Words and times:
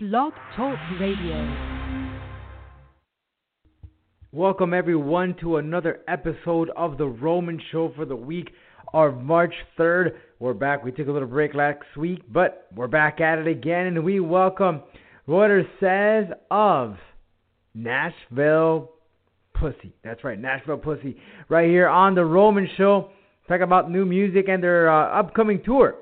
Blog 0.00 0.32
Talk 0.54 0.78
Radio. 1.00 1.56
Welcome 4.30 4.72
everyone 4.72 5.34
to 5.40 5.56
another 5.56 6.02
episode 6.06 6.70
of 6.76 6.98
the 6.98 7.08
Roman 7.08 7.60
Show 7.72 7.92
for 7.96 8.04
the 8.04 8.14
week 8.14 8.52
of 8.94 9.20
March 9.20 9.52
3rd. 9.76 10.10
We're 10.38 10.54
back. 10.54 10.84
We 10.84 10.92
took 10.92 11.08
a 11.08 11.10
little 11.10 11.26
break 11.26 11.52
last 11.52 11.80
week, 11.96 12.22
but 12.32 12.68
we're 12.76 12.86
back 12.86 13.20
at 13.20 13.40
it 13.40 13.48
again, 13.48 13.86
and 13.86 14.04
we 14.04 14.20
welcome 14.20 14.82
Ruyter 15.26 15.64
Suys 15.80 16.32
of 16.48 16.96
Nashville 17.74 18.92
Pussy. 19.52 19.96
That's 20.04 20.22
right, 20.22 20.38
Nashville 20.38 20.78
Pussy. 20.78 21.16
Right 21.48 21.68
here 21.68 21.88
on 21.88 22.14
the 22.14 22.24
Roman 22.24 22.68
Show. 22.76 23.10
Talk 23.48 23.62
about 23.62 23.90
new 23.90 24.06
music 24.06 24.46
and 24.48 24.62
their 24.62 24.88
uh, 24.88 25.18
upcoming 25.18 25.60
tour. 25.64 25.96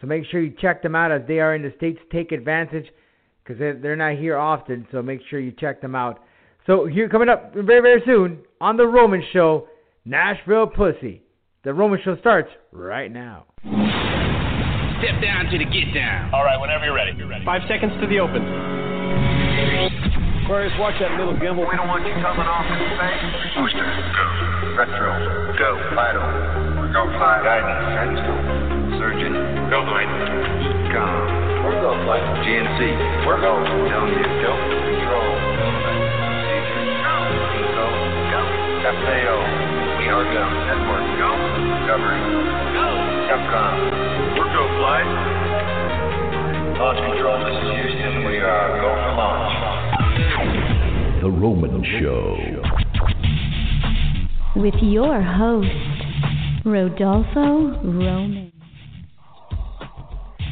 So 0.00 0.06
make 0.06 0.24
sure 0.30 0.40
you 0.40 0.54
check 0.60 0.82
them 0.82 0.94
out 0.94 1.10
as 1.10 1.22
they 1.26 1.40
are 1.40 1.54
in 1.54 1.62
the 1.62 1.72
States. 1.76 1.98
Take 2.12 2.32
advantage 2.32 2.86
because 3.42 3.58
they're 3.58 3.96
not 3.96 4.16
here 4.16 4.36
often, 4.36 4.86
so 4.92 5.02
make 5.02 5.20
sure 5.28 5.40
you 5.40 5.52
check 5.52 5.80
them 5.80 5.94
out. 5.94 6.20
So 6.66 6.86
here 6.86 7.08
coming 7.08 7.28
up 7.28 7.54
very, 7.54 7.80
very 7.80 8.02
soon 8.04 8.40
on 8.60 8.76
the 8.76 8.86
Roman 8.86 9.24
Show, 9.32 9.68
Nashville 10.04 10.66
Pussy. 10.66 11.22
The 11.64 11.72
Roman 11.74 11.98
Show 12.04 12.16
starts 12.18 12.50
right 12.72 13.10
now. 13.10 13.46
Step 13.60 15.22
down 15.22 15.46
to 15.50 15.58
the 15.58 15.64
get 15.64 15.94
down. 15.94 16.32
All 16.34 16.44
right, 16.44 16.60
whenever 16.60 16.84
you're 16.84 16.94
ready. 16.94 17.12
You're 17.16 17.28
ready. 17.28 17.44
Five 17.44 17.62
seconds 17.68 17.92
to 18.00 18.06
the 18.06 18.20
open. 18.20 18.42
Aquarius, 20.44 20.72
watch 20.78 20.96
that 21.00 21.12
little 21.18 21.34
gimbal. 21.34 21.68
We 21.68 21.76
don't 21.76 21.88
want 21.88 22.06
you 22.06 22.12
coming 22.24 22.48
off 22.48 22.64
in 22.66 22.78
space. 22.96 23.20
Booster, 23.56 23.84
go. 23.84 24.24
Retro, 24.80 25.12
Go. 25.58 25.70
Vital, 25.94 26.24
Go 26.92 27.04
fly. 27.18 27.42
Guidance, 27.44 27.84
guidance, 27.94 28.20
go. 28.24 28.57
Surgeon, 28.98 29.32
Go 29.70 29.78
flight. 29.86 30.10
EECOM, 30.10 31.64
We're 31.64 31.78
go 31.80 31.94
flight. 32.04 32.24
GNC, 32.42 32.80
We're 33.26 33.40
go. 33.40 33.52
TELMU, 33.62 34.22
go. 34.42 34.52
Control. 34.58 35.30
Procedure, 36.18 36.84
Go. 36.98 37.86
Go. 38.34 38.42
FAO. 38.88 39.38
we 39.98 40.06
are 40.10 40.26
go. 40.34 40.44
Network. 40.66 41.06
Go. 41.18 41.30
Discovery, 41.78 42.22
Go. 42.74 42.86
Capcom, 43.30 43.74
We're 44.34 44.50
go 44.50 44.64
flight. 44.82 45.10
Launch 46.78 47.00
Control, 47.06 47.38
this 47.44 47.54
is 47.54 47.70
Houston, 47.78 48.14
we 48.26 48.38
are 48.38 48.82
go 48.82 48.90
for 48.98 49.12
launch. 49.14 49.54
The 51.22 51.30
Roman 51.30 51.82
Show. 52.00 52.36
with 54.56 54.74
your 54.82 55.22
host, 55.22 55.68
Rodolfo 56.64 57.78
Roman. 57.84 58.47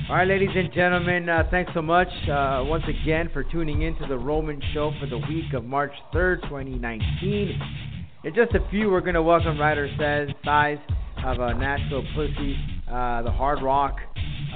All 0.08 0.14
right, 0.14 0.28
ladies 0.28 0.50
and 0.54 0.72
gentlemen, 0.72 1.28
uh, 1.28 1.48
thanks 1.50 1.72
so 1.74 1.82
much 1.82 2.06
uh, 2.30 2.62
once 2.64 2.84
again 2.86 3.28
for 3.32 3.42
tuning 3.42 3.82
in 3.82 3.96
to 3.96 4.06
the 4.06 4.16
Roman 4.16 4.62
Show 4.72 4.92
for 5.00 5.08
the 5.08 5.18
week 5.18 5.52
of 5.52 5.64
March 5.64 5.90
3rd, 6.14 6.42
2019. 6.42 7.60
In 8.22 8.32
just 8.32 8.54
a 8.54 8.60
few, 8.70 8.88
we're 8.88 9.00
going 9.00 9.14
to 9.14 9.22
welcome 9.22 9.56
Ruyter 9.56 9.88
Says, 9.98 10.32
Size 10.44 10.78
of 11.24 11.40
uh, 11.40 11.54
Nashville 11.54 12.04
Pussy, 12.14 12.56
uh, 12.88 13.22
the 13.22 13.32
hard 13.32 13.60
rock, 13.64 13.96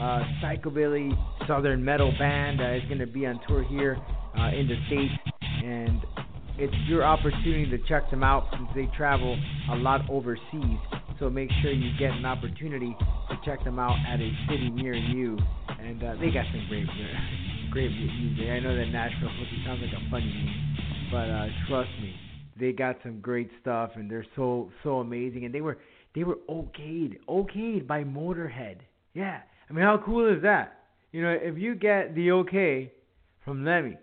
uh, 0.01 0.23
psychobilly, 0.41 1.11
southern 1.49 1.85
metal 1.85 2.15
band 2.17 2.61
that 2.61 2.77
is 2.77 2.85
going 2.85 3.01
to 3.01 3.09
be 3.09 3.27
on 3.27 3.41
tour 3.49 3.65
here 3.65 3.99
uh, 4.39 4.51
in 4.51 4.69
the 4.69 4.77
States. 4.87 5.13
And 5.65 6.01
it's 6.61 6.75
your 6.87 7.05
opportunity 7.05 7.65
to 7.71 7.79
check 7.89 8.11
them 8.11 8.23
out 8.23 8.47
since 8.53 8.69
they 8.75 8.87
travel 8.95 9.35
a 9.73 9.77
lot 9.77 10.03
overseas. 10.11 10.79
So 11.19 11.31
make 11.31 11.49
sure 11.63 11.73
you 11.73 11.91
get 11.99 12.11
an 12.11 12.27
opportunity 12.27 12.95
to 13.31 13.37
check 13.47 13.65
them 13.65 13.79
out 13.79 13.97
at 14.07 14.21
a 14.21 14.31
city 14.47 14.69
near 14.69 14.93
you. 14.93 15.39
And 15.69 16.03
uh, 16.03 16.15
they 16.21 16.31
got 16.31 16.45
some 16.53 16.67
great, 16.69 16.87
great 17.71 17.91
music. 17.91 18.45
I 18.51 18.61
know 18.61 18.77
that 18.77 18.87
Nashville 18.87 19.31
sounds 19.65 19.81
like 19.81 19.93
a 19.93 20.11
funny 20.11 20.27
name, 20.27 20.77
but 21.11 21.31
uh, 21.31 21.47
trust 21.67 21.91
me, 22.03 22.15
they 22.59 22.73
got 22.73 22.97
some 23.03 23.21
great 23.21 23.51
stuff, 23.63 23.93
and 23.95 24.11
they're 24.11 24.27
so 24.37 24.71
so 24.83 24.99
amazing. 24.99 25.47
And 25.47 25.55
they 25.55 25.63
were 25.63 25.79
they 26.15 26.25
were 26.25 26.39
okayed, 26.49 27.17
okayed 27.27 27.87
by 27.87 28.05
Motorhead. 28.05 28.81
Yeah, 29.15 29.41
I 29.69 29.73
mean, 29.73 29.85
how 29.85 30.03
cool 30.05 30.31
is 30.31 30.43
that? 30.43 30.81
You 31.11 31.23
know, 31.23 31.31
if 31.41 31.57
you 31.57 31.75
get 31.75 32.15
the 32.15 32.33
okay 32.33 32.93
from 33.45 33.65
Lemmy 33.65 33.97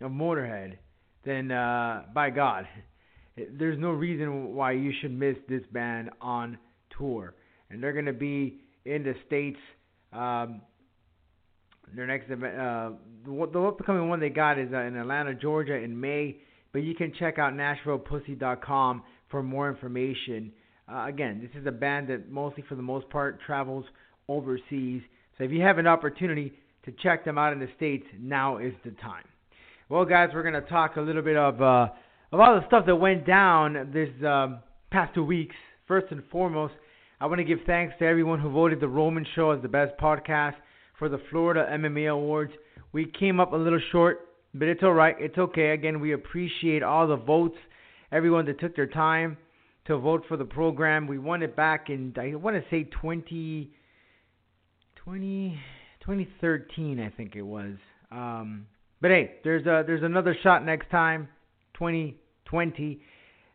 of 0.00 0.10
Motorhead, 0.10 0.78
then 1.24 1.50
uh, 1.50 2.04
by 2.14 2.30
God, 2.30 2.66
there's 3.36 3.78
no 3.78 3.90
reason 3.90 4.54
why 4.54 4.72
you 4.72 4.92
should 5.00 5.12
miss 5.12 5.36
this 5.48 5.62
band 5.72 6.10
on 6.20 6.58
tour. 6.96 7.34
And 7.70 7.82
they're 7.82 7.92
going 7.92 8.06
to 8.06 8.12
be 8.12 8.60
in 8.84 9.02
the 9.02 9.14
States. 9.26 9.58
Um, 10.12 10.62
their 11.94 12.06
next 12.06 12.30
event, 12.30 12.56
uh, 12.56 12.90
the, 13.24 13.48
the 13.52 13.60
upcoming 13.60 14.08
one 14.08 14.20
they 14.20 14.28
got 14.28 14.58
is 14.58 14.72
uh, 14.72 14.78
in 14.80 14.96
Atlanta, 14.96 15.34
Georgia 15.34 15.74
in 15.74 15.98
May. 15.98 16.38
But 16.72 16.80
you 16.80 16.94
can 16.94 17.12
check 17.18 17.38
out 17.38 17.52
NashvillePussy.com 17.54 19.02
for 19.28 19.42
more 19.42 19.68
information. 19.68 20.52
Uh, 20.90 21.06
again, 21.06 21.40
this 21.40 21.60
is 21.60 21.66
a 21.66 21.72
band 21.72 22.08
that 22.08 22.30
mostly, 22.30 22.64
for 22.68 22.74
the 22.74 22.82
most 22.82 23.08
part, 23.10 23.40
travels 23.44 23.84
overseas. 24.28 25.02
So 25.36 25.44
if 25.44 25.50
you 25.50 25.62
have 25.62 25.78
an 25.78 25.86
opportunity 25.86 26.52
to 26.84 26.92
check 27.02 27.24
them 27.24 27.38
out 27.38 27.52
in 27.52 27.58
the 27.58 27.68
States, 27.76 28.06
now 28.18 28.58
is 28.58 28.72
the 28.84 28.92
time. 28.92 29.24
Well, 29.90 30.04
guys, 30.04 30.28
we're 30.32 30.48
to 30.48 30.60
talk 30.60 30.94
a 30.94 31.00
little 31.00 31.20
bit 31.20 31.36
of 31.36 31.60
uh, 31.60 31.88
of 32.30 32.38
all 32.38 32.60
the 32.60 32.66
stuff 32.68 32.86
that 32.86 32.94
went 32.94 33.26
down 33.26 33.90
this 33.92 34.08
um, 34.24 34.60
past 34.92 35.16
two 35.16 35.24
weeks. 35.24 35.56
First 35.88 36.12
and 36.12 36.22
foremost, 36.30 36.74
I 37.20 37.26
want 37.26 37.38
to 37.38 37.44
give 37.44 37.58
thanks 37.66 37.96
to 37.98 38.04
everyone 38.04 38.38
who 38.38 38.52
voted 38.52 38.78
the 38.78 38.86
Roman 38.86 39.26
Show 39.34 39.50
as 39.50 39.60
the 39.62 39.68
best 39.68 39.98
podcast 40.00 40.54
for 40.96 41.08
the 41.08 41.18
Florida 41.28 41.66
MMA 41.72 42.08
Awards. 42.08 42.52
We 42.92 43.04
came 43.06 43.40
up 43.40 43.52
a 43.52 43.56
little 43.56 43.80
short, 43.90 44.28
but 44.54 44.68
it's 44.68 44.84
all 44.84 44.92
right. 44.92 45.16
It's 45.18 45.36
okay. 45.36 45.70
Again, 45.70 45.98
we 45.98 46.12
appreciate 46.12 46.84
all 46.84 47.08
the 47.08 47.16
votes, 47.16 47.58
everyone 48.12 48.46
that 48.46 48.60
took 48.60 48.76
their 48.76 48.86
time 48.86 49.38
to 49.88 49.98
vote 49.98 50.22
for 50.28 50.36
the 50.36 50.44
program. 50.44 51.08
We 51.08 51.18
won 51.18 51.42
it 51.42 51.56
back 51.56 51.90
in, 51.90 52.14
I 52.16 52.36
want 52.36 52.54
to 52.54 52.62
say 52.70 52.84
20, 52.84 53.72
20, 54.94 55.58
2013, 55.98 57.00
I 57.00 57.10
think 57.16 57.34
it 57.34 57.42
was. 57.42 57.74
Um, 58.12 58.66
but 59.00 59.10
hey, 59.10 59.36
there's 59.44 59.66
a 59.66 59.82
there's 59.86 60.02
another 60.02 60.36
shot 60.42 60.64
next 60.64 60.90
time, 60.90 61.28
2020. 61.74 63.00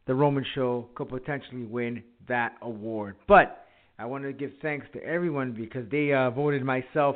The 0.08 0.14
Roman 0.14 0.46
Show 0.54 0.90
could 0.96 1.10
potentially 1.10 1.64
win 1.64 2.04
that 2.28 2.56
award. 2.62 3.16
But 3.28 3.66
I 3.98 4.06
want 4.06 4.24
to 4.24 4.34
give 4.34 4.52
thanks 4.62 4.86
to 4.94 5.04
everyone 5.04 5.54
because 5.54 5.90
they 5.90 6.14
uh, 6.14 6.30
voted 6.30 6.64
myself 6.64 7.16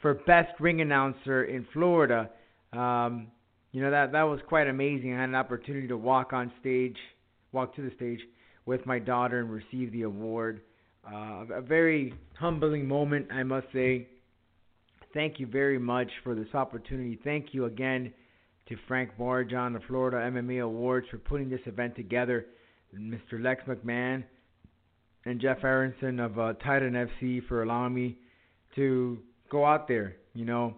for 0.00 0.14
best 0.14 0.52
ring 0.60 0.80
announcer 0.80 1.44
in 1.44 1.66
Florida. 1.72 2.30
Um, 2.72 3.28
you 3.72 3.82
know 3.82 3.90
that 3.90 4.12
that 4.12 4.22
was 4.22 4.40
quite 4.48 4.66
amazing. 4.66 5.14
I 5.14 5.20
had 5.20 5.28
an 5.28 5.34
opportunity 5.34 5.88
to 5.88 5.96
walk 5.96 6.32
on 6.32 6.52
stage, 6.60 6.96
walk 7.52 7.74
to 7.76 7.82
the 7.82 7.94
stage 7.96 8.20
with 8.66 8.84
my 8.86 8.98
daughter 8.98 9.40
and 9.40 9.50
receive 9.50 9.92
the 9.92 10.02
award. 10.02 10.60
Uh, 11.06 11.44
a 11.54 11.60
very 11.60 12.12
humbling 12.38 12.86
moment, 12.86 13.28
I 13.32 13.42
must 13.42 13.66
say. 13.72 14.08
Thank 15.14 15.40
you 15.40 15.46
very 15.46 15.78
much 15.78 16.10
for 16.22 16.34
this 16.34 16.54
opportunity. 16.54 17.18
Thank 17.24 17.54
you 17.54 17.64
again 17.64 18.12
to 18.68 18.76
Frank 18.86 19.10
Barjon, 19.18 19.72
the 19.72 19.80
Florida 19.88 20.18
MMA 20.18 20.62
Awards, 20.62 21.06
for 21.10 21.18
putting 21.18 21.48
this 21.48 21.60
event 21.66 21.96
together. 21.96 22.46
Mr. 22.94 23.42
Lex 23.42 23.62
McMahon 23.66 24.24
and 25.24 25.40
Jeff 25.40 25.62
Aronson 25.62 26.20
of 26.20 26.38
uh, 26.38 26.54
Titan 26.64 26.92
FC 26.92 27.46
for 27.46 27.62
allowing 27.62 27.94
me 27.94 28.18
to 28.74 29.18
go 29.50 29.64
out 29.64 29.88
there, 29.88 30.16
you 30.34 30.44
know, 30.44 30.74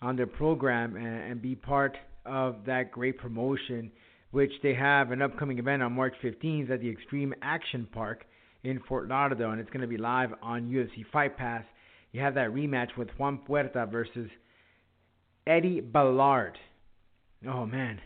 on 0.00 0.16
their 0.16 0.26
program 0.26 0.96
and, 0.96 1.06
and 1.06 1.42
be 1.42 1.54
part 1.54 1.96
of 2.24 2.56
that 2.66 2.90
great 2.90 3.18
promotion, 3.18 3.90
which 4.30 4.52
they 4.62 4.74
have 4.74 5.10
an 5.10 5.22
upcoming 5.22 5.58
event 5.58 5.82
on 5.82 5.92
March 5.92 6.14
15th 6.22 6.70
at 6.70 6.80
the 6.80 6.90
Extreme 6.90 7.34
Action 7.42 7.86
Park 7.92 8.24
in 8.64 8.80
Fort 8.88 9.08
Lauderdale, 9.08 9.50
and 9.50 9.60
it's 9.60 9.70
going 9.70 9.82
to 9.82 9.88
be 9.88 9.96
live 9.96 10.30
on 10.42 10.68
UFC 10.68 11.04
Fight 11.12 11.36
Pass. 11.36 11.64
You 12.12 12.20
have 12.20 12.34
that 12.34 12.50
rematch 12.50 12.96
with 12.96 13.08
Juan 13.18 13.38
Puerta 13.38 13.86
versus 13.86 14.28
Eddie 15.46 15.80
Balart. 15.80 16.54
Oh 17.48 17.66
man, 17.66 18.00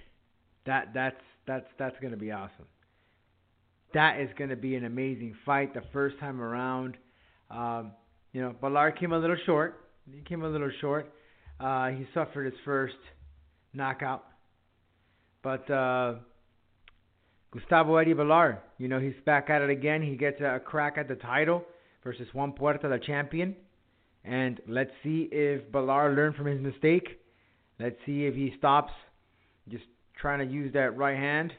that 0.65 0.95
that's 0.95 1.21
that's 1.47 1.67
that's 1.79 1.97
to 2.13 2.17
be 2.17 2.31
awesome. 2.31 2.67
That 3.95 4.21
is 4.21 4.29
to 4.51 4.57
be 4.57 4.77
an 4.77 4.85
amazing 4.85 5.35
fight 5.45 5.75
the 5.75 5.83
first 5.93 6.19
time 6.19 6.41
around. 6.41 6.97
Um, 7.51 7.93
you 8.33 8.43
know, 8.43 8.55
Balart 8.63 8.99
came 8.99 9.13
a 9.13 9.19
little 9.19 9.37
short. 9.45 9.81
He 10.11 10.21
came 10.21 10.43
a 10.43 10.49
little 10.49 10.71
short. 10.81 11.13
Uh, 11.59 11.89
he 11.89 12.07
suffered 12.15 12.45
his 12.45 12.61
first 12.65 12.97
knockout, 13.73 14.25
but 15.43 15.69
uh, 15.71 16.15
Gustavo 17.51 17.97
Eddie 17.97 18.15
Balart, 18.15 18.59
you 18.79 18.89
know, 18.89 19.01
he's 19.01 19.15
back 19.25 19.49
at 19.49 19.63
it 19.63 19.71
again. 19.71 20.03
He 20.03 20.17
gets 20.17 20.41
a 20.41 20.61
crack 20.63 20.99
at 20.99 21.09
the 21.09 21.15
title 21.15 21.65
versus 22.05 22.29
Juan 22.35 22.53
Puerta, 22.53 22.89
the 22.89 22.99
champion. 22.99 23.57
And 24.27 24.61
let's 24.67 24.91
see 25.05 25.29
if 25.31 25.71
Balart 25.71 26.17
learned 26.17 26.35
from 26.35 26.47
his 26.47 26.61
mistake. 26.61 27.21
Let's 27.79 27.97
see 28.05 28.25
if 28.25 28.35
he 28.35 28.55
stops 28.59 28.93
just 29.69 29.85
trying 30.21 30.47
to 30.47 30.53
use 30.53 30.73
that 30.73 30.97
right 30.97 31.17
hand 31.17 31.53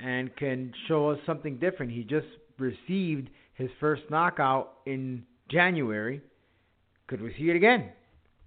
and 0.00 0.34
can 0.36 0.72
show 0.86 1.10
us 1.10 1.18
something 1.26 1.58
different. 1.58 1.90
He 1.90 2.04
just 2.04 2.26
received 2.58 3.30
his 3.54 3.70
first 3.80 4.02
knockout 4.10 4.74
in 4.86 5.24
January. 5.50 6.20
Could 7.08 7.20
we 7.20 7.34
see 7.36 7.50
it 7.50 7.56
again? 7.56 7.90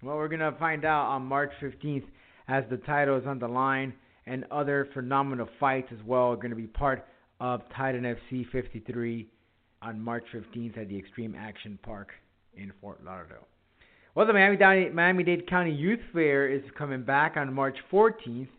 Well, 0.01 0.15
we're 0.15 0.29
going 0.29 0.39
to 0.39 0.55
find 0.57 0.85
out 0.85 1.07
on 1.07 1.25
March 1.25 1.51
15th 1.61 2.05
as 2.47 2.63
the 2.69 2.77
title 2.77 3.17
is 3.17 3.25
on 3.27 3.39
the 3.39 3.47
line 3.47 3.93
and 4.25 4.45
other 4.51 4.87
phenomenal 4.93 5.49
fights 5.59 5.89
as 5.91 5.99
well 6.05 6.31
are 6.31 6.35
going 6.35 6.51
to 6.51 6.55
be 6.55 6.67
part 6.67 7.05
of 7.39 7.61
Titan 7.75 8.03
FC 8.03 8.49
53 8.51 9.27
on 9.81 9.99
March 9.99 10.23
15th 10.33 10.77
at 10.77 10.87
the 10.87 10.97
Extreme 10.97 11.35
Action 11.35 11.77
Park 11.83 12.11
in 12.55 12.71
Fort 12.81 13.03
Lauderdale. 13.03 13.47
Well, 14.13 14.27
the 14.27 14.33
Miami-Dade 14.33 15.47
County 15.49 15.71
Youth 15.71 16.01
Fair 16.11 16.49
is 16.49 16.61
coming 16.77 17.03
back 17.03 17.37
on 17.37 17.53
March 17.53 17.77
14th, 17.91 18.49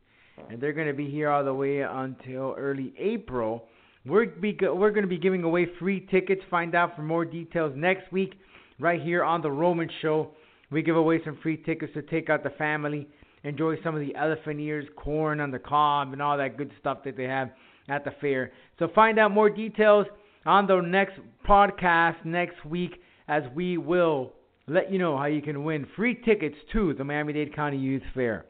and 0.48 0.60
they're 0.60 0.72
going 0.72 0.86
to 0.86 0.94
be 0.94 1.10
here 1.10 1.28
all 1.28 1.44
the 1.44 1.52
way 1.52 1.80
until 1.80 2.54
early 2.56 2.94
April. 2.98 3.64
We're, 4.06 4.26
be, 4.26 4.56
we're 4.62 4.90
going 4.90 5.02
to 5.02 5.08
be 5.08 5.18
giving 5.18 5.44
away 5.44 5.66
free 5.78 6.06
tickets. 6.10 6.40
Find 6.50 6.74
out 6.74 6.96
for 6.96 7.02
more 7.02 7.26
details 7.26 7.74
next 7.76 8.10
week 8.10 8.32
right 8.80 9.00
here 9.00 9.22
on 9.22 9.42
The 9.42 9.50
Roman 9.50 9.90
Show. 10.00 10.30
We 10.70 10.82
give 10.82 10.96
away 10.96 11.20
some 11.22 11.38
free 11.42 11.58
tickets 11.58 11.92
to 11.94 12.02
take 12.02 12.30
out 12.30 12.42
the 12.42 12.50
family, 12.50 13.06
enjoy 13.44 13.76
some 13.84 13.94
of 13.94 14.00
the 14.00 14.16
elephant 14.16 14.58
ears, 14.58 14.86
corn 14.96 15.38
on 15.38 15.50
the 15.50 15.58
cob, 15.58 16.14
and 16.14 16.22
all 16.22 16.38
that 16.38 16.56
good 16.56 16.72
stuff 16.80 17.04
that 17.04 17.16
they 17.16 17.24
have 17.24 17.50
at 17.90 18.04
the 18.06 18.12
fair. 18.22 18.52
So 18.78 18.88
find 18.94 19.18
out 19.18 19.32
more 19.32 19.50
details 19.50 20.06
on 20.46 20.66
the 20.66 20.80
next 20.80 21.20
podcast 21.46 22.24
next 22.24 22.64
week 22.64 23.01
as 23.28 23.42
we 23.54 23.78
will 23.78 24.32
let 24.66 24.92
you 24.92 24.98
know 24.98 25.16
how 25.16 25.26
you 25.26 25.42
can 25.42 25.64
win 25.64 25.86
free 25.96 26.14
tickets 26.24 26.56
to 26.72 26.94
the 26.94 27.04
Miami-Dade 27.04 27.54
County 27.54 27.78
Youth 27.78 28.02
Fair. 28.14 28.46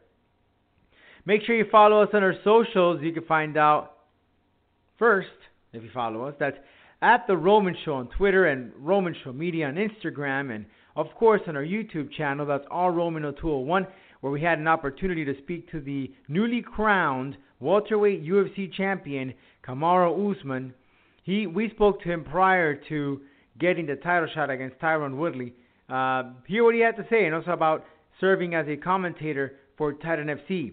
Make 1.24 1.42
sure 1.44 1.56
you 1.56 1.66
follow 1.70 2.02
us 2.02 2.08
on 2.12 2.22
our 2.22 2.34
socials. 2.44 3.00
You 3.02 3.12
can 3.12 3.24
find 3.24 3.56
out 3.56 3.94
first 4.98 5.28
if 5.72 5.82
you 5.82 5.90
follow 5.94 6.26
us. 6.26 6.34
That's 6.38 6.56
at 7.00 7.26
the 7.26 7.36
Roman 7.36 7.76
Show 7.84 7.94
on 7.94 8.08
Twitter 8.08 8.46
and 8.46 8.72
Roman 8.76 9.14
Show 9.24 9.32
Media 9.32 9.68
on 9.68 9.74
Instagram, 9.74 10.54
and 10.54 10.66
of 10.96 11.06
course 11.16 11.40
on 11.46 11.56
our 11.56 11.64
YouTube 11.64 12.12
channel. 12.12 12.46
That's 12.46 12.64
all 12.70 12.90
Roman 12.90 13.22
201, 13.22 13.86
where 14.20 14.32
we 14.32 14.40
had 14.40 14.58
an 14.58 14.68
opportunity 14.68 15.24
to 15.24 15.36
speak 15.38 15.70
to 15.72 15.80
the 15.80 16.12
newly 16.28 16.62
crowned 16.62 17.36
welterweight 17.60 18.24
UFC 18.24 18.72
champion 18.72 19.34
Kamaru 19.66 20.32
Usman. 20.32 20.74
He 21.24 21.46
we 21.46 21.70
spoke 21.70 22.02
to 22.02 22.10
him 22.10 22.24
prior 22.24 22.74
to 22.88 23.20
getting 23.58 23.86
the 23.86 23.96
title 23.96 24.28
shot 24.34 24.50
against 24.50 24.78
Tyron 24.78 25.16
Woodley. 25.16 25.54
Uh, 25.88 26.30
hear 26.46 26.64
what 26.64 26.74
he 26.74 26.80
had 26.80 26.96
to 26.96 27.06
say, 27.10 27.26
and 27.26 27.34
also 27.34 27.50
about 27.50 27.84
serving 28.20 28.54
as 28.54 28.66
a 28.68 28.76
commentator 28.76 29.58
for 29.76 29.92
Titan 29.92 30.28
FC. 30.28 30.72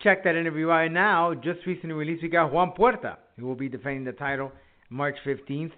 Check 0.00 0.24
that 0.24 0.36
interview 0.36 0.70
out 0.70 0.90
now. 0.90 1.34
Just 1.34 1.64
recently 1.66 1.94
released, 1.94 2.22
we 2.22 2.28
got 2.28 2.52
Juan 2.52 2.72
Puerta, 2.72 3.18
who 3.38 3.46
will 3.46 3.54
be 3.54 3.68
defending 3.68 4.04
the 4.04 4.12
title 4.12 4.52
March 4.90 5.16
15th. 5.24 5.72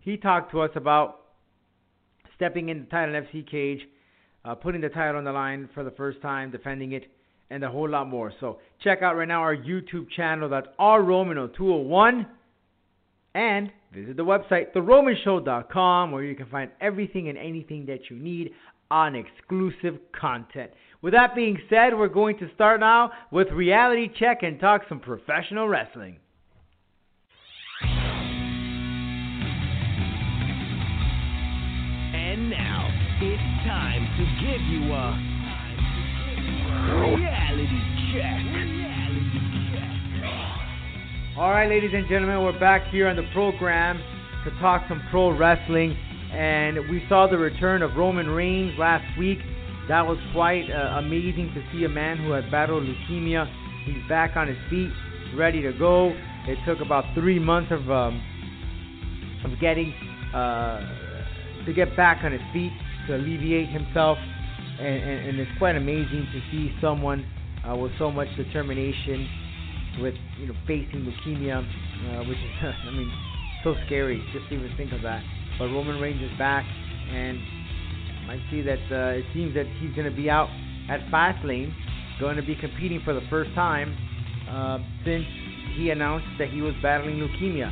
He 0.00 0.16
talked 0.16 0.50
to 0.52 0.60
us 0.60 0.70
about 0.74 1.20
stepping 2.36 2.68
in 2.68 2.80
the 2.80 2.86
Titan 2.86 3.14
FC 3.14 3.48
cage, 3.48 3.80
uh, 4.44 4.54
putting 4.54 4.80
the 4.80 4.88
title 4.88 5.18
on 5.18 5.24
the 5.24 5.32
line 5.32 5.68
for 5.74 5.84
the 5.84 5.90
first 5.92 6.20
time, 6.22 6.50
defending 6.50 6.92
it, 6.92 7.04
and 7.50 7.62
a 7.62 7.70
whole 7.70 7.88
lot 7.88 8.08
more. 8.08 8.32
So 8.40 8.58
check 8.82 9.02
out 9.02 9.16
right 9.16 9.28
now 9.28 9.42
our 9.42 9.56
YouTube 9.56 10.10
channel. 10.16 10.48
That's 10.48 10.66
R 10.78 11.02
Romano 11.02 11.48
201. 11.48 12.26
And 13.34 13.70
visit 13.92 14.16
the 14.16 14.24
website, 14.24 14.72
theromanshow.com, 14.74 16.12
where 16.12 16.24
you 16.24 16.34
can 16.34 16.46
find 16.46 16.70
everything 16.80 17.28
and 17.28 17.36
anything 17.38 17.86
that 17.86 18.10
you 18.10 18.16
need 18.16 18.52
on 18.90 19.14
exclusive 19.14 19.98
content. 20.18 20.70
With 21.00 21.14
that 21.14 21.34
being 21.34 21.58
said, 21.68 21.96
we're 21.96 22.08
going 22.08 22.38
to 22.38 22.48
start 22.54 22.80
now 22.80 23.10
with 23.30 23.48
Reality 23.48 24.08
Check 24.18 24.42
and 24.42 24.60
talk 24.60 24.82
some 24.88 25.00
professional 25.00 25.68
wrestling. 25.68 26.18
And 32.14 32.50
now, 32.50 32.88
it's 33.20 33.42
time 33.66 34.06
to 34.18 34.24
give 34.40 34.60
you 34.70 34.92
a 34.92 35.32
reality 37.16 37.80
check. 38.12 38.42
All 41.34 41.50
right, 41.50 41.66
ladies 41.66 41.92
and 41.94 42.06
gentlemen, 42.10 42.44
we're 42.44 42.60
back 42.60 42.90
here 42.90 43.08
on 43.08 43.16
the 43.16 43.26
program 43.32 43.96
to 44.44 44.50
talk 44.60 44.82
some 44.86 45.02
pro 45.10 45.34
wrestling. 45.34 45.96
And 46.30 46.76
we 46.90 47.02
saw 47.08 47.26
the 47.26 47.38
return 47.38 47.80
of 47.80 47.96
Roman 47.96 48.28
Reigns 48.28 48.78
last 48.78 49.18
week. 49.18 49.38
That 49.88 50.06
was 50.06 50.18
quite 50.34 50.68
uh, 50.70 50.98
amazing 50.98 51.50
to 51.54 51.62
see 51.72 51.84
a 51.84 51.88
man 51.88 52.18
who 52.18 52.32
had 52.32 52.50
battled 52.50 52.84
leukemia. 52.84 53.50
He's 53.86 54.06
back 54.10 54.36
on 54.36 54.46
his 54.46 54.58
feet, 54.68 54.90
ready 55.34 55.62
to 55.62 55.72
go. 55.72 56.12
It 56.46 56.58
took 56.66 56.84
about 56.84 57.04
three 57.14 57.38
months 57.38 57.72
of 57.72 57.90
um, 57.90 58.20
of 59.46 59.58
getting 59.58 59.94
uh, 60.34 61.64
to 61.64 61.72
get 61.72 61.96
back 61.96 62.24
on 62.24 62.32
his 62.32 62.42
feet 62.52 62.72
to 63.06 63.16
alleviate 63.16 63.70
himself, 63.70 64.18
and, 64.78 65.02
and, 65.02 65.28
and 65.30 65.40
it's 65.40 65.50
quite 65.56 65.76
amazing 65.76 66.28
to 66.30 66.40
see 66.50 66.76
someone 66.78 67.24
uh, 67.66 67.74
with 67.74 67.92
so 67.98 68.10
much 68.10 68.28
determination, 68.36 69.26
with 70.00 70.14
you 70.38 70.46
know 70.46 70.54
facing 70.66 71.04
leukemia, 71.04 71.60
uh, 71.60 72.24
which 72.24 72.38
is 72.38 72.50
I 72.62 72.90
mean 72.90 73.12
so 73.64 73.74
scary 73.86 74.22
just 74.32 74.48
to 74.48 74.54
even 74.54 74.74
think 74.76 74.92
of 74.92 75.02
that. 75.02 75.22
But 75.58 75.66
Roman 75.66 76.00
Reigns 76.00 76.22
is 76.22 76.36
back, 76.38 76.64
and 77.10 77.38
I 78.28 78.42
see 78.50 78.62
that 78.62 78.80
uh, 78.90 79.18
it 79.18 79.24
seems 79.34 79.54
that 79.54 79.66
he's 79.80 79.94
going 79.94 80.10
to 80.10 80.16
be 80.16 80.30
out 80.30 80.48
at 80.88 81.00
Fastlane, 81.12 81.72
going 82.20 82.36
to 82.36 82.42
be 82.42 82.56
competing 82.56 83.00
for 83.04 83.14
the 83.14 83.22
first 83.30 83.54
time 83.54 83.96
uh, 84.50 84.78
since 85.04 85.24
he 85.76 85.90
announced 85.90 86.26
that 86.38 86.48
he 86.48 86.62
was 86.62 86.74
battling 86.82 87.16
leukemia. 87.16 87.70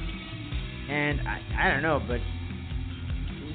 And 0.90 1.20
I, 1.26 1.40
I 1.58 1.70
don't 1.70 1.82
know, 1.82 2.02
but 2.06 2.20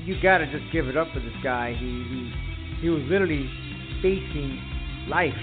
you 0.06 0.22
got 0.22 0.40
to 0.40 0.46
just 0.52 0.72
give 0.72 0.88
it 0.88 0.98
up 0.98 1.08
for 1.14 1.20
this 1.20 1.34
guy. 1.44 1.74
He 1.74 1.86
he 1.86 2.34
he 2.82 2.90
was 2.90 3.04
literally 3.10 3.50
facing 4.02 4.62
life, 5.08 5.34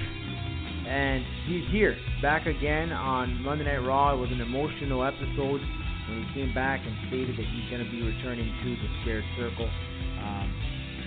and 0.87 1.25
he's 1.47 1.69
here, 1.71 1.97
back 2.23 2.47
again 2.47 2.93
on 2.93 3.43
Monday 3.43 3.65
Night 3.65 3.83
Raw. 3.83 4.15
It 4.15 4.19
was 4.23 4.31
an 4.31 4.41
emotional 4.41 5.03
episode 5.03 5.59
when 5.59 6.23
he 6.23 6.27
came 6.39 6.55
back 6.55 6.79
and 6.79 6.95
stated 7.11 7.35
that 7.35 7.43
he's 7.51 7.67
going 7.67 7.83
to 7.83 7.91
be 7.91 7.99
returning 7.99 8.47
to 8.47 8.69
the 8.79 8.89
squared 9.03 9.27
circle 9.35 9.67
um, 9.67 10.47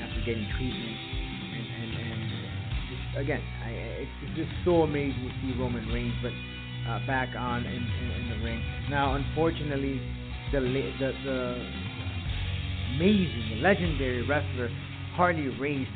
after 0.04 0.20
getting 0.28 0.44
treatment. 0.60 0.98
And, 1.56 1.66
and, 1.72 1.92
and 2.04 2.22
just, 2.92 3.06
again, 3.16 3.40
I, 3.64 4.04
it's, 4.04 4.12
it's 4.28 4.36
just 4.44 4.52
so 4.68 4.84
amazing 4.84 5.24
to 5.24 5.32
see 5.40 5.56
Roman 5.56 5.88
Reigns, 5.88 6.20
but 6.20 6.36
uh, 6.92 7.00
back 7.08 7.32
on 7.32 7.64
in, 7.64 7.80
in, 7.80 8.08
in 8.20 8.24
the 8.36 8.44
ring. 8.44 8.62
Now, 8.92 9.16
unfortunately, 9.16 10.04
the 10.52 10.60
the, 10.60 11.12
the 11.24 11.40
amazing, 13.00 13.64
legendary 13.64 14.28
wrestler 14.28 14.68
Harley 15.16 15.48
Race 15.64 15.88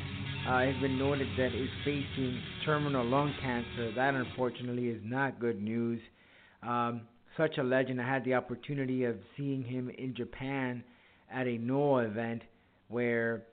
uh, 0.50 0.62
has 0.62 0.76
been 0.82 0.98
noted 0.98 1.28
that 1.38 1.54
is 1.54 1.70
facing 1.86 2.42
terminal 2.66 3.06
lung 3.06 3.32
cancer. 3.40 3.92
That 3.96 4.16
unfortunately 4.16 4.88
is 4.88 5.02
not 5.04 5.40
good 5.40 5.62
news. 5.62 6.02
Um, 6.64 7.02
such 7.38 7.60
a 7.60 7.64
legend. 7.64 8.02
I 8.02 8.12
had 8.12 8.26
the 8.26 8.34
opportunity 8.34 9.04
of 9.04 9.18
seeing 9.38 9.64
him 9.64 9.92
in 9.96 10.16
Japan 10.16 10.84
at 11.32 11.46
a 11.46 11.58
Noah 11.60 12.06
event 12.06 12.42
where 12.88 13.44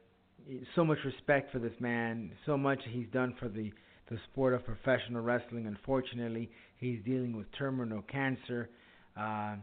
so 0.75 0.85
much 0.85 0.97
respect 1.05 1.53
for 1.53 1.59
this 1.59 1.75
man, 1.81 2.31
so 2.47 2.57
much 2.57 2.81
he's 2.91 3.09
done 3.13 3.35
for 3.39 3.49
the, 3.49 3.71
the 4.09 4.17
sport 4.31 4.55
of 4.55 4.65
professional 4.65 5.21
wrestling. 5.21 5.67
Unfortunately, 5.67 6.51
he's 6.79 7.01
dealing 7.05 7.37
with 7.37 7.47
terminal 7.59 8.03
cancer. 8.03 8.71
Uh, 9.19 9.57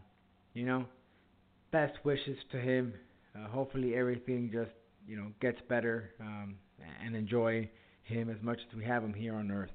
you 0.54 0.68
know, 0.68 0.86
best 1.72 1.94
wishes 2.04 2.38
to 2.52 2.60
him. 2.60 2.94
Uh, 3.36 3.48
hopefully, 3.48 3.96
everything 3.96 4.52
just 4.54 4.72
you 5.08 5.16
know 5.16 5.32
gets 5.42 5.58
better 5.68 6.12
um, 6.20 6.56
and 7.04 7.16
enjoy 7.16 7.70
him 8.04 8.30
as 8.30 8.38
much 8.42 8.60
as 8.70 8.78
we 8.78 8.84
have 8.86 9.04
him 9.04 9.14
here 9.14 9.36
on 9.36 9.52
Earth. 9.52 9.72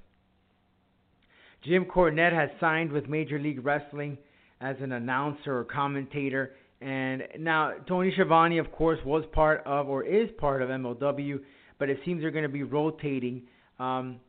Jim 1.64 1.85
Cornette 1.85 2.33
has 2.33 2.50
signed 2.61 2.93
with 2.93 3.09
Major 3.09 3.38
League 3.38 3.64
Wrestling 3.64 4.17
as 4.61 4.76
an 4.81 4.93
announcer 4.93 5.59
or 5.59 5.64
commentator. 5.64 6.52
And 6.81 7.23
now 7.38 7.73
Tony 7.88 8.12
Schiavone, 8.12 8.59
of 8.59 8.71
course, 8.71 8.99
was 9.05 9.25
part 9.33 9.62
of 9.67 9.88
or 9.88 10.05
is 10.05 10.28
part 10.38 10.62
of 10.62 10.69
MLW, 10.69 11.40
but 11.78 11.90
it 11.90 11.99
seems 12.05 12.23
they're 12.23 12.31
going 12.31 12.45
to 12.45 12.49
be 12.49 12.62
rotating. 12.62 13.43
Um, 13.81 14.21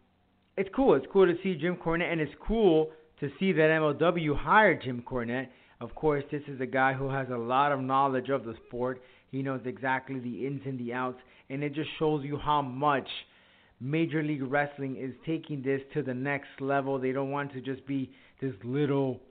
it's 0.57 0.69
cool. 0.75 0.95
It's 0.95 1.05
cool 1.11 1.27
to 1.27 1.35
see 1.43 1.55
Jim 1.55 1.77
Cornette, 1.77 2.11
and 2.11 2.19
it's 2.19 2.33
cool 2.45 2.89
to 3.19 3.29
see 3.39 3.51
that 3.53 3.61
MLW 3.61 4.35
hired 4.35 4.81
Jim 4.83 5.03
Cornette. 5.07 5.47
Of 5.79 5.95
course, 5.95 6.23
this 6.31 6.41
is 6.47 6.59
a 6.59 6.65
guy 6.65 6.93
who 6.93 7.09
has 7.09 7.27
a 7.29 7.37
lot 7.37 7.71
of 7.71 7.79
knowledge 7.79 8.29
of 8.29 8.43
the 8.43 8.55
sport. 8.67 9.01
He 9.31 9.43
knows 9.43 9.61
exactly 9.65 10.19
the 10.19 10.45
ins 10.45 10.61
and 10.65 10.79
the 10.79 10.93
outs, 10.93 11.19
and 11.49 11.63
it 11.63 11.73
just 11.73 11.89
shows 11.99 12.23
you 12.23 12.37
how 12.37 12.61
much 12.61 13.07
Major 13.79 14.23
League 14.23 14.43
Wrestling 14.43 14.97
is 14.97 15.13
taking 15.25 15.61
this 15.61 15.81
to 15.93 16.03
the 16.03 16.13
next 16.13 16.49
level. 16.59 16.99
They 16.99 17.11
don't 17.11 17.31
want 17.31 17.53
to 17.53 17.61
just 17.61 17.85
be 17.87 18.11
this 18.41 18.53
little 18.63 19.21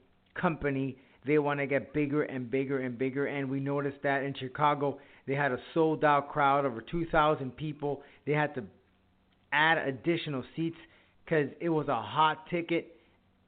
company. 0.40 0.96
They 1.26 1.38
want 1.38 1.60
to 1.60 1.66
get 1.66 1.92
bigger 1.92 2.22
and 2.22 2.50
bigger 2.50 2.78
and 2.80 2.96
bigger. 2.96 3.26
And 3.26 3.50
we 3.50 3.60
noticed 3.60 3.98
that 4.04 4.22
in 4.22 4.34
Chicago, 4.38 4.98
they 5.26 5.34
had 5.34 5.52
a 5.52 5.58
sold 5.74 6.04
out 6.04 6.30
crowd, 6.30 6.64
over 6.64 6.80
2,000 6.80 7.56
people. 7.56 8.02
They 8.26 8.32
had 8.32 8.54
to 8.54 8.64
add 9.52 9.78
additional 9.78 10.44
seats 10.56 10.78
because 11.24 11.48
it 11.60 11.68
was 11.68 11.88
a 11.88 12.00
hot 12.00 12.48
ticket. 12.48 12.96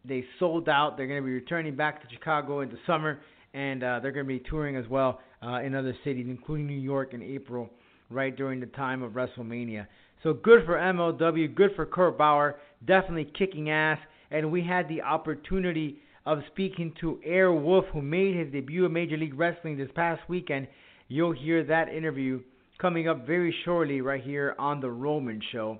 They 0.04 0.25
sold 0.38 0.69
out. 0.69 0.97
They're 0.97 1.07
going 1.07 1.23
to 1.23 1.26
be 1.26 1.33
returning 1.33 1.76
back 1.76 2.02
to 2.02 2.14
Chicago 2.14 2.61
in 2.61 2.69
the 2.69 2.78
summer, 2.87 3.21
and 3.54 3.83
uh, 3.83 4.00
they're 4.00 4.12
going 4.12 4.26
to 4.26 4.28
be 4.28 4.40
touring 4.40 4.76
as 4.76 4.87
well 4.88 5.21
uh, 5.42 5.61
in 5.61 5.75
other 5.75 5.97
cities, 6.04 6.26
including 6.28 6.66
New 6.66 6.75
York 6.75 7.14
in 7.14 7.23
April, 7.23 7.70
right 8.11 8.37
during 8.37 8.61
the 8.61 8.66
time 8.66 9.02
of 9.02 9.12
WrestleMania. 9.12 9.87
So 10.23 10.35
good 10.35 10.66
for 10.66 10.76
MLW, 10.76 11.54
good 11.54 11.70
for 11.75 11.87
Court 11.87 12.18
Bauer, 12.18 12.59
definitely 12.87 13.30
kicking 13.38 13.70
ass. 13.70 13.99
And 14.30 14.52
we 14.52 14.62
had 14.62 14.88
the 14.88 15.02
opportunity 15.02 15.99
of 16.26 16.40
speaking 16.49 16.92
to 17.00 17.18
Air 17.25 17.52
Wolf, 17.52 17.87
who 17.92 18.02
made 18.02 18.37
his 18.37 18.52
debut 18.52 18.85
in 18.85 18.92
Major 18.92 19.16
League 19.16 19.38
Wrestling 19.38 19.76
this 19.78 19.88
past 19.94 20.20
weekend. 20.28 20.68
You'll 21.09 21.32
hear 21.32 21.64
that 21.64 21.88
interview 21.88 22.40
coming 22.78 23.09
up 23.09 23.26
very 23.26 23.54
shortly 23.64 24.00
right 24.00 24.23
here 24.23 24.54
on 24.59 24.80
the 24.80 24.90
Roman 24.90 25.40
Show. 25.52 25.78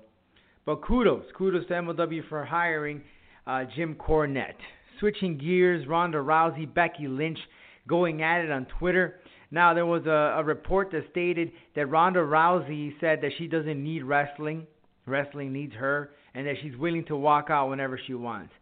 But 0.65 0.83
kudos, 0.83 1.23
kudos 1.37 1.67
to 1.67 1.73
MLW 1.73 2.27
for 2.27 2.43
hiring 2.43 3.01
uh, 3.47 3.63
Jim 3.75 3.95
Cornette. 3.95 4.57
Switching 4.99 5.37
gears, 5.37 5.87
Ronda 5.87 6.19
Rousey, 6.19 6.71
Becky 6.71 7.07
Lynch 7.07 7.39
going 7.87 8.21
at 8.21 8.41
it 8.41 8.51
on 8.51 8.67
Twitter. 8.79 9.19
Now, 9.51 9.73
there 9.73 9.85
was 9.85 10.05
a, 10.05 10.39
a 10.39 10.43
report 10.43 10.91
that 10.91 11.03
stated 11.11 11.51
that 11.75 11.87
Ronda 11.87 12.19
Rousey 12.19 12.93
said 13.01 13.19
that 13.21 13.31
she 13.37 13.47
doesn't 13.47 13.83
need 13.83 14.03
wrestling, 14.03 14.65
wrestling 15.05 15.51
needs 15.51 15.73
her, 15.73 16.11
and 16.33 16.47
that 16.47 16.55
she's 16.63 16.75
willing 16.77 17.05
to 17.05 17.17
walk 17.17 17.49
out 17.49 17.69
whenever 17.69 17.99
she 18.07 18.13
wants. 18.13 18.53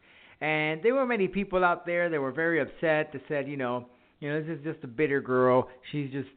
And 0.41 0.81
there 0.81 0.95
were 0.95 1.05
many 1.05 1.27
people 1.27 1.63
out 1.63 1.85
there 1.85 2.09
that 2.09 2.19
were 2.19 2.31
very 2.31 2.59
upset 2.59 3.11
that 3.13 3.21
said, 3.27 3.47
you 3.47 3.57
know, 3.57 3.85
you 4.19 4.29
know, 4.29 4.41
this 4.41 4.57
is 4.57 4.63
just 4.63 4.83
a 4.83 4.87
bitter 4.87 5.21
girl. 5.21 5.69
She's 5.91 6.11
just 6.11 6.29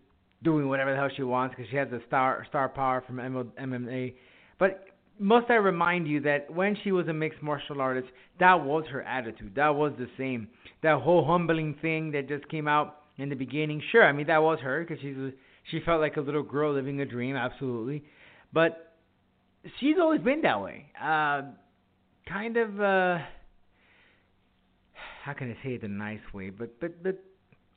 doing 0.42 0.68
whatever 0.68 0.90
the 0.90 0.97
hell 0.97 1.09
she 1.16 1.23
wants 1.23 1.54
because 1.56 1.71
she 1.71 1.76
has 1.76 1.88
the 1.90 2.00
star 2.06 2.44
star 2.49 2.68
power 2.68 3.02
from 3.06 3.16
MMA. 3.16 4.14
But 4.59 4.85
must 5.18 5.50
I 5.50 5.54
remind 5.54 6.09
you 6.09 6.21
that 6.21 6.52
when 6.52 6.76
she 6.82 6.92
was 6.92 7.09
a 7.09 7.12
mixed 7.12 7.42
martial 7.42 7.80
artist, 7.80 8.09
that 8.40 8.64
was 8.64 8.85
her 8.90 9.02
attitude. 9.02 9.52
That 9.54 9.75
was 9.75 9.92
the 9.99 10.09
same. 10.18 10.49
That 10.82 11.00
whole 11.00 11.25
humbling 11.25 11.76
thing 11.80 12.11
that 12.12 12.28
just 12.28 12.49
came 12.49 12.66
out 12.66 13.01
in 13.23 13.29
the 13.29 13.37
beginning. 13.37 13.81
Sure, 13.93 14.05
I 14.05 14.12
mean 14.12 14.26
that 14.26 14.43
was 14.43 14.59
her 14.61 14.85
because 14.85 15.00
she's 15.00 15.17
a, 15.17 15.31
she 15.71 15.81
felt 15.81 16.00
like 16.00 16.17
a 16.17 16.21
little 16.21 16.43
girl 16.43 16.75
living 16.75 17.00
a 17.00 17.07
dream, 17.07 17.37
absolutely. 17.37 18.05
But 18.52 18.97
she's 19.79 19.97
always 20.00 20.21
been 20.21 20.43
that 20.43 20.61
way. 20.61 20.87
Uh, 21.00 21.43
kind 22.29 22.57
of. 22.57 22.81
Uh, 22.81 23.19
how 25.25 25.33
can 25.35 25.50
I 25.50 25.64
say 25.64 25.75
it 25.75 25.83
a 25.85 25.88
nice 25.88 26.21
way? 26.35 26.50
But 26.50 26.81
but 26.81 27.02
but 27.02 27.23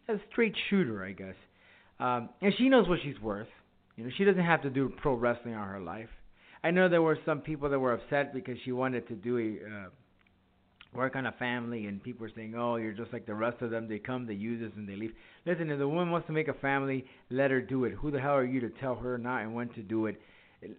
a 0.10 0.16
straight 0.32 0.56
shooter, 0.70 1.04
I 1.04 1.12
guess. 1.12 1.36
Um, 2.00 2.30
and 2.42 2.54
she 2.58 2.70
knows 2.70 2.90
what 2.90 3.00
she's 3.04 3.20
worth. 3.22 3.48
You 3.96 4.04
know, 4.04 4.10
she 4.18 4.26
doesn't 4.26 4.44
have 4.44 4.64
to 4.64 4.70
do 4.70 4.92
pro 5.02 5.14
wrestling 5.14 5.56
all 5.56 5.66
her 5.66 5.80
life. 5.80 6.10
I 6.64 6.72
know 6.72 6.90
there 6.90 7.02
were 7.02 7.20
some 7.26 7.42
people 7.42 7.70
that 7.70 7.80
were 7.80 7.94
upset 7.94 8.34
because 8.34 8.58
she 8.66 8.72
wanted 8.72 9.08
to 9.08 9.14
do 9.14 9.38
a 9.38 9.70
uh, 9.70 9.90
work 10.96 11.16
on 11.16 11.26
a 11.26 11.32
family, 11.34 11.86
and 11.88 12.02
people 12.02 12.26
are 12.26 12.32
saying, 12.36 12.56
"Oh, 12.56 12.78
you're 12.78 12.94
just 12.94 13.14
like 13.14 13.26
the 13.26 13.36
rest 13.36 13.62
of 13.62 13.72
them. 13.72 13.88
They 13.88 14.00
come, 14.00 14.26
they 14.26 14.34
use 14.34 14.62
us, 14.62 14.76
and 14.76 14.88
they 14.88 14.96
leave." 14.96 15.14
Listen, 15.46 15.70
if 15.70 15.80
the 15.80 15.88
woman 15.88 16.12
wants 16.12 16.28
to 16.28 16.34
make 16.34 16.48
a 16.48 16.54
family, 16.54 17.06
let 17.30 17.52
her 17.52 17.62
do 17.62 17.86
it. 17.86 17.94
Who 17.94 18.12
the 18.12 18.20
hell 18.20 18.36
are 18.36 18.46
you 18.46 18.62
to 18.62 18.70
tell 18.82 18.96
her 18.96 19.18
not 19.18 19.42
and 19.42 19.54
when 19.54 19.70
to 19.70 19.82
do 19.82 20.08
it? 20.08 20.20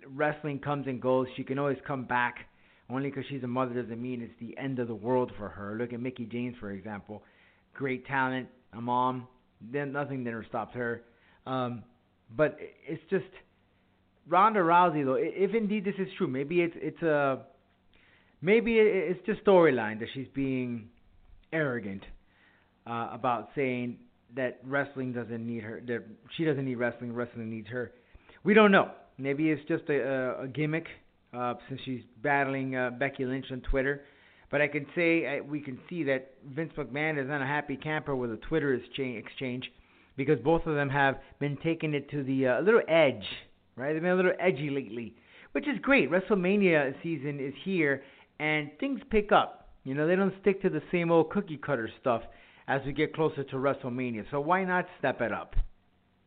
Wrestling 0.09 0.59
comes 0.59 0.87
and 0.87 1.01
goes. 1.01 1.29
She 1.37 1.45
can 1.45 1.59
always 1.59 1.79
come 1.87 2.05
back. 2.05 2.47
Only 2.89 3.11
because 3.11 3.25
she's 3.29 3.43
a 3.43 3.49
mother 3.49 3.81
doesn't 3.83 4.01
mean 4.01 4.23
it's 4.23 4.39
the 4.41 4.57
end 4.57 4.79
of 4.79 4.89
the 4.89 4.95
world 4.95 5.33
for 5.37 5.49
her. 5.49 5.77
Look 5.77 5.93
at 5.93 6.01
Mickie 6.01 6.27
James, 6.27 6.57
for 6.61 6.71
example. 6.71 7.23
Great 7.75 8.07
talent, 8.07 8.49
a 8.73 8.81
mom. 8.81 9.27
Then 9.61 9.93
nothing 9.93 10.23
never 10.23 10.45
stops 10.49 10.75
her. 10.75 11.03
Um, 11.47 11.83
but 12.37 12.57
it's 12.87 13.03
just 13.11 13.25
Ronda 14.29 14.61
Rousey, 14.61 15.05
though. 15.05 15.17
If 15.19 15.55
indeed 15.55 15.85
this 15.85 15.95
is 15.99 16.09
true, 16.17 16.27
maybe 16.27 16.61
it's 16.61 16.75
it's 16.77 17.03
a 17.03 17.43
maybe 18.41 18.79
it's 18.79 19.25
just 19.27 19.45
storyline 19.45 19.99
that 20.01 20.09
she's 20.15 20.29
being 20.35 20.89
arrogant 21.53 22.03
uh, 22.87 23.09
about 23.13 23.51
saying 23.55 23.99
that 24.35 24.61
wrestling 24.65 25.13
doesn't 25.13 25.47
need 25.47 25.63
her. 25.63 25.83
That 25.87 26.05
she 26.37 26.45
doesn't 26.45 26.65
need 26.65 26.77
wrestling. 26.77 27.13
Wrestling 27.13 27.51
needs 27.51 27.69
her. 27.69 27.93
We 28.45 28.55
don't 28.55 28.73
know. 28.73 28.91
Maybe 29.19 29.51
it's 29.51 29.67
just 29.69 29.85
a, 29.89 30.43
a 30.43 30.49
gimmick 30.49 30.87
uh, 31.37 31.55
since 31.69 31.81
she's 31.85 32.03
battling 32.23 32.77
uh, 32.77 32.91
Becky 32.91 33.25
Lynch 33.25 33.47
on 33.51 33.61
Twitter. 33.63 34.03
But 34.51 34.61
I 34.61 34.69
can 34.69 34.87
say 34.95 35.39
uh, 35.39 35.43
we 35.43 35.61
can 35.61 35.79
see 35.89 36.05
that 36.05 36.35
Vince 36.55 36.73
McMahon 36.77 37.21
is 37.21 37.29
not 37.29 37.43
a 37.43 37.47
happy 37.47 37.77
camper 37.77 38.15
with 38.15 38.31
a 38.33 38.37
Twitter 38.37 38.75
exchange 38.99 39.65
because 40.17 40.39
both 40.41 40.67
of 40.67 40.75
them 40.75 40.89
have 40.91 41.17
been 41.41 41.59
taking 41.63 41.95
it 41.95 42.11
to 42.11 42.23
the 42.23 42.47
uh, 42.47 42.61
little 42.61 42.83
edge, 42.89 43.25
right? 43.77 43.93
They've 43.93 44.03
been 44.03 44.13
a 44.13 44.17
little 44.17 44.33
edgy 44.39 44.71
lately, 44.71 45.15
which 45.53 45.67
is 45.67 45.79
great. 45.83 46.11
WrestleMania 46.11 46.95
season 47.03 47.41
is 47.41 47.55
here, 47.65 48.03
and 48.39 48.71
things 48.79 49.01
pick 49.11 49.33
up. 49.33 49.69
You 49.85 49.95
know, 49.95 50.07
they 50.07 50.17
don't 50.17 50.35
stick 50.41 50.63
to 50.63 50.71
the 50.71 50.83
same 50.91 51.11
old 51.11 51.31
cookie 51.31 51.59
cutter 51.59 51.89
stuff 52.01 52.23
as 52.69 52.81
we 52.85 52.93
get 52.93 53.15
closer 53.15 53.45
to 53.45 53.57
WrestleMania. 53.57 54.25
So 54.31 54.41
why 54.41 54.65
not 54.65 54.87
step 54.99 55.21
it 55.21 55.33
up? 55.33 55.55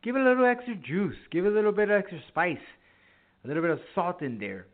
Give 0.01 0.15
it 0.15 0.21
a 0.21 0.25
little 0.25 0.45
extra 0.45 0.75
juice. 0.75 1.17
Give 1.31 1.45
it 1.45 1.49
a 1.49 1.55
little 1.55 1.73
bit 1.73 1.89
of 1.89 1.99
extra 1.99 2.19
spice, 2.29 2.57
a 3.43 3.47
little 3.47 3.61
bit 3.61 3.71
of 3.71 3.79
salt 3.93 4.21
in 4.21 4.39
there 4.39 4.65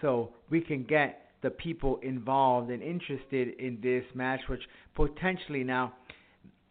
so 0.00 0.30
we 0.50 0.60
can 0.60 0.84
get 0.84 1.30
the 1.42 1.50
people 1.50 1.98
involved 2.02 2.70
and 2.70 2.82
interested 2.82 3.58
in 3.60 3.78
this 3.82 4.04
match, 4.14 4.40
which 4.48 4.62
potentially 4.94 5.62
now, 5.64 5.92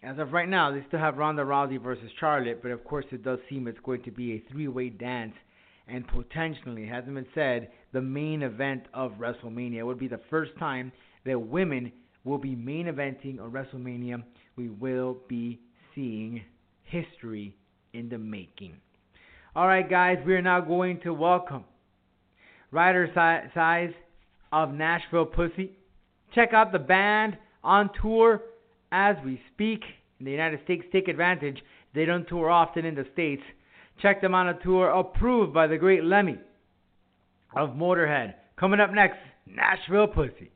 as 0.03 0.19
of 0.19 0.33
right 0.33 0.49
now, 0.49 0.71
they 0.71 0.83
still 0.87 0.99
have 0.99 1.17
Ronda 1.17 1.43
Rousey 1.43 1.81
versus 1.81 2.09
Charlotte, 2.19 2.61
but 2.61 2.71
of 2.71 2.83
course 2.83 3.05
it 3.11 3.23
does 3.23 3.39
seem 3.49 3.67
it's 3.67 3.79
going 3.83 4.03
to 4.03 4.11
be 4.11 4.33
a 4.33 4.43
three-way 4.51 4.89
dance, 4.89 5.33
and 5.87 6.05
potentially, 6.07 6.85
hasn't 6.85 7.15
been 7.15 7.25
said, 7.33 7.69
the 7.93 8.01
main 8.01 8.41
event 8.43 8.83
of 8.93 9.13
WrestleMania. 9.13 9.77
It 9.77 9.83
would 9.83 9.99
be 9.99 10.07
the 10.07 10.19
first 10.29 10.51
time 10.59 10.91
that 11.25 11.39
women 11.39 11.91
will 12.23 12.37
be 12.37 12.55
main 12.55 12.87
eventing 12.87 13.39
a 13.39 13.49
WrestleMania. 13.49 14.23
We 14.55 14.69
will 14.69 15.17
be 15.27 15.59
seeing 15.95 16.41
history 16.83 17.55
in 17.93 18.09
the 18.09 18.17
making. 18.17 18.73
All 19.55 19.67
right, 19.67 19.89
guys, 19.89 20.17
we 20.25 20.33
are 20.35 20.41
now 20.41 20.61
going 20.61 20.99
to 21.01 21.13
welcome 21.13 21.63
Ruyter 22.71 23.07
Suys 23.13 23.93
of 24.51 24.73
Nashville 24.73 25.25
Pussy. 25.25 25.71
Check 26.35 26.53
out 26.53 26.71
the 26.71 26.79
band 26.79 27.37
on 27.63 27.89
tour 28.01 28.41
as 28.91 29.15
we 29.25 29.41
speak 29.53 29.81
in 30.19 30.25
the 30.25 30.31
United 30.31 30.59
States. 30.63 30.83
Take 30.91 31.07
advantage. 31.07 31.57
They 31.95 32.05
don't 32.05 32.27
tour 32.27 32.49
often 32.49 32.85
in 32.85 32.95
the 32.95 33.05
States. 33.13 33.41
Check 34.01 34.21
them 34.21 34.35
on 34.35 34.49
a 34.49 34.59
tour 34.61 34.89
approved 34.89 35.53
by 35.53 35.67
the 35.67 35.77
great 35.77 36.03
Lemmy 36.03 36.37
of 37.55 37.69
Motorhead. 37.71 38.33
Coming 38.59 38.79
up 38.79 38.91
next, 38.93 39.17
Nashville 39.45 40.07
Pussy. 40.07 40.51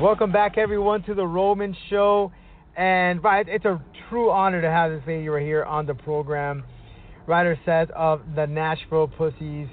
Welcome 0.00 0.30
back, 0.30 0.58
everyone, 0.58 1.02
to 1.04 1.14
the 1.14 1.26
Roman 1.26 1.76
Show. 1.90 2.30
And 2.76 3.20
right, 3.24 3.44
it's 3.48 3.64
a 3.64 3.82
true 4.08 4.30
honor 4.30 4.62
to 4.62 4.70
have 4.70 4.92
this 4.92 5.02
lady 5.08 5.28
right 5.28 5.44
here 5.44 5.64
on 5.64 5.86
the 5.86 5.94
program. 5.94 6.62
Ruyter 7.26 7.58
Suys 7.64 7.92
of 7.96 8.22
the 8.36 8.46
Nashville 8.46 9.08
Pussies. 9.08 9.66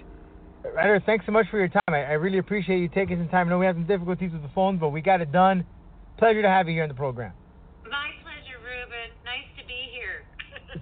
Ruyter, 0.65 1.05
thanks 1.05 1.27
so 1.27 1.31
much 1.31 1.45
for 1.51 1.59
your 1.59 1.67
time. 1.67 1.81
I, 1.89 2.05
I, 2.05 2.13
really 2.13 2.39
appreciate 2.39 2.79
you 2.79 2.87
taking 2.87 3.19
some 3.19 3.29
time. 3.29 3.45
I 3.45 3.49
know 3.51 3.59
we 3.59 3.67
have 3.67 3.75
some 3.75 3.85
difficulties 3.85 4.31
with 4.31 4.41
the 4.41 4.49
phone, 4.55 4.79
but 4.79 4.89
we 4.89 4.99
got 4.99 5.21
it 5.21 5.31
done. 5.31 5.63
Pleasure 6.17 6.41
to 6.41 6.49
have 6.49 6.67
you 6.67 6.73
here 6.73 6.83
on 6.83 6.89
the 6.89 6.95
program. 6.95 7.33
My 7.83 8.09
pleasure, 8.23 8.57
Ruben. 8.63 9.13
Nice 9.25 9.45
to 9.59 9.67
be 9.67 9.91
here. 9.93 10.25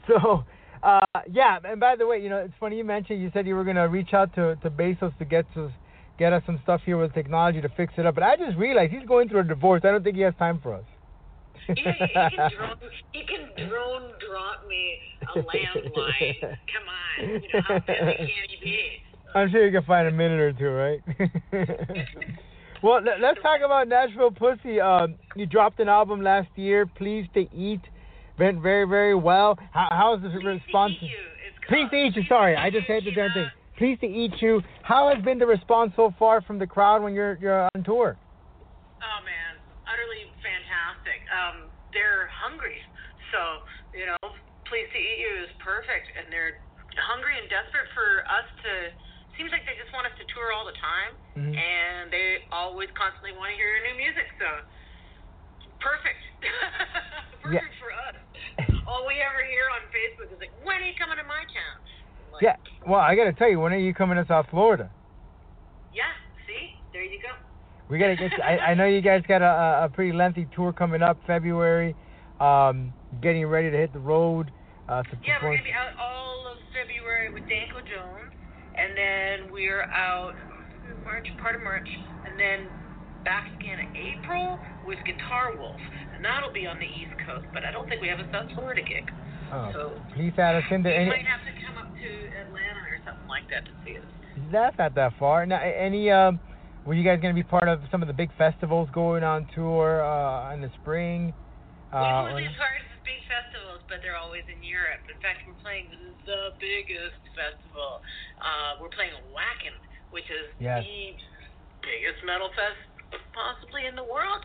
so, 0.22 0.46
uh, 0.84 1.22
yeah, 1.30 1.60
and 1.66 1.82
by 1.82 1.98
the 1.98 2.08
way, 2.08 2.18
you 2.24 2.30
know, 2.30 2.38
it's 2.38 2.54
funny 2.62 2.78
you 2.78 2.86
mentioned 2.86 3.22
you 3.22 3.30
said 3.34 3.46
you 3.46 3.56
were 3.56 3.66
going 3.66 3.76
to 3.76 3.90
reach 3.90 4.14
out 4.14 4.34
to, 4.36 4.56
to 4.64 4.70
Bezos 4.70 5.18
to 5.18 5.26
get 5.26 5.54
to 5.54 5.70
get 6.17 6.34
us 6.34 6.43
some 6.46 6.60
stuff 6.63 6.82
here 6.86 6.98
with 6.98 7.13
technology 7.13 7.62
to 7.62 7.70
fix 7.70 7.93
it 7.98 8.05
up. 8.05 8.15
But 8.15 8.24
I 8.24 8.36
just 8.36 8.58
realized 8.58 8.91
he's 8.91 9.08
going 9.08 9.29
through 9.29 9.41
a 9.41 9.43
divorce. 9.43 9.82
I 9.84 9.91
don't 9.91 10.03
think 10.03 10.15
he 10.15 10.22
has 10.24 10.34
time 10.38 10.60
for 10.62 10.75
us. 10.75 10.84
he 11.67 11.75
can 11.75 11.96
drone, 12.58 12.77
he 13.13 13.24
can 13.24 13.70
drone 13.70 14.12
drop 14.27 14.67
me 14.67 14.98
a 15.22 15.39
landline. 15.39 16.41
Come 16.41 16.88
on, 16.89 17.29
you 17.29 17.39
know 17.53 17.62
how 17.67 17.79
busy 17.79 17.93
can 17.98 18.27
he 18.50 18.58
be? 18.62 19.03
I'm 19.36 19.50
sure 19.50 19.65
you 19.65 19.72
can 19.72 19.86
find 19.86 20.08
a 20.08 20.12
minute 20.12 20.39
or 20.39 20.53
two, 20.53 20.70
right? 20.70 21.00
well, 22.84 23.01
let's 23.01 23.41
talk 23.41 23.62
about 23.65 23.88
Nashville 23.88 24.32
Pussy. 24.32 24.79
Um, 24.79 25.15
you 25.36 25.46
dropped 25.46 25.79
an 25.79 25.89
album 25.89 26.22
last 26.22 26.50
year, 26.55 26.86
Pleased 26.86 27.34
to 27.34 27.48
Eat. 27.55 27.82
Went 28.38 28.62
very, 28.62 28.86
very 28.86 29.15
well. 29.15 29.58
How, 29.72 29.88
how's 29.91 30.22
the 30.22 30.29
Pleased 30.29 30.46
response? 30.46 30.93
To. 31.00 31.08
Pleased 31.67 31.91
to 31.91 31.98
eat 31.98 32.15
you. 32.15 32.24
Sorry, 32.27 32.55
I 32.55 32.70
just 32.70 32.88
said 32.88 33.03
the 33.05 33.12
damn 33.12 33.32
thing. 33.32 33.50
Pleased 33.84 34.00
to 34.00 34.08
eat 34.08 34.32
you. 34.40 34.63
How 34.80 35.12
has 35.12 35.20
been 35.28 35.44
the 35.44 35.44
response 35.44 35.92
so 36.00 36.16
far 36.16 36.40
from 36.40 36.56
the 36.56 36.63
crowd 36.63 37.04
when 37.04 37.12
you're 37.12 37.36
you're 37.44 37.68
on 37.68 37.84
tour? 37.84 38.16
Oh 38.16 39.20
man, 39.28 39.60
utterly 39.84 40.24
fantastic. 40.40 41.20
Um, 41.28 41.68
they're 41.92 42.32
hungry, 42.32 42.80
so 43.36 43.68
you 43.92 44.08
know, 44.08 44.16
pleased 44.72 44.88
to 44.96 45.02
eat 45.04 45.20
you 45.20 45.44
is 45.44 45.52
perfect, 45.60 46.08
and 46.16 46.32
they're 46.32 46.63
hungry 46.96 47.36
and 47.36 47.52
desperate 47.52 47.92
for 47.92 48.24
us 48.32 48.48
to. 48.63 48.72
Seems 49.36 49.52
like 49.52 49.68
they 49.68 49.75
just 49.75 49.92
want 49.92 50.08
us 50.08 50.16
to 50.16 50.24
tour 50.32 50.56
all 50.56 50.63
the 50.63 50.80
time, 50.80 51.12
mm-hmm. 51.36 51.52
and 51.52 52.08
they 52.08 52.48
always 52.56 52.88
constantly 52.96 53.36
want 53.36 53.52
to 53.52 53.60
hear 53.60 53.68
your 53.68 53.84
new 53.84 54.00
music. 54.00 54.32
So 54.40 54.63
Perfect. 55.84 56.24
Yeah. 57.44 57.60
Perfect 57.60 57.75
for 57.75 57.92
us. 57.92 58.16
All 58.88 59.04
we 59.04 59.20
ever 59.20 59.44
hear 59.44 59.68
on 59.75 59.84
Facebook 59.92 60.32
is 60.32 60.40
like, 60.40 60.56
when 60.63 60.80
are 60.80 60.88
you 60.88 60.96
coming 60.96 61.20
to 61.20 61.28
my 61.28 61.44
town? 61.52 61.75
Like, 62.34 62.42
Yeah. 62.42 62.56
Well, 62.88 63.00
I 63.00 63.16
gotta 63.16 63.34
tell 63.34 63.50
you, 63.50 63.60
when 63.60 63.74
are 63.74 63.78
you 63.78 63.94
coming 63.94 64.18
to 64.18 64.25
South 64.28 64.48
Florida? 64.50 64.90
Yeah, 65.94 66.04
see? 66.48 66.75
There 66.92 67.04
you 67.04 67.20
go. 67.22 67.30
We 67.90 68.00
gotta 68.00 68.16
get. 68.16 68.32
I, 68.44 68.58
I 68.58 68.74
know 68.74 68.86
you 68.86 69.02
guys 69.02 69.24
got 69.28 69.42
a, 69.42 69.86
a 69.86 69.90
pretty 69.90 70.12
lengthy 70.12 70.48
tour 70.56 70.74
coming 70.74 71.02
up 71.02 71.18
February. 71.28 71.96
Um, 72.40 72.94
getting 73.22 73.46
ready 73.46 73.70
to 73.72 73.78
hit 73.78 73.94
the 73.94 74.00
road. 74.00 74.52
Uh, 74.90 75.02
to 75.04 75.18
Yeah, 75.24 75.40
we're 75.42 75.56
going 75.56 75.60
to 75.60 75.63
be 75.63 75.72
out 75.72 75.96
all 75.98 76.48
of 76.52 76.58
February 76.75 77.32
with 77.32 77.48
Danko 77.48 77.80
Jones, 77.88 78.34
and 78.75 78.98
then 78.98 79.52
we're 79.52 79.84
out 79.84 80.36
March, 81.06 81.28
part 81.40 81.56
of 81.56 81.62
March, 81.63 81.88
and 82.28 82.38
then 82.38 82.68
back 83.24 83.48
again 83.56 83.80
in 83.80 83.96
April 83.96 84.60
with 84.86 85.00
Guitar 85.06 85.56
Wolf, 85.56 85.80
and 86.13 86.24
that'll 86.25 86.52
be 86.52 86.68
on 86.68 86.80
the 86.80 86.86
East 86.86 87.16
Coast, 87.25 87.46
but 87.54 87.63
I 87.63 87.72
don't 87.72 87.88
think 87.88 88.02
we 88.02 88.10
have 88.10 88.20
a 88.20 88.28
South 88.32 88.52
Florida 88.56 88.82
gig. 88.82 89.10
Oh, 89.53 89.69
So 89.69 89.81
please 90.17 90.33
add 90.41 90.57
us 90.57 90.65
into 90.74 90.89
you 90.89 91.05
might 91.05 91.29
have 91.29 91.45
to 91.45 91.53
come 91.62 91.77
up 91.77 91.93
to 92.01 92.10
Atlanta 92.41 92.81
or 92.89 92.98
something 93.05 93.29
like 93.29 93.45
that 93.53 93.62
to 93.69 93.74
see 93.86 94.01
us. 94.01 94.10
That's 94.50 94.74
not 94.81 94.98
that 94.98 95.13
far. 95.22 95.45
Now, 95.45 95.62
any 95.62 96.10
um, 96.10 96.41
were 96.86 96.98
you 96.98 97.05
guys 97.05 97.22
gonna 97.22 97.38
be 97.38 97.45
part 97.45 97.69
of 97.69 97.81
some 97.93 98.01
of 98.01 98.10
the 98.10 98.17
big 98.17 98.33
festivals 98.33 98.89
going 98.93 99.22
on 99.22 99.45
tour 99.53 100.01
uh, 100.01 100.53
in 100.53 100.62
the 100.62 100.72
spring? 100.81 101.29
we 101.93 102.00
Uh, 102.01 102.33
or- 102.33 102.57
part 102.57 102.81
of 102.81 102.89
the 102.98 103.01
big 103.05 103.22
festivals, 103.29 103.86
but 103.86 104.01
they're 104.01 104.17
always 104.17 104.41
in 104.50 104.57
Europe. 104.65 105.05
In 105.05 105.22
fact, 105.22 105.45
we're 105.45 105.60
playing 105.62 105.93
the 106.25 106.57
biggest 106.57 107.22
festival. 107.38 108.01
Uh, 108.41 108.81
we're 108.81 108.89
playing 108.98 109.13
Wacken, 109.29 109.77
which 110.10 110.25
is 110.33 110.50
Yes. 110.57 110.81
the 110.81 111.13
biggest 111.86 112.24
metal 112.25 112.50
fest 112.57 112.81
possibly 113.38 113.86
in 113.86 113.93
the 113.93 114.03
world. 114.03 114.41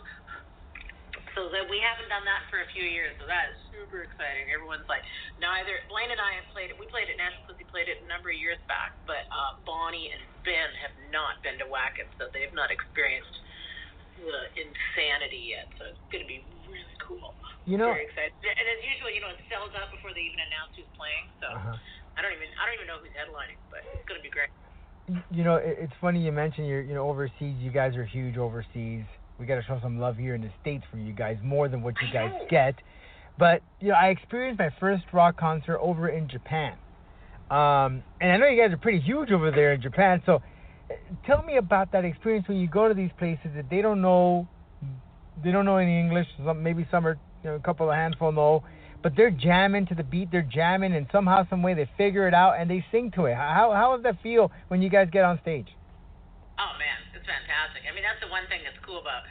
So 1.39 1.47
that 1.55 1.71
we 1.71 1.79
haven't 1.79 2.11
done 2.11 2.27
that 2.27 2.43
for 2.51 2.59
a 2.59 2.69
few 2.75 2.83
years, 2.83 3.15
so 3.23 3.31
that 3.31 3.55
is 3.55 3.59
super 3.71 4.03
exciting. 4.03 4.51
Everyone's 4.51 4.91
like, 4.91 5.07
neither 5.39 5.79
Blaine 5.87 6.11
and 6.11 6.19
I 6.19 6.35
have 6.35 6.51
played 6.51 6.67
it. 6.67 6.75
We 6.75 6.91
played 6.91 7.07
it. 7.07 7.15
Nashville 7.15 7.55
Pussy 7.55 7.63
played 7.71 7.87
it 7.87 8.03
a 8.03 8.11
number 8.11 8.35
of 8.35 8.39
years 8.43 8.59
back, 8.67 8.91
but 9.07 9.23
uh, 9.31 9.55
Bonnie 9.63 10.11
and 10.11 10.19
Ben 10.43 10.67
have 10.83 10.91
not 11.15 11.39
been 11.47 11.55
to 11.63 11.67
Wacken, 11.71 12.11
so 12.19 12.27
they've 12.35 12.51
not 12.59 12.75
experienced 12.75 13.39
the 14.19 14.51
insanity 14.59 15.55
yet. 15.55 15.71
So 15.79 15.87
it's 15.95 16.03
going 16.11 16.27
to 16.27 16.31
be 16.31 16.43
really 16.67 16.99
cool. 17.07 17.31
You 17.71 17.79
know- 17.79 17.95
very 17.95 18.11
excited. 18.11 18.35
And 18.43 18.67
as 18.67 18.81
usual, 18.83 19.15
you 19.15 19.23
know, 19.23 19.31
it 19.31 19.39
sells 19.47 19.71
out 19.79 19.95
before 19.95 20.11
they 20.11 20.27
even 20.27 20.43
announce 20.43 20.75
who's 20.75 20.91
playing. 20.99 21.27
So 21.39 21.55
Uh-huh. 21.55 22.19
I 22.19 22.27
don't 22.27 22.35
even 22.35 22.51
I 22.59 22.67
don't 22.67 22.75
even 22.83 22.91
know 22.91 22.99
who's 22.99 23.15
headlining, 23.15 23.63
but 23.71 23.87
it's 23.87 24.03
going 24.11 24.19
to 24.19 24.27
be 24.27 24.35
great. 24.35 24.51
You 25.31 25.47
know, 25.47 25.55
it's 25.63 25.95
funny 26.03 26.19
you 26.19 26.35
mentioned 26.35 26.67
you're, 26.67 26.83
you 26.83 26.99
know, 26.99 27.07
overseas. 27.07 27.55
You 27.63 27.71
guys 27.71 27.95
are 27.95 28.05
huge 28.05 28.37
overseas. 28.37 29.07
We 29.39 29.47
got 29.47 29.55
to 29.57 29.63
show 29.63 29.79
some 29.81 30.01
love 30.01 30.17
here 30.17 30.35
in 30.35 30.41
the 30.41 30.51
states 30.61 30.85
for 30.91 30.99
you 30.99 31.13
guys, 31.13 31.37
more 31.43 31.69
than 31.69 31.81
what 31.83 31.95
you 32.03 32.13
guys 32.13 32.33
get. 32.51 32.75
But 33.39 33.63
you 33.81 33.89
know, 33.89 33.95
I 33.95 34.09
experienced 34.09 34.59
my 34.59 34.71
first 34.81 35.05
rock 35.13 35.39
concert 35.39 35.79
over 35.79 36.09
in 36.09 36.29
Japan, 36.29 36.73
um, 37.51 38.03
and 38.21 38.33
I 38.33 38.37
know 38.37 38.49
you 38.49 38.61
guys 38.61 38.73
are 38.73 38.79
pretty 38.79 38.99
huge 38.99 39.31
over 39.31 39.53
there 39.53 39.75
in 39.75 39.81
Japan. 39.81 40.21
So, 40.27 40.43
uh, 40.91 40.95
tell 41.25 41.43
me 41.43 41.57
about 41.57 41.93
that 41.93 42.05
experience 42.05 42.49
when 42.49 42.59
you 42.59 42.67
go 42.67 42.89
to 42.89 42.95
these 42.95 43.13
places 43.17 43.51
that 43.55 43.71
they 43.71 43.81
don't 43.81 44.03
know, 44.03 44.49
they 45.45 45.53
don't 45.53 45.65
know 45.65 45.77
any 45.77 46.01
English. 46.01 46.27
Some, 46.45 46.61
maybe 46.65 46.85
some 46.91 47.07
are, 47.07 47.17
you 47.45 47.51
know, 47.51 47.57
a 47.57 47.61
couple, 47.61 47.89
a 47.93 47.95
handful 47.95 48.33
know, 48.33 48.65
but 49.05 49.13
they're 49.17 49.31
jamming 49.31 49.87
to 49.87 49.95
the 49.95 50.03
beat. 50.03 50.33
They're 50.33 50.43
jamming, 50.43 50.95
and 50.95 51.07
somehow, 51.13 51.47
some 51.49 51.63
way, 51.63 51.75
they 51.75 51.89
figure 51.97 52.27
it 52.27 52.35
out 52.35 52.55
and 52.59 52.69
they 52.69 52.85
sing 52.91 53.13
to 53.13 53.27
it. 53.27 53.37
How 53.37 53.71
how 53.73 53.95
does 53.95 54.03
that 54.03 54.21
feel 54.21 54.51
when 54.67 54.83
you 54.83 54.91
guys 54.91 55.09
get 55.13 55.23
on 55.23 55.39
stage? 55.43 55.69
Oh 56.59 56.77
man, 56.77 56.98
fantastic. 57.29 57.85
I 57.85 57.93
mean, 57.93 58.03
that's 58.03 58.19
the 58.25 58.33
one 58.33 58.49
thing 58.49 58.65
that's 58.65 58.81
cool 58.81 59.05
about 59.05 59.29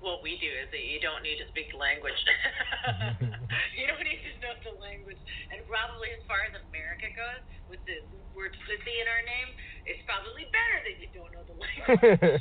what 0.00 0.24
we 0.24 0.40
do 0.40 0.48
is 0.48 0.70
that 0.72 0.80
you 0.80 0.96
don't 1.02 1.20
need 1.20 1.36
to 1.42 1.46
speak 1.52 1.74
the 1.74 1.80
language. 1.80 2.16
you 3.76 3.84
don't 3.84 4.00
need 4.00 4.22
to 4.24 4.32
know 4.40 4.56
the 4.64 4.72
language. 4.80 5.20
And 5.52 5.60
probably 5.68 6.08
as 6.16 6.22
far 6.24 6.40
as 6.48 6.56
America 6.72 7.12
goes, 7.12 7.44
with 7.68 7.84
the 7.84 8.00
word 8.32 8.56
pussy 8.64 8.96
in 8.96 9.06
our 9.10 9.22
name, 9.28 9.52
it's 9.84 10.00
probably 10.08 10.48
better 10.48 10.80
that 10.88 10.96
you 10.96 11.08
don't 11.12 11.32
know 11.36 11.44
the 11.44 11.52
language. 11.60 12.40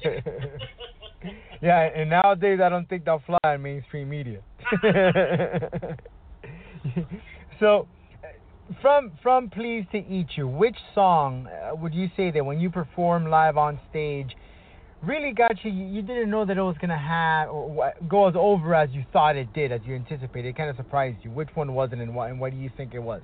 yeah, 1.62 1.90
and 1.92 2.10
nowadays 2.10 2.60
I 2.64 2.70
don't 2.70 2.88
think 2.88 3.04
they'll 3.04 3.24
fly 3.28 3.38
in 3.54 3.62
mainstream 3.62 4.10
media. 4.10 4.40
so, 7.60 7.88
uh, 8.24 8.28
from 8.82 9.12
from 9.22 9.50
Pleased 9.50 9.92
to 9.92 9.98
Eat 9.98 10.28
You, 10.36 10.48
which 10.48 10.78
song 10.96 11.48
uh, 11.48 11.76
would 11.76 11.94
you 11.94 12.08
say 12.16 12.32
that 12.32 12.46
when 12.46 12.60
you 12.60 12.70
perform 12.70 13.30
live 13.30 13.58
on 13.58 13.80
stage 13.90 14.36
really 15.04 15.32
got 15.32 15.64
you? 15.64 15.72
You 15.72 16.02
didn't 16.02 16.30
know 16.30 16.46
that 16.46 16.58
it 16.58 16.62
was 16.62 16.76
gonna 16.82 16.98
have 16.98 17.50
or 17.50 17.94
go 18.08 18.28
as 18.28 18.36
over 18.38 18.76
as 18.76 18.90
you 18.92 19.04
thought 19.14 19.36
it 19.36 19.52
did, 19.54 19.72
as 19.72 19.82
you 19.86 19.96
anticipated. 19.96 20.50
It 20.50 20.56
kind 20.58 20.70
of 20.70 20.76
surprised 20.76 21.18
you. 21.24 21.32
Which 21.32 21.50
one 21.56 21.74
was 21.74 21.90
it, 21.94 22.00
and 22.00 22.16
what 22.16 22.30
and 22.30 22.40
what 22.40 22.52
do 22.52 22.58
you 22.58 22.70
think 22.76 22.94
it 22.94 23.00
was? 23.00 23.22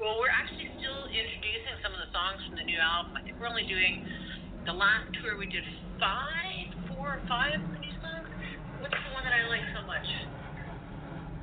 Well, 0.00 0.18
we're 0.18 0.28
actually 0.34 0.68
still 0.78 1.06
introducing 1.06 1.76
some 1.82 1.92
of 1.94 2.00
the 2.02 2.10
songs 2.12 2.42
from 2.48 2.56
the 2.58 2.64
new 2.66 2.78
album. 2.78 3.14
I 3.16 3.22
think 3.22 3.38
we're 3.38 3.46
only 3.48 3.64
doing 3.66 4.04
the 4.66 4.72
last 4.74 5.06
tour 5.22 5.38
we 5.38 5.46
did 5.46 5.62
five, 5.98 6.74
four 6.94 7.18
or 7.18 7.20
five 7.28 7.54
of 7.62 7.70
the 7.72 7.78
new 7.78 7.94
songs. 8.02 8.26
What's 8.82 8.94
the 8.94 9.12
one 9.14 9.22
that 9.24 9.32
I 9.34 9.46
like 9.48 9.62
so 9.74 9.86
much? 9.86 10.06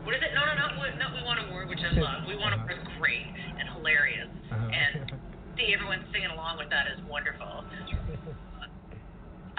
What 0.03 0.15
is 0.15 0.21
it? 0.23 0.31
No, 0.35 0.43
no, 0.43 0.53
no, 0.55 0.65
we- 0.79 0.95
no. 0.99 1.07
We 1.15 1.23
want 1.23 1.39
a 1.39 1.51
war, 1.51 1.65
which 1.67 1.79
I 1.83 1.91
love. 1.95 2.27
We 2.27 2.35
want 2.35 2.55
a 2.55 2.59
war 2.63 2.71
is 2.71 2.83
great 2.99 3.27
and 3.59 3.67
hilarious, 3.79 4.27
Uh-huh. 4.51 4.67
and 4.71 5.11
see 5.55 5.71
everyone 5.73 6.03
singing 6.11 6.31
along 6.31 6.57
with 6.57 6.69
that 6.69 6.87
is 6.91 6.99
wonderful. 7.07 7.63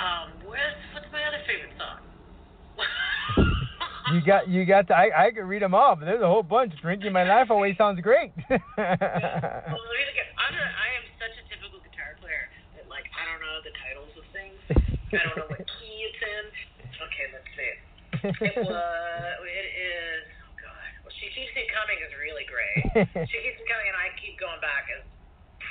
Um, 0.01 0.33
where's 0.49 0.77
what's 0.97 1.07
my 1.13 1.21
other 1.29 1.43
favorite 1.47 1.77
song? 1.77 2.01
You 4.11 4.19
got 4.25 4.49
you 4.49 4.65
got 4.67 4.89
to, 4.89 4.95
I 4.97 5.29
I 5.29 5.31
could 5.31 5.45
read 5.47 5.63
them 5.63 5.75
all, 5.77 5.95
but 5.95 6.07
there's 6.09 6.23
a 6.25 6.27
whole 6.27 6.43
bunch. 6.43 6.73
Drinking 6.83 7.13
my 7.13 7.23
life 7.23 7.51
away 7.51 7.77
sounds 7.79 8.01
great. 8.01 8.33
Well, 8.51 8.59
let 8.59 9.95
me 9.95 10.03
look 10.09 10.19
at- 10.19 10.35
I'm 10.41 10.57
a, 10.57 10.65
I 10.67 10.89
am 10.99 11.05
such 11.21 11.37
a 11.39 11.45
typical 11.53 11.79
guitar 11.85 12.17
player 12.19 12.49
that 12.75 12.89
like 12.91 13.07
I 13.15 13.23
don't 13.29 13.39
know 13.45 13.61
the 13.63 13.71
titles 13.87 14.11
of 14.19 14.25
things. 14.35 14.57
I 15.15 15.21
don't 15.23 15.37
know 15.39 15.47
what 15.53 15.63
key 15.63 15.95
it's 16.11 16.23
in. 16.27 16.45
Okay, 17.07 17.27
let's 17.31 17.51
see. 17.55 17.73
It 18.51 18.67
was. 18.67 18.75
It 19.47 19.69
is. 19.79 20.25
Oh 20.43 20.59
God. 20.59 20.91
Well, 21.07 21.15
she 21.23 21.31
keeps 21.31 21.53
me 21.55 21.71
coming 21.71 22.01
is 22.03 22.11
really 22.19 22.47
great. 22.51 22.83
She 23.31 23.39
keeps 23.47 23.63
me 23.63 23.67
coming, 23.71 23.87
and 23.95 23.99
I 24.01 24.11
keep 24.19 24.41
going 24.43 24.59
back 24.65 24.91
is 24.91 25.05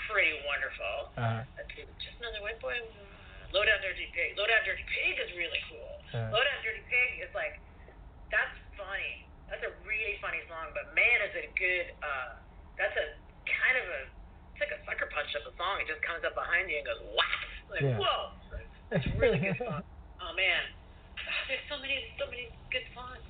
pretty 0.08 0.38
wonderful. 0.48 1.12
uh, 1.20 1.44
Let's. 1.60 1.76
Just 2.00 2.16
another 2.24 2.40
white 2.40 2.62
boy. 2.64 2.78
Low 3.54 3.66
down 3.66 3.82
dirty 3.82 4.06
pig. 4.14 4.38
Low 4.38 4.46
down 4.46 4.62
dirty 4.66 4.86
pig 4.86 5.16
is 5.18 5.30
really 5.38 5.62
cool. 5.72 5.92
Uh. 6.14 6.30
Low 6.34 6.42
down 6.42 6.60
dirty 6.62 6.84
pig 6.90 7.26
is 7.26 7.32
like 7.34 7.58
that's 8.30 8.54
funny. 8.78 9.26
That's 9.50 9.66
a 9.66 9.74
really 9.86 10.22
funny 10.22 10.42
song, 10.46 10.70
but 10.78 10.94
man, 10.94 11.18
is 11.26 11.34
it 11.34 11.50
a 11.50 11.54
good. 11.58 11.86
Uh, 12.06 12.38
that's 12.78 12.94
a 12.94 13.06
kind 13.50 13.76
of 13.82 13.86
a 13.90 14.00
it's 14.54 14.62
like 14.62 14.74
a 14.76 14.82
sucker 14.86 15.10
punch 15.10 15.34
of 15.40 15.50
a 15.50 15.54
song. 15.58 15.82
It 15.82 15.90
just 15.90 16.02
comes 16.06 16.22
up 16.22 16.38
behind 16.38 16.70
you 16.70 16.78
and 16.82 16.86
goes 16.86 17.02
whack. 17.18 17.42
Like 17.74 17.82
Yeah. 17.86 17.98
whoa. 17.98 18.38
It's 18.94 19.06
a 19.06 19.14
really 19.18 19.42
good 19.42 19.58
song. 19.66 19.82
Oh 20.22 20.32
man, 20.38 20.62
there's 21.50 21.66
so 21.70 21.78
many 21.82 21.98
so 22.22 22.30
many 22.30 22.54
good 22.70 22.86
songs. 22.94 23.22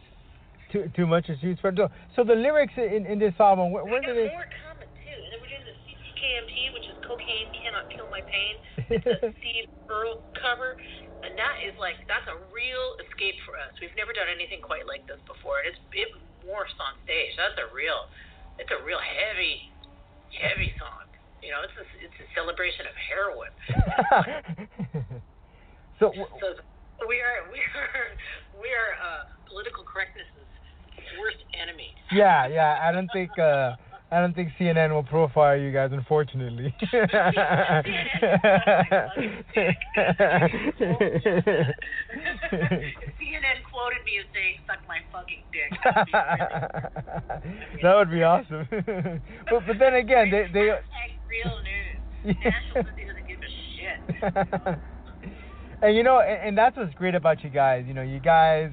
too 0.71 0.91
too 0.95 1.07
much 1.07 1.27
to 1.31 1.35
choose 1.39 1.59
from. 1.63 1.75
So- 1.79 1.91
So 2.19 2.23
the 2.27 2.35
lyrics 2.35 2.75
in 2.75 3.07
in 3.07 3.19
this 3.19 3.35
album, 3.39 3.71
where, 3.71 3.83
where 3.87 4.03
did 4.03 4.15
got 4.19 4.35
more 4.35 4.51
coming 4.67 4.91
too. 5.03 5.15
And 5.15 5.31
then 5.31 5.39
we're 5.39 5.51
doing 5.51 5.63
the 5.67 5.75
CCKMP, 5.87 6.75
which 6.75 6.87
is 6.91 6.95
cocaine 7.07 7.47
cannot 7.55 7.87
kill 7.91 8.07
my 8.11 8.19
pain. 8.27 8.55
It's 8.97 9.05
a 9.05 9.29
Steve 9.37 9.69
Earle 9.85 10.25
cover, 10.41 10.73
and 11.21 11.37
that 11.37 11.61
is 11.61 11.77
like 11.77 12.01
that's 12.09 12.25
a 12.25 12.37
real 12.49 12.97
escape 13.05 13.37
for 13.45 13.53
us. 13.61 13.69
We've 13.77 13.93
never 13.93 14.09
done 14.13 14.25
anything 14.29 14.61
quite 14.65 14.89
like 14.89 15.05
this 15.05 15.21
before. 15.29 15.61
It's 15.61 15.77
it 15.93 16.09
morphs 16.41 16.73
on 16.81 16.97
stage. 17.05 17.37
That's 17.37 17.57
a 17.61 17.69
real, 17.69 18.09
it's 18.57 18.73
a 18.73 18.81
real 18.81 18.97
heavy, 19.01 19.69
heavy 20.41 20.73
song. 20.81 21.05
You 21.45 21.53
know, 21.53 21.61
it's 21.61 21.77
a 21.77 21.85
it's 22.01 22.17
a 22.17 22.25
celebration 22.33 22.89
of 22.89 22.95
heroin. 22.97 23.53
so 26.01 26.09
So 26.41 27.05
we 27.07 27.21
are 27.21 27.45
we 27.53 27.61
are 27.77 28.17
we 28.57 28.69
are 28.73 28.91
uh, 28.97 29.29
political 29.47 29.85
correctness's 29.85 30.49
worst 31.21 31.37
enemy. 31.55 31.93
yeah, 32.11 32.47
yeah. 32.47 32.79
I 32.81 32.91
don't 32.91 33.09
think 33.13 33.37
uh 33.39 33.75
I 34.11 34.21
don't 34.21 34.33
think 34.35 34.49
CNN 34.59 34.91
will 34.91 35.03
profile 35.03 35.55
you 35.55 35.71
guys, 35.71 35.91
unfortunately. 35.93 36.73
CNN 36.81 37.03
quoted 43.69 44.01
me 44.03 44.17
as 44.17 44.25
saying 44.33 44.57
"suck 44.65 44.79
my 44.87 44.97
fucking 45.11 45.43
dick," 45.53 45.71
that 45.83 45.95
would 45.95 46.07
be 46.07 46.13
really 47.43 47.81
that 47.83 47.95
would 47.95 48.09
be 48.09 48.23
awesome. 48.23 48.67
but 49.49 49.67
but 49.67 49.77
then 49.77 49.93
again, 49.93 50.31
they 50.31 50.47
they. 50.51 50.71
Real 51.29 51.59
news. 51.61 52.35
Nashville 52.43 52.83
Pussy 52.83 53.05
doesn't 53.05 53.27
give 53.27 53.39
a 53.39 53.49
shit. 53.77 54.79
and 55.83 55.95
you 55.95 56.01
know, 56.01 56.19
and, 56.19 56.47
and 56.49 56.57
that's 56.57 56.75
what's 56.75 56.95
great 56.95 57.13
about 57.13 57.43
you 57.43 57.51
guys. 57.51 57.85
You 57.87 57.93
know, 57.93 58.01
you 58.01 58.19
guys, 58.19 58.71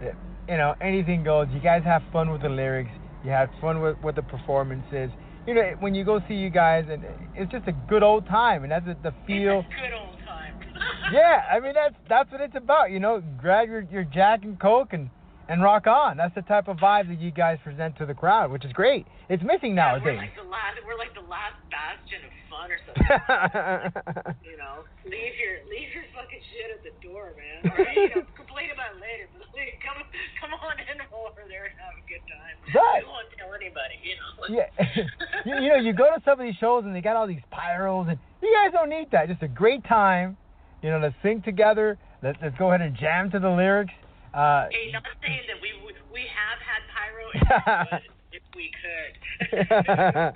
you 0.00 0.56
know, 0.56 0.74
anything 0.80 1.22
goes. 1.22 1.46
You 1.52 1.60
guys 1.60 1.84
have 1.84 2.02
fun 2.12 2.32
with 2.32 2.42
the 2.42 2.48
lyrics. 2.48 2.90
You 3.24 3.30
had 3.30 3.50
fun 3.60 3.80
with 3.80 3.96
with 4.02 4.16
the 4.16 4.22
performances. 4.22 5.10
You 5.46 5.54
know, 5.54 5.62
when 5.80 5.94
you 5.94 6.04
go 6.04 6.20
see 6.28 6.34
you 6.34 6.50
guys, 6.50 6.84
and 6.88 7.04
it's 7.34 7.50
just 7.50 7.66
a 7.66 7.72
good 7.88 8.02
old 8.02 8.26
time, 8.26 8.62
and 8.62 8.70
that's 8.70 8.86
the- 8.86 8.96
the 9.02 9.12
feel. 9.26 9.60
It's 9.60 9.68
a 9.78 9.80
good 9.88 9.94
old 9.94 10.18
time. 10.26 10.54
Yeah, 11.12 11.42
I 11.50 11.60
mean 11.60 11.74
that's 11.74 11.94
that's 12.08 12.30
what 12.32 12.40
it's 12.40 12.54
about. 12.56 12.90
You 12.90 12.98
know, 13.00 13.22
grab 13.38 13.68
your 13.68 13.82
your 13.82 14.04
Jack 14.04 14.44
and 14.44 14.58
Coke 14.58 14.92
and 14.92 15.10
and 15.48 15.62
rock 15.62 15.86
on. 15.86 16.16
That's 16.16 16.34
the 16.34 16.42
type 16.42 16.68
of 16.68 16.78
vibe 16.78 17.08
that 17.08 17.20
you 17.20 17.30
guys 17.30 17.58
present 17.62 17.98
to 17.98 18.06
the 18.06 18.14
crowd, 18.14 18.50
which 18.50 18.64
is 18.64 18.72
great. 18.72 19.06
It's 19.28 19.42
missing 19.42 19.74
Yeah, 19.76 19.98
we're 20.02 20.14
like 20.16 20.34
the 20.36 20.42
last. 20.46 20.78
We're 20.86 20.96
like 20.98 21.12
the 21.14 21.26
last 21.26 21.58
bastion 21.70 22.22
of 22.24 22.32
fun 22.48 22.70
or 22.70 22.78
something. 22.86 23.02
you 24.50 24.56
know, 24.56 24.86
leave 25.04 25.34
your 25.36 25.54
leave 25.68 25.90
your 25.92 26.06
fucking 26.14 26.42
shit 26.54 26.70
at 26.70 26.80
the 26.86 26.94
door, 27.04 27.34
man. 27.36 27.60
Or 27.70 27.82
you 27.92 28.08
know, 28.16 28.22
complain 28.38 28.70
about 28.72 28.96
it 28.96 29.00
later, 29.02 29.26
but 29.36 29.41
come 29.86 30.00
come 30.40 30.52
on 30.54 30.76
in 30.90 30.98
over 31.14 31.42
there 31.48 31.70
and 31.70 31.74
have 31.78 31.96
a 31.98 32.04
good 32.08 32.22
time. 32.26 32.54
Right. 32.74 33.02
We 33.02 33.10
won't 33.10 33.30
tell 33.38 33.52
anybody, 33.54 33.96
you 34.02 34.14
know. 34.18 34.30
Yeah, 34.50 34.68
you, 35.46 35.54
you 35.62 35.68
know, 35.70 35.80
you 35.80 35.92
go 35.92 36.10
to 36.10 36.20
some 36.24 36.40
of 36.40 36.44
these 36.44 36.58
shows 36.58 36.84
and 36.84 36.94
they 36.94 37.00
got 37.00 37.16
all 37.16 37.26
these 37.26 37.44
pyros, 37.52 38.08
and 38.08 38.18
you 38.42 38.50
guys 38.54 38.72
don't 38.72 38.90
need 38.90 39.10
that. 39.12 39.28
Just 39.28 39.42
a 39.42 39.48
great 39.50 39.84
time. 39.84 40.36
You 40.82 40.90
know, 40.90 40.98
let's 40.98 41.14
sing 41.22 41.42
together. 41.42 41.98
Let's 42.22 42.38
let's 42.42 42.56
go 42.58 42.68
ahead 42.72 42.82
and 42.82 42.96
jam 42.96 43.30
to 43.30 43.38
the 43.38 43.50
lyrics. 43.50 43.94
Uh, 44.34 44.66
Hey, 44.72 44.90
not 44.90 45.04
saying 45.20 45.46
that 45.46 45.60
we 45.60 45.70
we 46.12 46.24
have 46.28 46.58
had 46.60 46.82
pyro 46.92 47.24
and 47.32 47.42
we 47.42 47.96
would 47.96 48.06
if 48.32 48.44
we 48.56 48.66
could. 48.80 49.12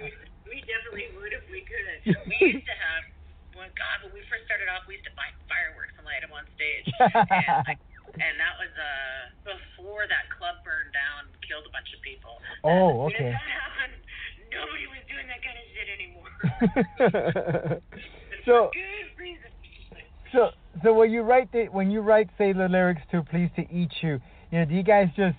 we, 0.01 0.11
we 0.53 0.57
definitely 0.65 1.09
would 1.17 1.33
if 1.33 1.45
we 1.53 1.65
could. 1.65 1.99
We 2.05 2.61
used 2.61 2.69
to 2.69 2.77
have, 2.77 3.03
well, 3.57 3.69
God, 3.73 3.97
when 4.05 4.13
we 4.13 4.21
first 4.29 4.45
started 4.45 4.69
off, 4.69 4.85
we 4.85 5.01
used 5.01 5.09
to 5.09 5.17
buy 5.17 5.29
fireworks 5.49 5.97
and 5.97 6.05
light 6.05 6.21
them 6.21 6.33
on 6.37 6.45
stage, 6.57 6.87
and 7.01 7.65
like, 7.65 7.81
and 8.21 8.35
that 8.41 8.55
was 8.61 8.73
uh 8.75 9.21
before 9.45 10.09
that 10.09 10.27
club 10.37 10.57
burned 10.65 10.93
down, 10.97 11.29
and 11.29 11.37
killed 11.47 11.65
a 11.69 11.73
bunch 11.73 11.91
of 11.95 12.01
people. 12.03 12.35
Oh, 12.65 13.07
okay. 13.13 13.31
When 13.31 13.37
that 13.37 13.51
happened, 13.53 13.97
nobody 14.51 14.87
was 14.91 15.03
doing 15.07 15.27
that 15.31 15.41
kind 15.45 15.57
of 15.61 15.67
shit 15.73 15.89
anymore. 15.93 16.33
So 18.47 18.71
for 18.71 18.79
good 18.79 19.11
reason. 19.19 19.51
so 20.31 20.51
so 20.83 20.95
when 20.95 21.11
you 21.11 21.23
write 21.23 21.51
the 21.51 21.67
when 21.67 21.91
you 21.91 22.01
write 22.01 22.31
say 22.39 22.53
the 22.53 22.69
lyrics 22.69 23.03
to 23.11 23.23
"Pleased 23.27 23.57
to 23.57 23.67
Eat 23.73 23.91
You," 24.03 24.21
you 24.53 24.59
know, 24.59 24.65
do 24.65 24.75
you 24.75 24.85
guys 24.87 25.09
just 25.17 25.35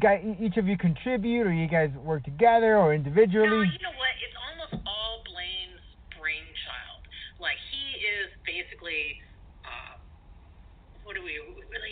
guy 0.00 0.24
each 0.40 0.56
of 0.56 0.66
you 0.66 0.78
contribute, 0.78 1.46
or 1.46 1.52
you 1.52 1.68
guys 1.68 1.90
work 2.00 2.24
together, 2.24 2.76
or 2.80 2.96
No, 2.96 2.96
individually? 2.96 3.68
you 3.68 3.82
know 3.84 3.92
what? 4.00 4.12
It's 4.24 4.38
almost 4.40 4.72
all 4.88 5.20
Blaine's 5.28 5.84
brainchild. 6.16 7.00
Like 7.38 7.60
he 7.68 8.00
is 8.02 8.32
basically, 8.48 9.20
uh, 9.68 10.00
what 11.04 11.12
do 11.14 11.22
we? 11.22 11.36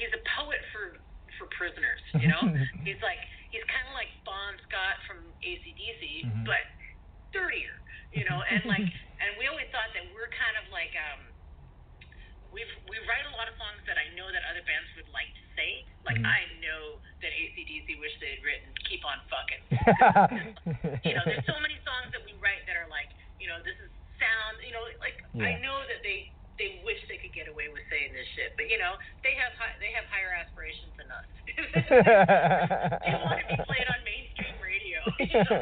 He's 0.01 0.15
a 0.17 0.23
poet 0.41 0.65
for 0.73 0.97
for 1.37 1.42
prisoners. 1.59 2.01
You 2.19 2.29
know, 2.29 2.43
he's 2.87 3.01
like 3.05 3.21
he's 3.53 3.65
kind 3.69 3.87
of 3.89 3.95
like 3.95 4.09
Bon 4.25 4.55
Scott 4.69 4.97
from 5.09 5.21
ACDC, 5.45 6.27
Mhm. 6.29 6.45
but 6.49 6.65
dirtier. 7.33 7.77
You 8.13 8.25
know, 8.29 8.41
and 8.45 8.65
like 8.69 8.85
and 9.23 9.31
we 9.41 9.47
always 9.49 9.69
thought 9.73 9.91
that 9.97 10.05
we're 10.13 10.31
kind 10.33 10.57
of 10.61 10.67
like 10.73 10.93
um. 10.97 11.29
We've, 12.53 12.69
we 12.85 13.01
write 13.09 13.25
a 13.25 13.33
lot 13.33 13.49
of 13.49 13.57
songs 13.57 13.81
that 13.89 13.97
I 13.97 14.13
know 14.13 14.29
that 14.29 14.45
other 14.45 14.61
bands 14.69 14.85
would 15.01 15.09
like 15.17 15.33
to 15.41 15.45
say. 15.57 15.89
Like, 16.05 16.21
Mhm. 16.21 16.29
I 16.29 16.45
know 16.61 17.01
that 17.25 17.33
ACDC 17.33 17.97
wish 17.97 18.13
they 18.21 18.37
had 18.37 18.45
written 18.45 18.69
Keep 18.93 19.09
On 19.09 19.17
Fucking 19.33 19.63
you 21.09 21.17
know, 21.17 21.25
there's 21.25 21.49
so 21.49 21.57
many 21.65 21.81
songs 21.81 22.13
that 22.13 22.21
we 22.29 22.37
write 22.45 22.61
that 22.69 22.77
are 22.77 22.85
like, 22.93 23.09
you 23.41 23.49
know, 23.49 23.57
this 23.65 23.73
is 23.81 23.89
sound, 24.21 24.61
you 24.61 24.69
know, 24.77 24.85
like 25.01 25.17
I 25.41 25.57
know 25.65 25.81
that 25.89 26.05
they 26.05 26.29
they 26.63 26.79
wish 26.87 27.03
they 27.11 27.19
could 27.19 27.35
get 27.35 27.51
away 27.51 27.67
with 27.67 27.83
saying 27.91 28.15
this 28.15 28.29
shit, 28.39 28.55
but 28.55 28.71
you 28.71 28.79
know, 28.79 28.95
they 29.27 29.35
have 29.35 29.51
high, 29.59 29.75
they 29.83 29.91
have 29.99 30.07
higher 30.07 30.31
aspirations 30.31 30.95
than 30.95 31.11
us. 31.11 31.27
they 33.03 33.15
want 33.19 33.43
to 33.43 33.47
be 33.51 33.59
played 33.67 33.89
on 33.91 33.99
mainstream 34.07 34.55
radio. 34.63 35.03
You 35.19 35.43
know? 35.43 35.59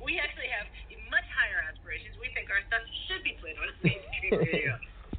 we 0.08 0.16
actually 0.16 0.48
have 0.56 0.64
much 1.12 1.28
higher 1.36 1.60
aspirations. 1.68 2.16
We 2.16 2.32
think 2.32 2.48
our 2.48 2.64
stuff 2.72 2.80
should 3.04 3.20
be 3.20 3.36
played 3.44 3.60
on 3.60 3.68
mainstream 3.84 4.40
radio. 4.40 4.72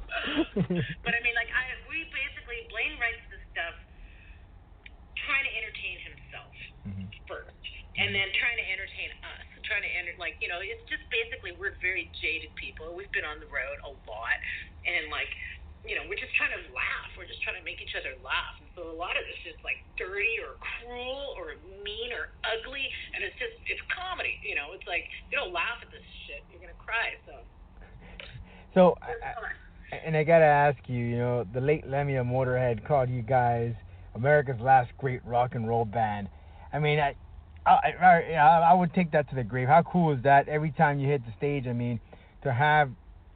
but 1.06 1.14
I 1.14 1.20
mean, 1.22 1.38
like, 1.38 1.50
I 1.54 1.62
we 1.86 2.10
basically 2.10 2.66
Blaine 2.74 2.98
writes 2.98 3.22
this 3.30 3.42
stuff 3.54 3.78
trying 5.30 5.46
to 5.46 5.52
entertain 5.62 5.96
himself 6.02 6.54
Mhm. 6.86 7.06
first, 7.26 7.54
and 7.98 8.14
then 8.14 8.30
trying 8.34 8.58
to 8.58 8.66
entertain 8.66 9.10
us, 9.26 9.46
trying 9.66 9.84
to 9.84 9.92
enter 9.92 10.14
like 10.16 10.38
you 10.40 10.48
know, 10.48 10.62
it's 10.62 10.82
just 10.88 11.02
basically 11.12 11.52
we're 11.58 11.76
very 11.82 12.08
jaded 12.22 12.54
people. 12.56 12.94
We've 12.94 13.10
been 13.12 13.26
on 13.26 13.42
the 13.42 13.50
road 13.50 13.78
a 13.84 13.92
lot, 14.08 14.38
and 14.86 15.10
like. 15.10 15.28
You 15.86 15.94
know, 15.94 16.02
we're 16.10 16.18
just 16.18 16.34
trying 16.34 16.50
to 16.50 16.58
laugh. 16.74 17.14
We're 17.14 17.30
just 17.30 17.38
trying 17.46 17.54
to 17.54 17.62
make 17.62 17.78
each 17.78 17.94
other 17.94 18.18
laugh. 18.18 18.58
And 18.58 18.66
so 18.74 18.90
a 18.90 18.98
lot 18.98 19.14
of 19.14 19.22
this 19.22 19.54
is 19.54 19.58
like 19.62 19.86
dirty 19.94 20.34
or 20.42 20.58
cruel 20.58 21.38
or 21.38 21.54
mean 21.86 22.10
or 22.10 22.34
ugly, 22.42 22.82
and 23.14 23.22
it's 23.22 23.38
just 23.38 23.54
it's 23.70 23.78
comedy. 23.94 24.34
You 24.42 24.58
know, 24.58 24.74
it's 24.74 24.82
like 24.90 25.06
you 25.30 25.38
don't 25.38 25.54
laugh 25.54 25.78
at 25.78 25.86
this 25.94 26.02
shit, 26.26 26.42
you're 26.50 26.58
gonna 26.58 26.74
cry. 26.82 27.14
So 27.22 27.38
So, 28.74 28.98
I. 29.00 29.14
And 30.04 30.16
I 30.16 30.24
gotta 30.24 30.44
ask 30.44 30.78
you, 30.88 30.98
you 30.98 31.18
know, 31.18 31.46
the 31.54 31.60
late 31.60 31.86
Lemmy 31.86 32.16
of 32.16 32.26
Motorhead 32.26 32.84
called 32.86 33.08
you 33.08 33.22
guys 33.22 33.72
America's 34.14 34.60
last 34.60 34.90
great 34.98 35.24
rock 35.24 35.54
and 35.54 35.68
roll 35.68 35.84
band. 35.84 36.28
I 36.72 36.78
mean, 36.78 36.98
I, 36.98 37.14
I, 37.66 37.90
I, 37.98 38.70
I 38.70 38.74
would 38.74 38.94
take 38.94 39.10
that 39.10 39.28
to 39.30 39.34
the 39.34 39.42
grave. 39.42 39.66
How 39.66 39.82
cool 39.82 40.14
is 40.14 40.22
that? 40.22 40.48
Every 40.48 40.70
time 40.70 40.98
you 41.00 41.08
hit 41.08 41.26
the 41.26 41.32
stage, 41.36 41.66
I 41.66 41.72
mean, 41.72 41.98
to 42.42 42.52
have 42.52 42.90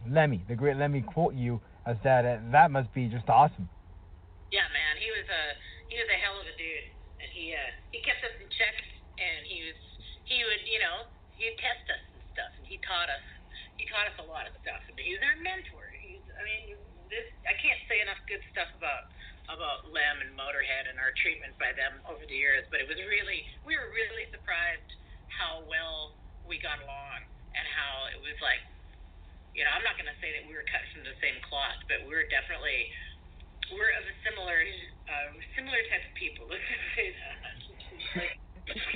Lemmy, 0.06 0.44
the 0.46 0.54
great 0.54 0.76
Lemmy, 0.76 1.02
quote 1.02 1.34
you 1.34 1.60
as 1.84 1.96
that, 2.04 2.24
uh, 2.24 2.38
that 2.52 2.70
must 2.70 2.94
be 2.94 3.08
just 3.10 3.28
awesome. 3.28 3.68
Yeah, 4.54 4.66
man, 4.70 4.94
he 4.98 5.10
was 5.14 5.26
a 5.30 5.42
he 5.90 5.96
was 5.98 6.10
a 6.10 6.18
hell 6.18 6.38
of 6.38 6.46
a 6.46 6.54
dude, 6.58 6.86
and 7.22 7.30
he 7.30 7.54
uh 7.54 7.70
he 7.94 8.02
kept 8.02 8.22
us 8.26 8.34
in 8.42 8.50
check, 8.50 8.74
and 9.18 9.46
he 9.46 9.62
was 9.66 9.78
he 10.26 10.42
would 10.42 10.62
you 10.66 10.82
know 10.82 11.06
he'd 11.38 11.54
test 11.62 11.86
us 11.86 12.02
and 12.14 12.22
stuff, 12.34 12.50
and 12.58 12.66
he 12.66 12.82
taught 12.82 13.06
us 13.06 13.22
he 13.78 13.86
taught 13.86 14.10
us 14.10 14.18
a 14.18 14.26
lot 14.26 14.50
of 14.50 14.54
stuff, 14.62 14.82
and 14.90 14.98
he 14.98 15.14
was 15.14 15.22
our 15.22 15.38
mentor. 15.38 15.94
He's 16.02 16.22
I 16.34 16.42
mean 16.42 16.74
this 17.10 17.26
I 17.46 17.54
can't 17.62 17.78
say 17.86 18.02
enough 18.02 18.18
good 18.26 18.42
stuff 18.50 18.70
about 18.74 19.10
about 19.54 19.88
Lem 19.90 20.22
and 20.22 20.32
Motorhead 20.34 20.86
and 20.90 20.96
our 20.98 21.14
treatment 21.20 21.54
by 21.58 21.74
them 21.74 22.00
over 22.06 22.22
the 22.26 22.36
years, 22.36 22.66
but 22.70 22.78
it 22.82 22.86
was 22.86 22.98
really 22.98 23.46
we 23.66 23.74
were 23.74 23.90
really 23.90 24.26
surprised 24.30 24.90
how 25.30 25.62
well 25.66 26.14
we 26.46 26.58
got 26.62 26.78
along 26.82 27.26
and 27.54 27.64
how 27.74 28.10
it 28.14 28.20
was 28.22 28.38
like 28.42 28.62
you 29.54 29.66
know 29.66 29.72
I'm 29.74 29.82
not 29.82 29.98
gonna 29.98 30.16
say 30.22 30.30
that 30.38 30.44
we 30.46 30.54
were 30.54 30.66
cut 30.66 30.82
from 30.94 31.02
the 31.02 31.16
same 31.18 31.38
cloth, 31.46 31.78
but 31.90 32.06
we 32.06 32.12
were 32.14 32.26
definitely 32.30 32.90
we're 33.70 33.94
of 33.94 34.04
a 34.06 34.14
similar 34.26 34.58
uh, 35.06 35.30
similar 35.54 35.80
type 35.90 36.02
of 36.02 36.14
people. 36.18 36.46
Let's 36.50 36.64
just 36.66 36.86
say 36.94 37.08
that. 37.14 37.38
Like, 38.18 38.34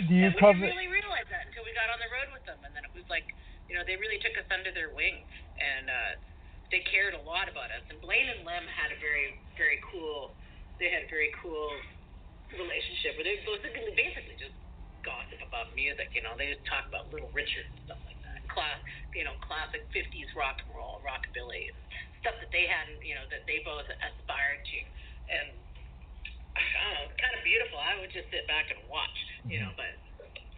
Do 0.07 0.14
you 0.14 0.31
and 0.31 0.35
we 0.35 0.38
didn't 0.38 0.71
really 0.71 0.90
realize 0.90 1.27
that 1.31 1.51
until 1.51 1.67
we 1.67 1.75
got 1.75 1.90
on 1.90 1.99
the 1.99 2.11
road 2.11 2.31
with 2.35 2.45
them, 2.47 2.59
and 2.62 2.75
then 2.75 2.87
it 2.87 2.95
was 2.95 3.07
like, 3.11 3.27
you 3.67 3.75
know, 3.75 3.83
they 3.83 3.99
really 3.99 4.19
took 4.23 4.35
us 4.38 4.47
under 4.51 4.71
their 4.71 4.95
wing, 4.95 5.23
and 5.59 5.90
uh, 5.90 6.12
they 6.71 6.83
cared 6.87 7.14
a 7.19 7.23
lot 7.23 7.51
about 7.51 7.71
us. 7.75 7.83
And 7.90 7.99
Blaine 7.99 8.31
and 8.31 8.47
Lem 8.47 8.67
had 8.71 8.95
a 8.95 8.99
very, 9.03 9.38
very 9.59 9.79
cool. 9.90 10.35
They 10.78 10.90
had 10.90 11.06
a 11.06 11.10
very 11.10 11.30
cool 11.38 11.70
relationship 12.52 13.16
where 13.18 13.26
they 13.26 13.38
basically, 13.46 13.94
basically 13.94 14.37
just 14.38 14.56
gossip 15.06 15.38
about 15.44 15.70
music. 15.76 16.10
You 16.16 16.22
know, 16.22 16.34
they 16.34 16.50
just 16.54 16.66
talk 16.66 16.88
about 16.88 17.10
Little 17.12 17.30
Richard 17.30 17.68
and 17.70 17.80
stuff 17.87 18.00
like 18.08 18.18
that, 18.26 18.42
class, 18.50 18.80
you 19.14 19.22
know, 19.22 19.37
classic 19.44 19.87
'50s 19.94 20.32
rock 20.34 20.58
and 20.64 20.70
roll, 20.74 20.98
rockabilly, 21.04 21.70
stuff 22.24 22.34
that 22.40 22.50
they 22.50 22.64
hadn't, 22.66 23.04
you 23.04 23.14
know, 23.14 23.28
that 23.28 23.44
they 23.44 23.60
both 23.62 23.87
aspired 23.87 24.64
to, 24.64 24.78
and 25.28 25.48
I 26.56 26.62
don't 26.88 26.94
know, 26.96 27.06
kind 27.20 27.34
of 27.37 27.42
beautiful. 27.44 27.78
I 27.78 28.00
would 28.00 28.10
just 28.10 28.30
sit 28.32 28.48
back 28.48 28.72
and 28.72 28.80
watch, 28.88 29.18
you 29.44 29.60
know, 29.60 29.70
mm-hmm. 29.76 29.84
but 29.84 29.92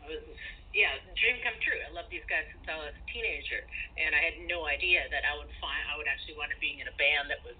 I 0.05 0.15
was, 0.15 0.23
yeah, 0.71 0.95
dream 1.19 1.41
come 1.41 1.57
true. 1.65 1.81
I 1.83 1.91
loved 1.91 2.13
these 2.13 2.27
guys 2.29 2.47
since 2.53 2.69
I 2.69 2.77
was 2.77 2.93
a 2.95 3.05
teenager, 3.09 3.65
and 3.97 4.15
I 4.15 4.21
had 4.21 4.37
no 4.47 4.69
idea 4.69 5.09
that 5.09 5.25
I 5.25 5.35
would 5.35 5.51
find 5.59 5.81
I 5.89 5.97
would 5.99 6.07
actually 6.07 6.37
wind 6.37 6.53
up 6.53 6.61
being 6.61 6.79
in 6.79 6.87
a 6.87 6.97
band 7.01 7.33
that 7.33 7.41
was 7.43 7.57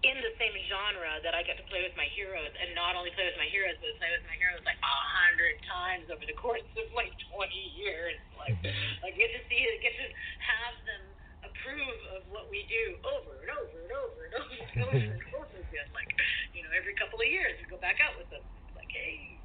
in 0.00 0.16
the 0.24 0.32
same 0.40 0.56
genre 0.72 1.20
that 1.20 1.36
I 1.36 1.44
got 1.44 1.60
to 1.60 1.66
play 1.68 1.84
with 1.84 1.92
my 1.96 2.08
heroes, 2.16 2.48
and 2.56 2.72
not 2.72 2.96
only 2.96 3.12
play 3.12 3.28
with 3.28 3.36
my 3.36 3.48
heroes, 3.52 3.76
but 3.80 3.92
play 4.00 4.08
with 4.12 4.24
my 4.24 4.36
heroes 4.40 4.64
like 4.64 4.80
a 4.80 4.96
hundred 5.20 5.60
times 5.68 6.08
over 6.08 6.24
the 6.24 6.36
course 6.40 6.64
of 6.64 6.88
like 6.96 7.12
20 7.28 7.52
years. 7.76 8.16
Like, 8.40 8.56
I 9.04 9.12
get 9.12 9.28
to 9.36 9.40
see 9.52 9.60
it, 9.60 9.84
get 9.84 9.92
to 10.00 10.06
have 10.40 10.74
them 10.88 11.02
approve 11.44 12.00
of 12.16 12.20
what 12.32 12.48
we 12.48 12.64
do 12.68 12.96
over 13.04 13.44
and 13.44 13.50
over 13.52 13.76
and 13.76 13.92
over 13.92 14.18
and 14.24 14.34
over 14.40 14.56
and 14.56 14.80
over 14.88 14.96
and 14.96 15.24
over 15.40 15.56
again. 15.60 15.88
Like, 15.92 16.08
you 16.56 16.64
know, 16.64 16.72
every 16.72 16.96
couple 16.96 17.20
of 17.20 17.28
years 17.28 17.60
we 17.60 17.68
go 17.68 17.80
back 17.80 18.00
out 18.00 18.16
with 18.16 18.28
them. 18.32 18.40
It's 18.40 18.76
like, 18.76 18.88
hey, 18.88 19.36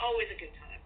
always 0.00 0.28
a 0.32 0.38
good 0.40 0.52
time. 0.56 0.80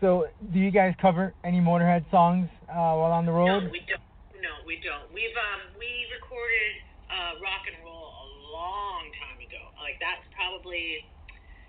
So, 0.00 0.28
do 0.52 0.60
you 0.60 0.72
guys 0.72 0.96
cover 1.00 1.36
any 1.44 1.60
Motorhead 1.60 2.08
songs 2.08 2.48
uh, 2.68 2.96
while 2.96 3.12
on 3.12 3.28
the 3.28 3.32
road? 3.32 3.68
No, 3.68 3.72
we 3.72 3.84
don't. 3.84 4.04
No, 4.40 4.52
we 4.64 4.80
don't. 4.80 5.08
We've 5.12 5.36
um 5.36 5.76
we 5.76 5.88
recorded 6.16 6.72
uh 7.12 7.32
rock 7.44 7.64
and 7.68 7.76
roll 7.84 8.08
long 8.56 9.04
time 9.20 9.36
ago. 9.36 9.60
Like 9.76 10.00
that's 10.00 10.24
probably 10.32 11.04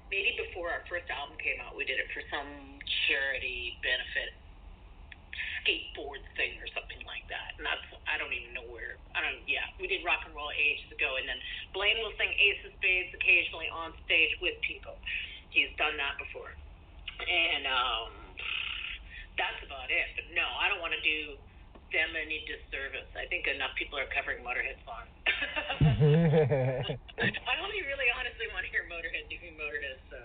maybe 0.08 0.40
before 0.40 0.72
our 0.72 0.88
first 0.88 1.12
album 1.12 1.36
came 1.44 1.60
out. 1.60 1.76
We 1.76 1.84
did 1.84 2.00
it 2.00 2.08
for 2.16 2.24
some 2.32 2.80
charity 3.08 3.76
benefit 3.84 4.32
skateboard 5.68 6.24
thing 6.40 6.56
or 6.64 6.70
something 6.72 7.04
like 7.04 7.28
that. 7.28 7.60
And 7.60 7.68
that's 7.68 7.84
I 8.08 8.16
don't 8.16 8.32
even 8.32 8.56
know 8.56 8.64
where. 8.72 8.96
I 9.12 9.20
don't. 9.20 9.44
Yeah, 9.44 9.68
we 9.84 9.92
did 9.92 10.08
rock 10.08 10.24
and 10.24 10.32
roll 10.32 10.50
ages 10.56 10.88
ago, 10.96 11.20
and 11.20 11.28
then 11.28 11.40
Blaine 11.76 12.00
will 12.00 12.16
sing 12.16 12.32
Ace 12.32 12.64
of 12.64 12.72
Spades 12.80 13.12
occasionally 13.12 13.68
on 13.68 13.92
stage 14.08 14.32
with 14.40 14.56
people. 14.64 14.96
He's 15.52 15.72
done 15.76 16.00
that 16.00 16.16
before, 16.16 16.56
and 17.20 17.68
um, 17.68 18.12
that's 19.36 19.60
about 19.68 19.92
it. 19.92 20.08
But 20.16 20.32
no, 20.32 20.48
I 20.48 20.72
don't 20.72 20.80
want 20.80 20.96
to 20.96 21.04
do 21.04 21.36
them 21.92 22.16
any 22.16 22.44
disservice. 22.46 23.08
I 23.16 23.28
think 23.28 23.48
enough 23.48 23.72
people 23.78 24.00
are 24.00 24.10
covering 24.12 24.44
Motorhead 24.44 24.78
songs. 24.84 25.12
I 27.18 27.54
only 27.64 27.82
really 27.86 28.10
honestly 28.16 28.48
want 28.52 28.66
to 28.66 28.72
hear 28.72 28.86
Motorhead 28.88 29.26
doing 29.32 29.56
Motorhead. 29.56 29.98
So. 30.10 30.18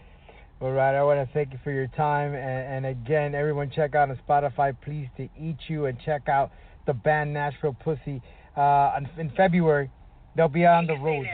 All 0.60 0.72
right, 0.72 0.96
I 0.96 1.02
want 1.02 1.26
to 1.26 1.32
thank 1.34 1.52
you 1.52 1.58
for 1.62 1.72
your 1.72 1.88
time, 1.88 2.34
and, 2.34 2.86
and 2.86 2.86
again, 2.86 3.34
everyone, 3.34 3.70
check 3.74 3.94
out 3.94 4.08
on 4.08 4.18
Spotify, 4.26 4.74
pleased 4.82 5.10
to 5.18 5.28
eat 5.38 5.58
you, 5.68 5.86
and 5.86 5.98
check 6.04 6.28
out 6.28 6.52
the 6.86 6.94
band 6.94 7.34
Nashville 7.34 7.76
Pussy. 7.84 8.22
Uh, 8.56 8.92
in, 8.96 9.20
in 9.20 9.30
February, 9.36 9.90
they'll 10.36 10.48
be 10.48 10.64
on 10.64 10.86
the 10.86 10.94
road. 10.94 11.26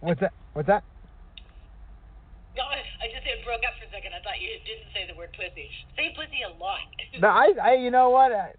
What's 0.00 0.20
that? 0.20 0.32
What's 0.52 0.68
that? 0.68 0.84
No, 2.56 2.62
I 2.62 2.80
just 3.12 3.26
it 3.26 3.44
broke 3.44 3.62
up 3.66 3.74
for 3.78 3.86
a 3.86 3.90
second. 3.90 4.12
I 4.14 4.20
thought 4.22 4.40
you 4.40 4.48
didn't 4.64 4.90
say 4.94 5.06
the 5.06 5.16
word 5.16 5.30
pussy. 5.36 5.68
Say 5.96 6.14
pussy 6.16 6.42
a 6.46 6.52
lot. 6.56 6.80
no, 7.20 7.28
I, 7.28 7.52
I, 7.62 7.72
you 7.74 7.90
know 7.90 8.10
what? 8.10 8.32
I, 8.32 8.52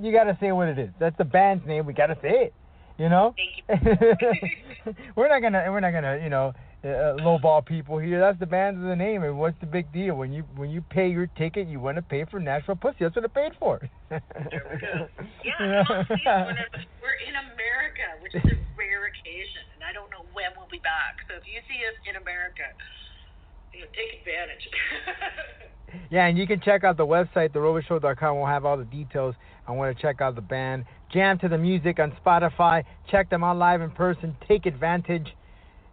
you 0.00 0.12
gotta 0.12 0.36
say 0.40 0.52
what 0.52 0.68
it 0.68 0.78
is. 0.78 0.90
That's 0.98 1.16
the 1.16 1.24
band's 1.24 1.66
name. 1.66 1.86
We 1.86 1.92
gotta 1.92 2.16
say 2.22 2.50
it. 2.50 2.54
You 2.98 3.08
know. 3.10 3.34
Thank 3.36 3.84
you. 3.84 4.94
we're 5.16 5.28
not 5.28 5.42
gonna, 5.42 5.64
we're 5.68 5.80
not 5.80 5.92
gonna, 5.92 6.18
you 6.22 6.30
know, 6.30 6.54
uh, 6.84 7.18
lowball 7.20 7.64
people 7.64 7.98
here. 7.98 8.20
That's 8.20 8.38
the 8.38 8.46
band's 8.46 8.80
the 8.80 8.96
name. 8.96 9.22
And 9.22 9.38
what's 9.38 9.58
the 9.60 9.66
big 9.66 9.92
deal? 9.92 10.14
When 10.16 10.32
you 10.32 10.44
when 10.56 10.70
you 10.70 10.80
pay 10.80 11.08
your 11.08 11.26
ticket, 11.36 11.68
you 11.68 11.80
want 11.80 11.96
to 11.96 12.02
pay 12.02 12.24
for 12.24 12.40
Nashville 12.40 12.76
Pussy. 12.76 12.98
That's 13.00 13.16
what 13.16 13.24
it 13.24 13.34
paid 13.34 13.52
for. 13.58 13.80
there 14.10 14.20
we 14.72 14.80
go. 14.80 15.08
Yeah, 15.44 15.84
well, 15.88 16.04
see, 16.08 16.86
we're 17.02 17.20
in 17.22 17.34
America, 17.52 18.06
which 18.22 18.34
is 18.34 18.42
a 18.44 18.56
rare 18.78 19.06
occasion, 19.06 19.62
and 19.74 19.84
I 19.84 19.92
don't 19.92 20.10
know 20.10 20.26
when 20.32 20.50
we'll 20.56 20.70
be 20.70 20.82
back. 20.82 21.22
So 21.28 21.36
if 21.38 21.46
you 21.46 21.60
see 21.68 21.80
us 21.86 21.96
in 22.08 22.16
America, 22.18 22.66
you 23.72 23.80
know, 23.80 23.86
take 23.94 24.20
advantage. 24.20 24.68
yeah, 26.10 26.26
and 26.26 26.38
you 26.38 26.46
can 26.46 26.60
check 26.60 26.84
out 26.84 26.96
the 26.96 27.06
website, 27.06 27.50
theromanshow.com. 27.50 28.36
We'll 28.36 28.46
have 28.46 28.64
all 28.64 28.76
the 28.76 28.84
details. 28.84 29.34
I 29.66 29.72
want 29.72 29.96
to 29.96 30.00
check 30.00 30.20
out 30.20 30.34
the 30.34 30.40
band. 30.40 30.84
Jam 31.12 31.38
to 31.40 31.48
the 31.48 31.58
music 31.58 31.98
on 31.98 32.16
Spotify. 32.24 32.84
Check 33.10 33.30
them 33.30 33.44
out 33.44 33.56
live 33.56 33.80
in 33.80 33.90
person. 33.90 34.36
Take 34.46 34.66
advantage. 34.66 35.34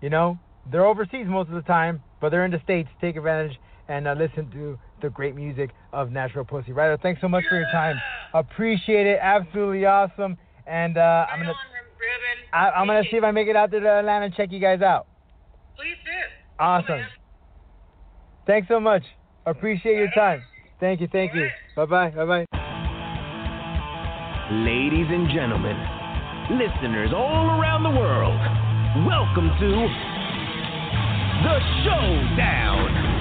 You 0.02 0.10
know, 0.10 0.38
they're 0.72 0.86
overseas 0.86 1.26
most 1.28 1.50
of 1.50 1.56
the 1.56 1.62
time, 1.62 2.02
but 2.22 2.30
they're 2.30 2.46
in 2.46 2.52
the 2.52 2.62
States. 2.64 2.90
Take 3.02 3.16
advantage 3.16 3.58
and 3.88 4.08
uh, 4.08 4.14
listen 4.14 4.50
to 4.52 4.78
the 5.02 5.10
great 5.10 5.36
music 5.36 5.72
of 5.92 6.12
Nashville 6.12 6.46
Pussy. 6.46 6.72
Ruyter, 6.72 7.02
thanks 7.02 7.22
so 7.22 7.28
much 7.28 7.44
for 7.50 7.58
your 7.58 7.70
time. 7.72 7.98
Appreciate 8.34 9.06
it. 9.08 9.20
Absolutely 9.22 9.86
awesome. 9.86 10.38
And 10.66 10.98
uh, 10.98 11.26
I'm 11.32 11.40
gonna 11.40 11.54
I, 12.54 12.70
I'm 12.70 12.88
gonna 12.88 13.04
see 13.12 13.18
if 13.18 13.24
I 13.24 13.32
make 13.32 13.48
it 13.48 13.56
out 13.56 13.72
to 13.72 13.78
Atlanta 13.78 14.26
and 14.26 14.34
check 14.34 14.52
you 14.52 14.60
guys 14.60 14.82
out. 14.82 15.08
Please 15.76 15.98
do. 16.06 16.12
Awesome. 16.60 17.02
Thanks 18.46 18.68
so 18.68 18.80
much. 18.80 19.04
Appreciate 19.46 19.96
your 19.96 20.12
time. 20.14 20.42
Thank 20.80 21.02
you. 21.02 21.08
Thank 21.12 21.34
you. 21.34 21.48
Bye 21.76 21.86
bye. 21.86 22.10
Bye 22.10 22.26
bye. 22.26 22.46
Ladies 24.52 25.08
and 25.10 25.30
gentlemen, 25.34 25.78
listeners 26.52 27.12
all 27.16 27.60
around 27.60 27.84
the 27.84 27.90
world, 27.90 28.38
welcome 29.08 29.50
to 29.60 29.72
the 31.44 31.60
Showdown. 31.84 33.14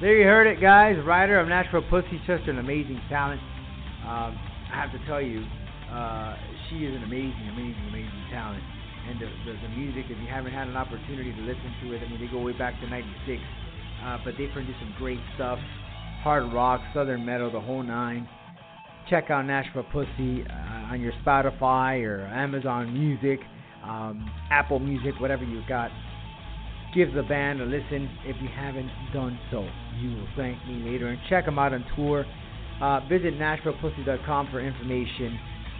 There 0.00 0.16
you 0.18 0.24
heard 0.24 0.46
it, 0.46 0.60
guys. 0.60 0.96
Ruyter 1.04 1.40
of 1.40 1.48
Nashville 1.48 1.84
Pussy, 1.88 2.20
just 2.26 2.48
an 2.48 2.58
amazing 2.58 3.00
talent. 3.08 3.40
Um, 4.04 4.36
I 4.72 4.80
have 4.80 4.92
to 4.92 5.06
tell 5.06 5.20
you, 5.20 5.44
uh, 5.90 6.36
she 6.68 6.84
is 6.84 6.96
an 6.96 7.04
amazing, 7.04 7.48
amazing, 7.52 7.86
amazing 7.88 8.24
talent. 8.30 8.62
And 9.06 9.20
the, 9.20 9.26
the, 9.46 9.52
the 9.62 9.70
music, 9.74 10.10
if 10.10 10.18
you 10.18 10.26
haven't 10.26 10.52
had 10.52 10.66
an 10.68 10.76
opportunity 10.76 11.32
to 11.32 11.42
listen 11.42 11.70
to 11.82 11.94
it, 11.94 12.02
I 12.02 12.10
mean, 12.10 12.20
they 12.20 12.26
go 12.26 12.42
way 12.42 12.52
back 12.52 12.74
to 12.80 12.86
'96, 12.90 13.40
uh, 14.02 14.18
but 14.24 14.34
they 14.36 14.46
produce 14.50 14.74
some 14.82 14.94
great 14.98 15.20
stuff 15.36 15.58
hard 16.26 16.52
rock, 16.52 16.80
southern 16.92 17.24
metal, 17.24 17.52
the 17.52 17.60
whole 17.60 17.84
nine. 17.84 18.28
Check 19.08 19.30
out 19.30 19.46
Nashville 19.46 19.86
Pussy 19.92 20.42
uh, 20.42 20.90
on 20.92 21.00
your 21.00 21.12
Spotify 21.24 22.04
or 22.04 22.26
Amazon 22.26 22.92
Music, 22.92 23.38
um, 23.84 24.28
Apple 24.50 24.80
Music, 24.80 25.14
whatever 25.20 25.44
you've 25.44 25.68
got. 25.68 25.92
Give 26.92 27.14
the 27.14 27.22
band 27.22 27.60
a 27.60 27.64
listen 27.64 28.10
if 28.24 28.34
you 28.42 28.48
haven't 28.48 28.90
done 29.14 29.38
so. 29.52 29.68
You 30.00 30.16
will 30.16 30.26
thank 30.36 30.58
me 30.66 30.90
later. 30.90 31.06
And 31.06 31.20
check 31.28 31.44
them 31.44 31.60
out 31.60 31.72
on 31.72 31.84
tour. 31.94 32.26
Uh, 32.82 33.06
visit 33.08 33.34
NashvillePussy.com 33.34 34.48
for 34.50 34.58
information 34.60 35.38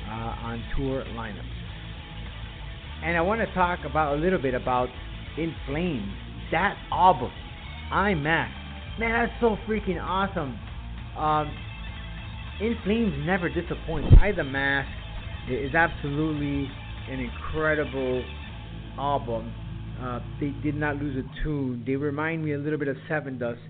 uh, 0.09 0.47
on 0.47 0.65
tour 0.77 1.05
lineups. 1.17 1.65
And 3.04 3.16
I 3.16 3.20
want 3.20 3.40
to 3.40 3.54
talk 3.54 3.80
about 3.85 4.16
a 4.16 4.20
little 4.20 4.38
bit 4.38 4.54
about 4.54 4.88
In 5.37 5.54
Flames. 5.66 6.12
That 6.52 6.76
album, 6.90 7.30
I 7.92 8.14
the 8.14 8.20
Mask. 8.20 8.54
Man, 8.98 9.12
that's 9.12 9.40
so 9.40 9.56
freaking 9.68 10.00
awesome. 10.02 10.59
Um, 11.16 11.54
In 12.61 12.76
Flames 12.85 13.14
never 13.26 13.48
disappoints. 13.48 14.14
I 14.20 14.32
the 14.32 14.44
Mask 14.44 14.88
is 15.48 15.74
absolutely 15.74 16.70
an 17.11 17.20
incredible 17.20 18.24
album. 18.98 19.52
Uh, 20.00 20.20
they 20.40 20.50
did 20.62 20.74
not 20.74 20.96
lose 20.96 21.16
a 21.16 21.42
tune. 21.42 21.85
They 21.87 21.96
remind 21.96 22.44
me 22.44 22.52
a 22.52 22.59
little 22.59 22.78
bit 22.78 22.88
of 22.88 22.96
Sevendust. 23.09 23.61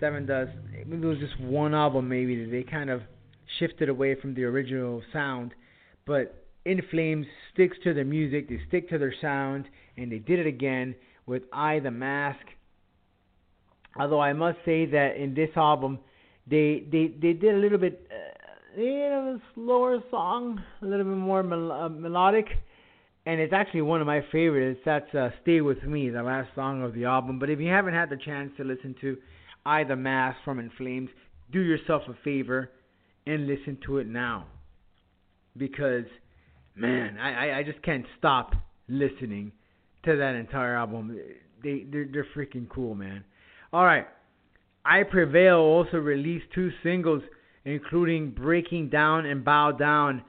Seven 0.00 0.26
Dust. 0.26 0.52
It 0.74 0.88
was 0.88 1.18
just 1.18 1.38
one 1.40 1.74
album 1.74 2.08
maybe 2.08 2.44
that 2.44 2.50
they 2.50 2.62
kind 2.62 2.90
of 2.90 3.02
shifted 3.58 3.88
away 3.88 4.14
from 4.14 4.34
the 4.34 4.44
original 4.44 5.02
sound, 5.12 5.54
but 6.06 6.45
In 6.66 6.82
Flames 6.90 7.26
sticks 7.52 7.78
to 7.84 7.94
their 7.94 8.04
music. 8.04 8.48
They 8.48 8.60
stick 8.66 8.88
to 8.90 8.98
their 8.98 9.14
sound, 9.20 9.66
and 9.96 10.10
they 10.10 10.18
did 10.18 10.40
it 10.40 10.48
again 10.48 10.96
with 11.24 11.44
I 11.52 11.78
the 11.78 11.92
Mask. 11.92 12.44
Although 13.98 14.20
I 14.20 14.32
must 14.32 14.58
say 14.64 14.84
that 14.86 15.16
in 15.16 15.32
this 15.32 15.50
album, 15.56 16.00
they 16.46 16.84
they 16.90 17.14
they 17.22 17.32
did 17.32 17.54
a 17.54 17.58
little 17.58 17.78
bit, 17.78 18.10
uh, 18.10 18.80
you 18.80 19.08
know, 19.12 19.40
slower 19.54 20.02
song, 20.10 20.60
a 20.82 20.86
little 20.86 21.04
bit 21.04 21.16
more 21.16 21.42
mel- 21.44 21.72
uh, 21.72 21.88
melodic, 21.88 22.48
and 23.26 23.40
it's 23.40 23.52
actually 23.52 23.82
one 23.82 24.00
of 24.00 24.06
my 24.08 24.20
favorites. 24.32 24.80
That's 24.84 25.14
uh, 25.14 25.30
"Stay 25.42 25.60
with 25.60 25.82
Me," 25.84 26.10
the 26.10 26.22
last 26.22 26.50
song 26.56 26.82
of 26.82 26.94
the 26.94 27.04
album. 27.04 27.38
But 27.38 27.48
if 27.48 27.60
you 27.60 27.68
haven't 27.68 27.94
had 27.94 28.10
the 28.10 28.18
chance 28.18 28.50
to 28.56 28.64
listen 28.64 28.94
to 29.02 29.16
I 29.64 29.84
the 29.84 29.96
Mask 29.96 30.36
from 30.44 30.58
In 30.58 30.70
Flames, 30.76 31.10
do 31.52 31.60
yourself 31.60 32.02
a 32.08 32.14
favor 32.24 32.70
and 33.24 33.46
listen 33.46 33.78
to 33.86 33.98
it 33.98 34.08
now, 34.08 34.46
because 35.56 36.06
man, 36.76 37.18
I 37.18 37.58
I, 37.58 37.62
just 37.62 37.82
can't 37.82 38.04
stop 38.18 38.54
listening 38.88 39.52
to 40.04 40.16
that 40.16 40.34
entire 40.34 40.76
album. 40.76 41.18
They 41.62 41.86
they're, 41.90 42.06
they're 42.12 42.26
freaking 42.36 42.68
cool, 42.68 42.94
man. 42.94 43.24
All 43.72 43.84
right. 43.84 44.06
I 44.84 45.02
Prevail 45.02 45.56
also 45.56 45.96
released 45.96 46.46
two 46.54 46.70
singles, 46.82 47.22
including 47.64 48.30
Breaking 48.30 48.88
Down 48.88 49.26
and 49.26 49.44
Bow 49.44 49.72
Down. 49.72 50.22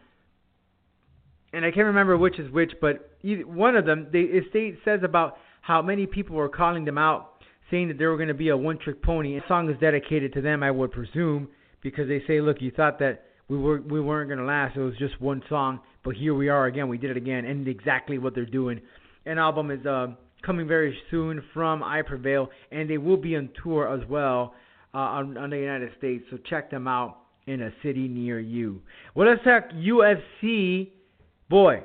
And 1.54 1.64
I 1.64 1.70
can't 1.72 1.86
remember 1.86 2.18
which 2.18 2.40
is 2.40 2.52
which, 2.52 2.72
but 2.82 3.12
one 3.46 3.76
of 3.76 3.86
them, 3.86 4.08
they, 4.12 4.22
it 4.22 4.46
state, 4.50 4.80
says 4.84 5.02
about 5.04 5.38
how 5.62 5.82
many 5.82 6.08
people 6.08 6.36
were 6.36 6.50
calling 6.50 6.86
them 6.86 6.98
out, 6.98 7.44
saying 7.70 7.90
that 7.90 8.00
they 8.00 8.06
were 8.06 8.18
going 8.18 8.30
to 8.30 8.34
be 8.34 8.50
a 8.50 8.58
one 8.58 8.80
trick 8.80 9.02
pony. 9.04 9.36
The 9.36 9.48
song 9.48 9.70
is 9.70 9.78
dedicated 9.80 10.34
to 10.34 10.42
them, 10.42 10.64
I 10.64 10.72
would 10.72 10.92
presume, 10.92 11.50
because 11.82 12.08
they 12.08 12.24
say, 12.28 12.42
look, 12.42 12.58
you 12.60 12.72
thought 12.72 13.00
that 13.00 13.27
we, 13.50 13.58
were, 13.58 13.82
we 13.82 14.00
weren't 14.02 14.30
to 14.30 14.44
last. 14.44 14.76
It 14.78 14.82
was 14.82 14.98
just 14.98 15.20
one 15.22 15.42
song, 15.50 15.80
but 16.04 16.16
here 16.16 16.34
we 16.34 16.50
are 16.50 16.66
again. 16.66 16.88
We 16.88 16.98
did 16.98 17.12
it 17.12 17.18
again, 17.18 17.46
and 17.46 17.68
exactly 17.68 18.18
what 18.18 18.36
they're 18.36 18.46
doing. 18.46 18.82
An 19.26 19.38
album 19.38 19.72
is. 19.72 19.86
Uh, 19.86 20.08
coming 20.46 20.68
very 20.68 20.98
soon 21.10 21.44
from 21.54 21.84
I 21.84 22.02
Prevail, 22.02 22.50
and 22.72 22.90
they 22.90 22.98
will 22.98 23.18
be 23.18 23.36
on 23.36 23.50
tour 23.64 23.94
as 23.94 24.08
well 24.08 24.54
uh, 24.94 24.98
on, 24.98 25.38
on 25.38 25.50
the 25.50 25.58
United 25.58 25.92
States. 25.98 26.24
So 26.32 26.38
check 26.50 26.70
them 26.72 26.88
out 26.88 27.18
in 27.48 27.62
a 27.62 27.72
city 27.84 28.08
near 28.08 28.40
you. 28.40 28.82
Well, 29.16 29.28
let's 29.28 29.44
talk 29.44 29.70
UFC. 29.72 30.92
Boy, 31.50 31.84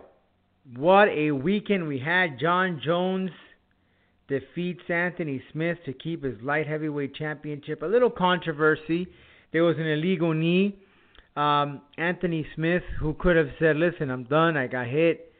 what 0.77 1.09
a 1.09 1.31
weekend 1.31 1.87
we 1.87 1.98
had. 1.98 2.38
Jon 2.38 2.81
Jones 2.85 3.31
defeats 4.29 4.83
Anthony 4.88 5.42
Smith 5.53 5.79
to 5.87 5.92
keep 5.92 6.25
his 6.25 6.40
light 6.42 6.66
heavyweight 6.66 7.14
championship. 7.14 7.83
A 7.83 7.87
little 7.87 8.11
controversy. 8.11 9.07
There 9.53 9.62
was 9.62 9.77
an 9.77 9.87
illegal 9.87 10.33
knee. 10.33 10.79
Um, 11.37 11.81
Anthony 11.97 12.47
Smith, 12.55 12.83
who 13.01 13.14
could 13.14 13.37
have 13.37 13.49
said, 13.59 13.77
"Listen, 13.77 14.11
I'm 14.11 14.25
done. 14.25 14.57
I 14.57 14.66
got 14.66 14.87
hit." 14.87 15.33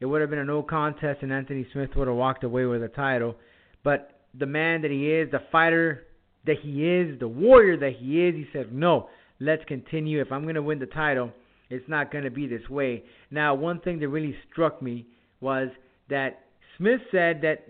It 0.00 0.06
would 0.06 0.20
have 0.20 0.30
been 0.30 0.40
a 0.40 0.44
no 0.44 0.62
contest, 0.62 1.22
and 1.22 1.32
Anthony 1.32 1.66
Smith 1.72 1.90
would 1.94 2.08
have 2.08 2.16
walked 2.16 2.42
away 2.42 2.64
with 2.64 2.80
the 2.80 2.88
title. 2.88 3.36
But 3.84 4.20
the 4.34 4.46
man 4.46 4.82
that 4.82 4.90
he 4.90 5.12
is, 5.12 5.30
the 5.30 5.42
fighter 5.52 6.06
that 6.44 6.56
he 6.60 6.88
is, 6.88 7.18
the 7.20 7.28
warrior 7.28 7.76
that 7.76 7.92
he 7.98 8.26
is, 8.26 8.34
he 8.34 8.46
said, 8.52 8.72
no, 8.72 9.08
let's 9.38 9.64
continue. 9.66 10.20
If 10.20 10.32
I'm 10.32 10.42
going 10.42 10.56
to 10.56 10.62
win 10.62 10.78
the 10.78 10.86
title, 10.86 11.30
it's 11.70 11.88
not 11.88 12.10
going 12.10 12.24
to 12.24 12.30
be 12.30 12.46
this 12.46 12.68
way. 12.68 13.04
Now, 13.30 13.54
one 13.54 13.80
thing 13.80 14.00
that 14.00 14.08
really 14.08 14.34
struck 14.50 14.82
me 14.82 15.06
was 15.40 15.68
that 16.10 16.40
Smith 16.76 17.00
said 17.10 17.40
that 17.42 17.64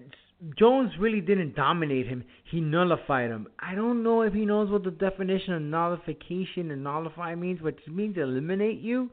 Jones 0.59 0.91
really 0.99 1.21
didn't 1.21 1.55
dominate 1.55 2.09
him. 2.09 2.25
He 2.51 2.61
nullified 2.61 3.31
him. 3.31 3.47
I 3.61 3.75
don't 3.75 4.03
know 4.03 4.23
if 4.23 4.33
he 4.33 4.45
knows 4.45 4.71
what 4.71 4.83
the 4.83 4.91
definition 4.91 5.55
of 5.55 5.63
nullification 5.63 6.71
and 6.73 6.83
nullify 6.83 7.35
means, 7.37 7.61
which 7.61 7.79
means 7.87 8.17
eliminate 8.17 8.81
you. 8.81 9.11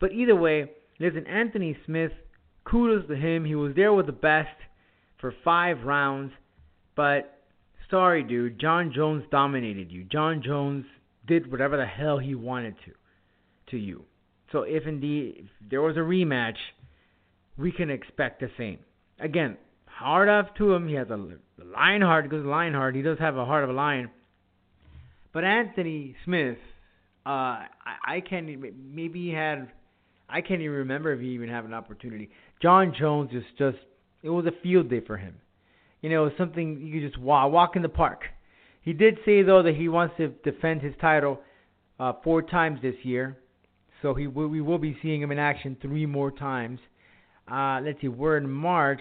But 0.00 0.12
either 0.12 0.34
way, 0.34 0.70
listen, 0.98 1.26
Anthony 1.26 1.76
Smith, 1.84 2.12
kudos 2.64 3.06
to 3.08 3.16
him. 3.16 3.44
He 3.44 3.54
was 3.54 3.74
there 3.74 3.92
with 3.92 4.06
the 4.06 4.12
best 4.12 4.56
for 5.20 5.34
five 5.44 5.84
rounds. 5.84 6.32
But 6.96 7.42
sorry, 7.90 8.22
dude, 8.22 8.58
Jon 8.58 8.92
Jones 8.94 9.24
dominated 9.30 9.92
you. 9.92 10.04
Jon 10.04 10.42
Jones 10.42 10.86
did 11.26 11.50
whatever 11.50 11.76
the 11.76 11.86
hell 11.86 12.18
he 12.18 12.34
wanted 12.34 12.76
to 12.86 12.92
to 13.70 13.76
you. 13.76 14.04
So 14.50 14.62
if 14.62 14.86
indeed 14.86 15.34
if 15.38 15.70
there 15.70 15.80
was 15.82 15.96
a 15.96 16.00
rematch, 16.00 16.56
we 17.56 17.72
can 17.72 17.90
expect 17.90 18.40
the 18.40 18.50
same. 18.58 18.78
Again, 19.20 19.56
hard 19.96 20.28
off 20.28 20.54
to 20.58 20.72
him. 20.72 20.88
He 20.88 20.94
has 20.94 21.08
a, 21.10 21.16
lion 21.64 22.02
heart. 22.02 22.28
Goes 22.30 22.44
lion 22.44 22.74
heart. 22.74 22.94
He 22.94 23.02
does 23.02 23.18
have 23.18 23.36
a 23.36 23.44
heart 23.44 23.64
of 23.64 23.70
a 23.70 23.72
lion. 23.72 24.10
But 25.32 25.44
Anthony 25.44 26.14
Smith, 26.24 26.58
uh, 27.24 27.28
I, 27.28 27.66
I 28.06 28.20
can't. 28.20 28.48
Maybe 28.76 29.28
he 29.28 29.32
had. 29.32 29.68
I 30.28 30.40
can't 30.40 30.60
even 30.60 30.76
remember 30.76 31.12
if 31.12 31.20
he 31.20 31.28
even 31.28 31.48
had 31.48 31.64
an 31.64 31.74
opportunity. 31.74 32.30
Jon 32.60 32.94
Jones 32.98 33.30
is 33.32 33.44
just. 33.58 33.78
It 34.22 34.30
was 34.30 34.46
a 34.46 34.52
field 34.62 34.88
day 34.88 35.00
for 35.00 35.16
him. 35.16 35.34
You 36.00 36.10
know, 36.10 36.22
it 36.22 36.24
was 36.24 36.32
something 36.38 36.80
you 36.80 37.00
could 37.00 37.10
just 37.10 37.20
walk, 37.20 37.50
walk 37.52 37.76
in 37.76 37.82
the 37.82 37.88
park. 37.88 38.22
He 38.82 38.92
did 38.92 39.18
say 39.24 39.42
though 39.42 39.62
that 39.62 39.76
he 39.76 39.88
wants 39.88 40.16
to 40.18 40.28
defend 40.28 40.82
his 40.82 40.94
title 41.00 41.40
uh, 41.98 42.14
four 42.24 42.42
times 42.42 42.80
this 42.82 42.96
year, 43.04 43.38
so 44.02 44.12
he 44.12 44.26
we 44.26 44.60
will 44.60 44.78
be 44.78 44.96
seeing 45.00 45.22
him 45.22 45.30
in 45.30 45.38
action 45.38 45.76
three 45.80 46.06
more 46.06 46.32
times. 46.32 46.80
Uh, 47.50 47.80
let's 47.82 48.00
see, 48.00 48.08
we're 48.08 48.36
in 48.36 48.50
March, 48.50 49.00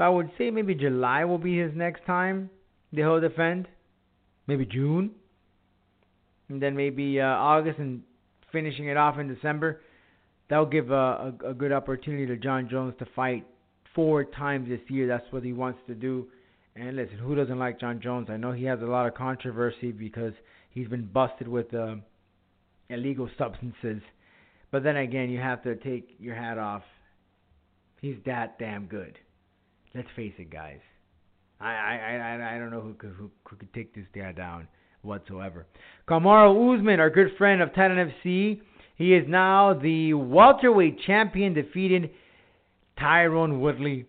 so 0.00 0.04
I 0.04 0.08
would 0.08 0.30
say 0.38 0.50
maybe 0.50 0.74
July 0.74 1.26
will 1.26 1.36
be 1.36 1.58
his 1.58 1.72
next 1.74 2.06
time 2.06 2.48
that 2.90 3.02
he'll 3.02 3.20
defend. 3.20 3.68
Maybe 4.46 4.64
June, 4.64 5.10
and 6.48 6.60
then 6.60 6.74
maybe 6.74 7.20
uh, 7.20 7.26
August, 7.26 7.78
and 7.78 8.00
finishing 8.50 8.86
it 8.86 8.96
off 8.96 9.18
in 9.18 9.28
December. 9.28 9.82
That'll 10.48 10.64
give 10.64 10.90
a, 10.90 11.34
a, 11.44 11.50
a 11.50 11.54
good 11.54 11.70
opportunity 11.70 12.24
to 12.24 12.38
Jon 12.38 12.66
Jones 12.70 12.94
to 13.00 13.06
fight 13.14 13.46
four 13.94 14.24
times 14.24 14.70
this 14.70 14.80
year. 14.88 15.06
That's 15.06 15.30
what 15.32 15.44
he 15.44 15.52
wants 15.52 15.80
to 15.86 15.94
do. 15.94 16.28
And 16.76 16.96
listen, 16.96 17.18
who 17.18 17.34
doesn't 17.34 17.58
like 17.58 17.78
Jon 17.78 18.00
Jones? 18.02 18.28
I 18.30 18.38
know 18.38 18.52
he 18.52 18.64
has 18.64 18.80
a 18.80 18.86
lot 18.86 19.06
of 19.06 19.12
controversy 19.12 19.92
because 19.92 20.32
he's 20.70 20.88
been 20.88 21.04
busted 21.12 21.46
with 21.46 21.74
uh, 21.74 21.96
illegal 22.88 23.28
substances. 23.36 24.00
But 24.70 24.82
then 24.82 24.96
again, 24.96 25.28
you 25.28 25.40
have 25.40 25.62
to 25.64 25.76
take 25.76 26.16
your 26.18 26.36
hat 26.36 26.56
off. 26.56 26.84
He's 28.00 28.16
that 28.24 28.58
damn 28.58 28.86
good. 28.86 29.18
Let's 29.94 30.08
face 30.14 30.32
it, 30.38 30.50
guys. 30.50 30.80
I 31.60 31.72
I 31.72 31.96
I, 31.96 32.56
I 32.56 32.58
don't 32.58 32.70
know 32.70 32.80
who 32.80 32.94
could 32.94 33.10
who, 33.10 33.30
who 33.48 33.56
could 33.56 33.72
take 33.74 33.94
this 33.94 34.06
guy 34.14 34.32
down 34.32 34.68
whatsoever. 35.02 35.66
Kamaru 36.08 36.78
Usman, 36.78 37.00
our 37.00 37.10
good 37.10 37.28
friend 37.38 37.62
of 37.62 37.74
Titan 37.74 38.12
FC, 38.22 38.60
he 38.96 39.14
is 39.14 39.24
now 39.28 39.74
the 39.74 40.14
welterweight 40.14 41.00
champion, 41.06 41.54
defeated 41.54 42.10
Tyrone 42.98 43.60
Woodley. 43.60 44.06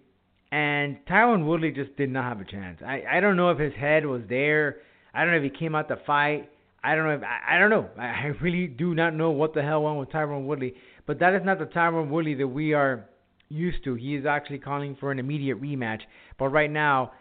And 0.52 0.98
Tyrone 1.08 1.48
Woodley 1.48 1.72
just 1.72 1.96
did 1.96 2.10
not 2.10 2.26
have 2.26 2.42
a 2.42 2.52
chance. 2.52 2.82
I, 2.86 3.04
I 3.10 3.20
don't 3.22 3.38
know 3.38 3.52
if 3.52 3.58
his 3.58 3.74
head 3.74 4.06
was 4.06 4.22
there. 4.28 4.80
I 5.14 5.24
don't 5.24 5.32
know 5.32 5.38
if 5.38 5.44
he 5.44 5.58
came 5.58 5.76
out 5.76 5.88
to 5.88 5.98
fight. 6.06 6.50
I 6.84 6.96
don't 6.96 7.06
know. 7.06 7.14
If, 7.14 7.24
I, 7.24 7.56
I 7.56 7.60
don't 7.60 7.70
know. 7.70 7.88
I, 7.98 8.06
I 8.06 8.26
really 8.42 8.68
do 8.68 8.94
not 8.94 9.14
know 9.14 9.32
what 9.32 9.54
the 9.54 9.62
hell 9.62 9.84
went 9.84 9.98
with 9.98 10.12
Tyrone 10.12 10.46
Woodley. 10.46 10.74
But 11.06 11.20
that 11.20 11.34
is 11.36 11.42
not 11.46 11.58
the 11.58 11.66
Tyrone 11.66 12.10
Woodley 12.10 12.34
that 12.36 12.48
we 12.48 12.74
are 12.74 13.06
used 13.52 13.84
to. 13.84 13.96
He 13.96 14.16
is 14.16 14.26
actually 14.26 14.60
calling 14.60 14.96
for 15.00 15.12
an 15.12 15.20
immediate 15.20 15.62
rematch. 15.62 16.02
But 16.40 16.50
right 16.50 16.72
now, 16.72 17.12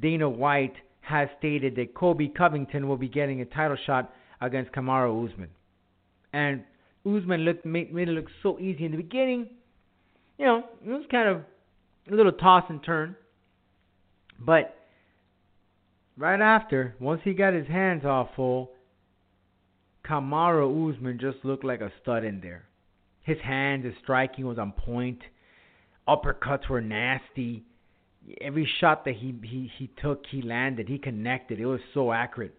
Dana 0.00 0.28
White 0.28 0.74
has 1.02 1.28
stated 1.38 1.76
that 1.76 1.94
Colby 1.94 2.28
Covington 2.28 2.88
will 2.88 2.96
be 2.96 3.08
getting 3.08 3.40
a 3.40 3.44
title 3.44 3.76
shot 3.86 4.12
against 4.40 4.72
Kamaru 4.72 5.30
Usman. 5.30 5.50
And 6.32 6.64
Usman 7.04 7.40
looked 7.40 7.64
made, 7.64 7.92
made 7.92 8.08
it 8.08 8.12
look 8.12 8.28
so 8.42 8.58
easy 8.58 8.84
in 8.84 8.92
the 8.92 8.96
beginning. 8.96 9.48
You 10.38 10.46
know, 10.46 10.64
it 10.84 10.88
was 10.88 11.04
kind 11.10 11.28
of 11.28 11.42
a 12.10 12.14
little 12.14 12.32
toss 12.32 12.64
and 12.68 12.82
turn. 12.82 13.16
But 14.38 14.76
right 16.16 16.40
after, 16.40 16.94
once 17.00 17.20
he 17.24 17.34
got 17.34 17.52
his 17.52 17.66
hands 17.66 18.04
off 18.04 18.28
full, 18.36 18.70
Kamaru 20.06 20.94
Usman 20.94 21.18
just 21.20 21.44
looked 21.44 21.64
like 21.64 21.80
a 21.80 21.92
stud 22.02 22.24
in 22.24 22.40
there. 22.40 22.64
His 23.22 23.38
hands, 23.44 23.84
his 23.84 23.94
striking 24.02 24.46
was 24.46 24.58
on 24.58 24.72
point. 24.72 25.20
Uppercuts 26.10 26.68
were 26.68 26.80
nasty. 26.80 27.62
Every 28.40 28.68
shot 28.80 29.04
that 29.04 29.14
he, 29.14 29.34
he, 29.42 29.70
he 29.78 29.90
took, 30.02 30.24
he 30.28 30.42
landed. 30.42 30.88
He 30.88 30.98
connected. 30.98 31.60
It 31.60 31.66
was 31.66 31.80
so 31.94 32.12
accurate. 32.12 32.54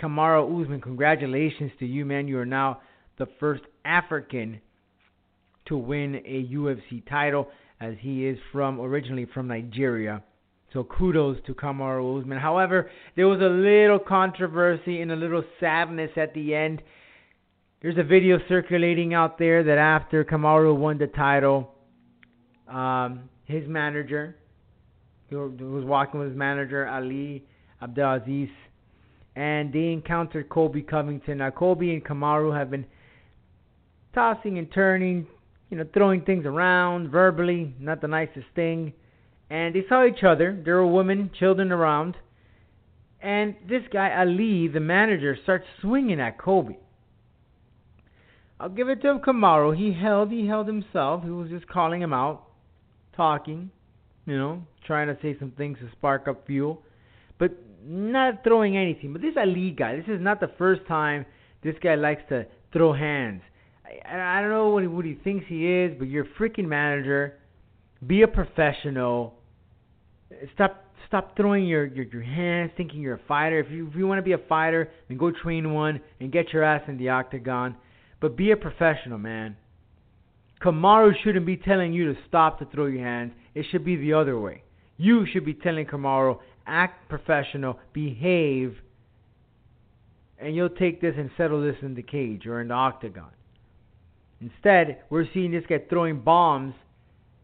Kamaru 0.00 0.62
Usman, 0.62 0.80
congratulations 0.80 1.70
to 1.78 1.86
you, 1.86 2.04
man. 2.04 2.28
You 2.28 2.38
are 2.38 2.46
now 2.46 2.80
the 3.18 3.26
first 3.38 3.62
African 3.84 4.60
to 5.66 5.76
win 5.76 6.16
a 6.16 6.48
UFC 6.52 7.06
title, 7.08 7.48
as 7.80 7.94
he 8.00 8.26
is 8.26 8.38
from 8.52 8.80
originally 8.80 9.26
from 9.34 9.48
Nigeria. 9.48 10.22
So 10.72 10.84
kudos 10.84 11.38
to 11.46 11.54
Kamaru 11.54 12.20
Usman. 12.20 12.38
However, 12.38 12.90
there 13.16 13.28
was 13.28 13.40
a 13.40 13.44
little 13.44 13.98
controversy 13.98 15.00
and 15.00 15.12
a 15.12 15.16
little 15.16 15.44
sadness 15.60 16.10
at 16.16 16.34
the 16.34 16.54
end. 16.54 16.82
There's 17.82 17.98
a 17.98 18.02
video 18.02 18.38
circulating 18.48 19.12
out 19.12 19.38
there 19.38 19.62
that 19.62 19.76
after 19.76 20.24
Kamaru 20.24 20.74
won 20.74 20.96
the 20.96 21.08
title, 21.08 21.74
um, 22.66 23.28
his 23.44 23.68
manager, 23.68 24.34
he 25.28 25.36
was 25.36 25.84
walking 25.84 26.18
with 26.18 26.30
his 26.30 26.38
manager 26.38 26.88
Ali 26.88 27.44
Abdelaziz, 27.82 28.48
and 29.34 29.74
they 29.74 29.92
encountered 29.92 30.48
Colby 30.48 30.80
Covington. 30.80 31.38
Now 31.38 31.50
Colby 31.50 31.92
and 31.92 32.02
Kamaru 32.02 32.56
have 32.56 32.70
been 32.70 32.86
tossing 34.14 34.56
and 34.56 34.72
turning, 34.72 35.26
you 35.68 35.76
know, 35.76 35.84
throwing 35.92 36.22
things 36.22 36.46
around 36.46 37.10
verbally, 37.10 37.74
not 37.78 38.00
the 38.00 38.08
nicest 38.08 38.46
thing. 38.54 38.94
And 39.50 39.74
they 39.74 39.84
saw 39.86 40.06
each 40.06 40.24
other. 40.26 40.58
There 40.64 40.76
were 40.76 40.86
women, 40.86 41.30
children 41.38 41.70
around. 41.70 42.16
And 43.20 43.54
this 43.68 43.82
guy, 43.92 44.18
Ali, 44.18 44.66
the 44.66 44.80
manager, 44.80 45.36
starts 45.42 45.66
swinging 45.82 46.20
at 46.20 46.38
Colby. 46.38 46.78
I'll 48.58 48.68
give 48.70 48.88
it 48.88 49.02
to 49.02 49.18
Kamaru. 49.18 49.76
He 49.76 49.92
held, 49.92 50.30
he 50.30 50.46
held 50.46 50.66
himself. 50.66 51.22
He 51.22 51.30
was 51.30 51.50
just 51.50 51.66
calling 51.68 52.00
him 52.00 52.12
out, 52.12 52.44
talking, 53.14 53.70
you 54.24 54.36
know, 54.36 54.62
trying 54.86 55.08
to 55.08 55.18
say 55.20 55.36
some 55.38 55.50
things 55.52 55.78
to 55.78 55.90
spark 55.92 56.26
up 56.26 56.46
fuel, 56.46 56.82
but 57.38 57.50
not 57.84 58.42
throwing 58.44 58.76
anything. 58.76 59.12
But 59.12 59.22
this 59.22 59.36
a 59.36 59.40
Ali 59.40 59.70
guy, 59.70 59.96
this 59.96 60.06
is 60.08 60.20
not 60.20 60.40
the 60.40 60.50
first 60.58 60.86
time 60.86 61.26
this 61.62 61.74
guy 61.82 61.96
likes 61.96 62.22
to 62.30 62.46
throw 62.72 62.92
hands. 62.92 63.42
I, 63.84 64.38
I 64.38 64.40
don't 64.40 64.50
know 64.50 64.70
what 64.70 64.82
he, 64.82 64.88
what 64.88 65.04
he 65.04 65.14
thinks 65.14 65.44
he 65.48 65.66
is, 65.66 65.92
but 65.98 66.08
you're 66.08 66.24
a 66.24 66.40
freaking 66.40 66.66
manager. 66.66 67.34
Be 68.06 68.22
a 68.22 68.28
professional. 68.28 69.34
Stop 70.54 70.82
stop 71.08 71.36
throwing 71.36 71.66
your, 71.66 71.86
your, 71.86 72.04
your 72.06 72.22
hands 72.22 72.72
thinking 72.76 73.00
you're 73.00 73.14
a 73.14 73.20
fighter. 73.28 73.60
If 73.60 73.70
you 73.70 73.88
if 73.88 73.94
you 73.94 74.06
want 74.06 74.18
to 74.18 74.22
be 74.22 74.32
a 74.32 74.46
fighter, 74.48 74.90
then 75.08 75.18
go 75.18 75.30
train 75.30 75.72
one 75.72 76.00
and 76.20 76.32
get 76.32 76.52
your 76.52 76.64
ass 76.64 76.82
in 76.88 76.98
the 76.98 77.10
octagon. 77.10 77.76
But 78.20 78.36
be 78.36 78.50
a 78.50 78.56
professional, 78.56 79.18
man. 79.18 79.56
Kamaru 80.62 81.12
shouldn't 81.22 81.46
be 81.46 81.56
telling 81.56 81.92
you 81.92 82.12
to 82.12 82.20
stop 82.28 82.58
to 82.58 82.64
throw 82.66 82.86
your 82.86 83.04
hands. 83.04 83.32
It 83.54 83.66
should 83.70 83.84
be 83.84 83.96
the 83.96 84.14
other 84.14 84.38
way. 84.38 84.62
You 84.96 85.26
should 85.26 85.44
be 85.44 85.54
telling 85.54 85.86
Kamaru, 85.86 86.38
act 86.66 87.08
professional, 87.08 87.78
behave, 87.92 88.76
and 90.38 90.54
you'll 90.54 90.70
take 90.70 91.00
this 91.00 91.14
and 91.16 91.30
settle 91.36 91.62
this 91.62 91.76
in 91.82 91.94
the 91.94 92.02
cage 92.02 92.46
or 92.46 92.60
in 92.60 92.68
the 92.68 92.74
octagon. 92.74 93.30
Instead, 94.40 95.02
we're 95.08 95.26
seeing 95.32 95.50
this 95.50 95.64
guy 95.68 95.80
throwing 95.88 96.20
bombs, 96.20 96.74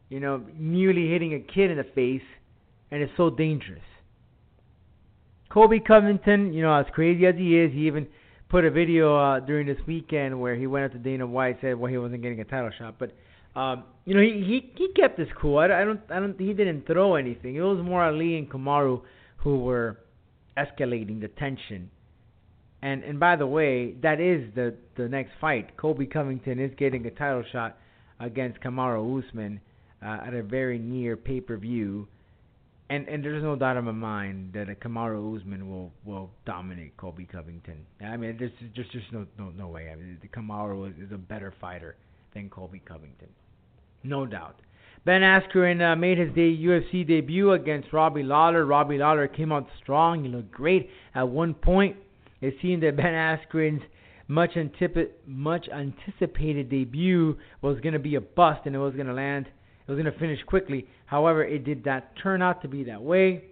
you 0.08 0.20
know, 0.20 0.42
nearly 0.58 1.08
hitting 1.08 1.34
a 1.34 1.40
kid 1.40 1.70
in 1.70 1.78
the 1.78 1.84
face, 1.84 2.22
and 2.90 3.02
it's 3.02 3.12
so 3.16 3.30
dangerous. 3.30 3.80
Colby 5.48 5.80
Covington, 5.80 6.52
you 6.52 6.62
know, 6.62 6.74
as 6.74 6.86
crazy 6.92 7.26
as 7.26 7.34
he 7.34 7.58
is, 7.58 7.72
he 7.72 7.86
even 7.86 8.06
put 8.52 8.66
a 8.66 8.70
video 8.70 9.16
uh, 9.16 9.40
during 9.40 9.66
this 9.66 9.78
weekend 9.86 10.38
where 10.38 10.54
he 10.54 10.66
went 10.66 10.84
up 10.84 10.92
to 10.92 10.98
Dana 10.98 11.26
White 11.26 11.56
said 11.62 11.74
well 11.76 11.90
he 11.90 11.96
wasn't 11.96 12.22
getting 12.22 12.38
a 12.38 12.44
title 12.44 12.70
shot, 12.78 12.96
but 12.98 13.10
um, 13.58 13.84
you 14.04 14.14
know 14.14 14.20
he 14.20 14.44
he 14.44 14.72
he 14.76 14.92
kept 14.94 15.18
his 15.18 15.28
cool. 15.40 15.58
I, 15.58 15.64
I 15.64 15.84
don't 15.84 16.00
I 16.10 16.20
don't 16.20 16.38
he 16.38 16.52
didn't 16.52 16.86
throw 16.86 17.16
anything. 17.16 17.56
It 17.56 17.62
was 17.62 17.82
more 17.82 18.04
Ali 18.04 18.36
and 18.36 18.48
Kamaru 18.48 19.00
who 19.38 19.60
were 19.60 19.98
escalating 20.56 21.20
the 21.20 21.28
tension. 21.28 21.90
And 22.82 23.02
and 23.02 23.18
by 23.18 23.36
the 23.36 23.46
way, 23.46 23.94
that 24.02 24.20
is 24.20 24.54
the 24.54 24.74
the 24.96 25.08
next 25.08 25.32
fight. 25.40 25.76
Colby 25.78 26.06
Covington 26.06 26.60
is 26.60 26.72
getting 26.76 27.06
a 27.06 27.10
title 27.10 27.44
shot 27.50 27.78
against 28.20 28.60
Kamaru 28.60 29.24
Usman 29.26 29.60
uh, 30.04 30.18
at 30.26 30.34
a 30.34 30.42
very 30.42 30.78
near 30.78 31.16
pay 31.16 31.40
per 31.40 31.56
view 31.56 32.06
and 32.92 33.08
and 33.08 33.24
there's 33.24 33.42
no 33.42 33.56
doubt 33.56 33.78
in 33.78 33.84
my 33.84 33.92
mind 33.92 34.52
that 34.52 34.68
a 34.68 34.74
Kamaru 34.74 35.38
Usman 35.38 35.68
will 35.68 35.90
will 36.04 36.30
dominate 36.44 36.96
Colby 36.96 37.26
Covington. 37.30 37.86
I 38.04 38.16
mean, 38.16 38.36
there's 38.38 38.52
just 38.74 38.92
just 38.92 39.12
no 39.12 39.26
no 39.38 39.50
no 39.50 39.68
way. 39.68 39.90
I 39.90 39.96
mean, 39.96 40.18
the 40.20 40.28
Kamaru 40.28 40.90
is, 40.90 41.06
is 41.06 41.12
a 41.12 41.18
better 41.18 41.54
fighter 41.60 41.96
than 42.34 42.50
Colby 42.50 42.82
Covington, 42.84 43.28
no 44.04 44.26
doubt. 44.26 44.56
Ben 45.04 45.22
Askren 45.22 45.80
uh, 45.82 45.96
made 45.96 46.18
his 46.18 46.32
day, 46.32 46.56
UFC 46.56 47.06
debut 47.06 47.52
against 47.52 47.92
Robbie 47.92 48.22
Lawler. 48.22 48.64
Robbie 48.64 48.98
Lawler 48.98 49.26
came 49.26 49.50
out 49.50 49.66
strong. 49.82 50.22
He 50.22 50.30
looked 50.30 50.52
great. 50.52 50.90
At 51.14 51.28
one 51.28 51.54
point, 51.54 51.96
it 52.40 52.54
seemed 52.62 52.84
that 52.84 52.96
Ben 52.96 53.06
Askren's 53.06 53.82
much, 54.28 54.56
antip- 54.56 55.18
much 55.26 55.66
anticipated 55.68 56.70
debut 56.70 57.36
was 57.62 57.80
going 57.80 57.94
to 57.94 57.98
be 57.98 58.14
a 58.14 58.20
bust 58.20 58.60
and 58.64 58.76
it 58.76 58.78
was 58.78 58.94
going 58.94 59.08
to 59.08 59.12
land 59.12 59.46
it 59.86 59.90
was 59.90 60.00
going 60.00 60.12
to 60.12 60.18
finish 60.18 60.42
quickly. 60.44 60.86
However, 61.06 61.44
it 61.44 61.64
did 61.64 61.84
not 61.84 62.04
turn 62.22 62.42
out 62.42 62.62
to 62.62 62.68
be 62.68 62.84
that 62.84 63.02
way. 63.02 63.44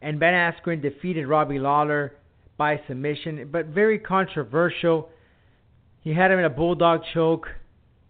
And 0.00 0.20
Ben 0.20 0.34
Askren 0.34 0.82
defeated 0.82 1.26
Robbie 1.26 1.58
Lawler 1.58 2.14
by 2.56 2.80
submission, 2.88 3.48
but 3.52 3.66
very 3.66 3.98
controversial. 3.98 5.10
he 6.00 6.12
had 6.12 6.30
him 6.30 6.38
in 6.38 6.44
a 6.44 6.50
bulldog 6.50 7.02
choke. 7.14 7.48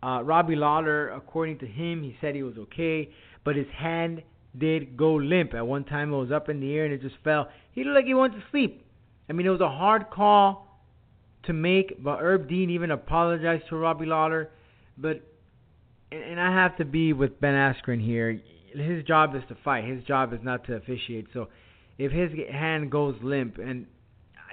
Uh, 0.02 0.22
Robbie 0.22 0.56
Lawler, 0.56 1.10
according 1.10 1.58
to 1.58 1.66
him, 1.66 2.02
he 2.02 2.16
said 2.20 2.34
he 2.34 2.42
was 2.42 2.56
okay, 2.56 3.10
but 3.44 3.56
his 3.56 3.66
hand 3.76 4.22
did 4.56 4.96
go 4.96 5.14
limp. 5.14 5.54
At 5.54 5.66
one 5.66 5.84
time, 5.84 6.12
it 6.12 6.16
was 6.16 6.30
up 6.30 6.48
in 6.48 6.60
the 6.60 6.72
air 6.74 6.84
and 6.84 6.94
it 6.94 7.02
just 7.02 7.16
fell. 7.24 7.48
He 7.72 7.84
looked 7.84 7.96
like 7.96 8.04
he 8.06 8.14
went 8.14 8.34
to 8.34 8.42
sleep. 8.50 8.84
I 9.28 9.32
mean, 9.32 9.46
it 9.46 9.50
was 9.50 9.60
a 9.60 9.68
hard 9.68 10.10
call 10.10 10.80
to 11.44 11.52
make, 11.52 12.02
but 12.02 12.20
Herb 12.20 12.48
Dean 12.48 12.70
even 12.70 12.90
apologized 12.90 13.68
to 13.68 13.76
Robbie 13.76 14.06
Lawler. 14.06 14.50
But 14.96 15.22
and, 16.10 16.22
and 16.22 16.40
I 16.40 16.52
have 16.52 16.76
to 16.78 16.84
be 16.84 17.12
with 17.12 17.40
Ben 17.40 17.54
Askren 17.54 18.04
here. 18.04 18.40
His 18.74 19.04
job 19.04 19.34
is 19.34 19.42
to 19.48 19.56
fight. 19.64 19.84
His 19.84 20.02
job 20.04 20.32
is 20.32 20.40
not 20.42 20.64
to 20.66 20.74
officiate. 20.74 21.26
So 21.32 21.48
if 21.98 22.12
his 22.12 22.30
hand 22.50 22.90
goes 22.90 23.16
limp, 23.22 23.58
and 23.58 23.86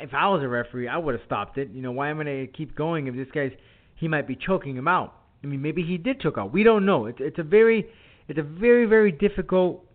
if 0.02 0.14
I 0.14 0.28
was 0.28 0.44
a 0.44 0.48
referee, 0.48 0.88
I 0.88 0.98
would 0.98 1.16
have 1.16 1.26
stopped 1.26 1.58
it. 1.58 1.70
You 1.72 1.82
know, 1.82 1.92
why 1.92 2.10
am 2.10 2.20
I 2.20 2.24
going 2.24 2.48
to 2.48 2.52
keep 2.52 2.76
going 2.76 3.08
if 3.08 3.16
this 3.16 3.28
guy's 3.34 3.52
he 3.96 4.08
might 4.08 4.28
be 4.28 4.36
choking 4.36 4.76
him 4.76 4.88
out? 4.88 5.14
I 5.44 5.48
mean, 5.48 5.62
maybe 5.62 5.84
he 5.84 5.98
did 5.98 6.22
choke 6.22 6.38
out. 6.38 6.52
We 6.52 6.64
don't 6.64 6.86
know. 6.86 7.06
It's 7.06 7.20
it's 7.22 7.40
a 7.40 7.44
very 7.44 7.88
it's 8.28 8.40
a 8.40 8.44
very 8.44 8.86
very 8.86 9.12
difficult 9.12 9.86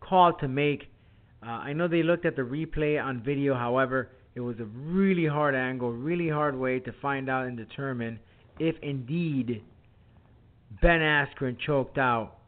call 0.00 0.32
to 0.34 0.48
make. 0.48 0.88
Uh, 1.44 1.50
I 1.50 1.72
know 1.72 1.88
they 1.88 2.02
looked 2.02 2.26
at 2.26 2.36
the 2.36 2.42
replay 2.42 3.02
on 3.02 3.22
video. 3.22 3.54
However, 3.54 4.10
it 4.34 4.40
was 4.40 4.58
a 4.60 4.64
really 4.64 5.26
hard 5.26 5.54
angle, 5.54 5.92
really 5.92 6.28
hard 6.28 6.58
way 6.58 6.78
to 6.80 6.92
find 7.00 7.28
out 7.28 7.46
and 7.46 7.56
determine 7.56 8.18
if 8.58 8.76
indeed 8.82 9.62
Ben 10.80 11.00
Askren 11.00 11.56
choked 11.58 11.98
out 11.98 12.38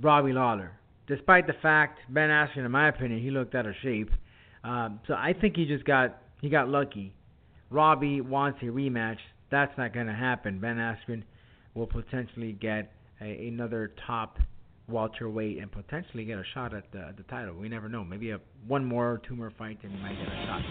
Robbie 0.00 0.32
Lawler. 0.32 0.72
Despite 1.06 1.46
the 1.46 1.54
fact 1.62 2.00
Ben 2.08 2.28
Askren, 2.28 2.64
in 2.64 2.70
my 2.70 2.88
opinion, 2.88 3.22
he 3.22 3.30
looked 3.30 3.54
out 3.54 3.66
of 3.66 3.74
shape. 3.82 4.10
Um, 4.64 5.00
so 5.06 5.14
I 5.14 5.34
think 5.38 5.56
he 5.56 5.64
just 5.64 5.84
got 5.84 6.18
he 6.40 6.48
got 6.48 6.68
lucky. 6.68 7.14
Robbie 7.70 8.20
wants 8.20 8.58
a 8.62 8.66
rematch. 8.66 9.18
That's 9.50 9.76
not 9.78 9.94
going 9.94 10.06
to 10.06 10.14
happen. 10.14 10.60
Ben 10.60 10.76
Askren 10.76 11.22
will 11.74 11.86
potentially 11.86 12.52
get 12.52 12.92
a, 13.20 13.48
another 13.48 13.92
top 14.06 14.38
welterweight 14.88 15.58
and 15.58 15.70
potentially 15.70 16.24
get 16.24 16.38
a 16.38 16.44
shot 16.54 16.74
at 16.74 16.90
the, 16.92 17.12
the 17.16 17.22
title. 17.24 17.54
We 17.54 17.68
never 17.68 17.88
know. 17.88 18.04
Maybe 18.04 18.30
a 18.30 18.40
one 18.66 18.84
more 18.84 19.12
or 19.12 19.18
two 19.18 19.36
more 19.36 19.52
fights 19.58 19.80
and 19.82 19.92
he 19.92 19.98
might 19.98 20.16
get 20.16 20.26
a 20.26 20.46
shot 20.46 20.62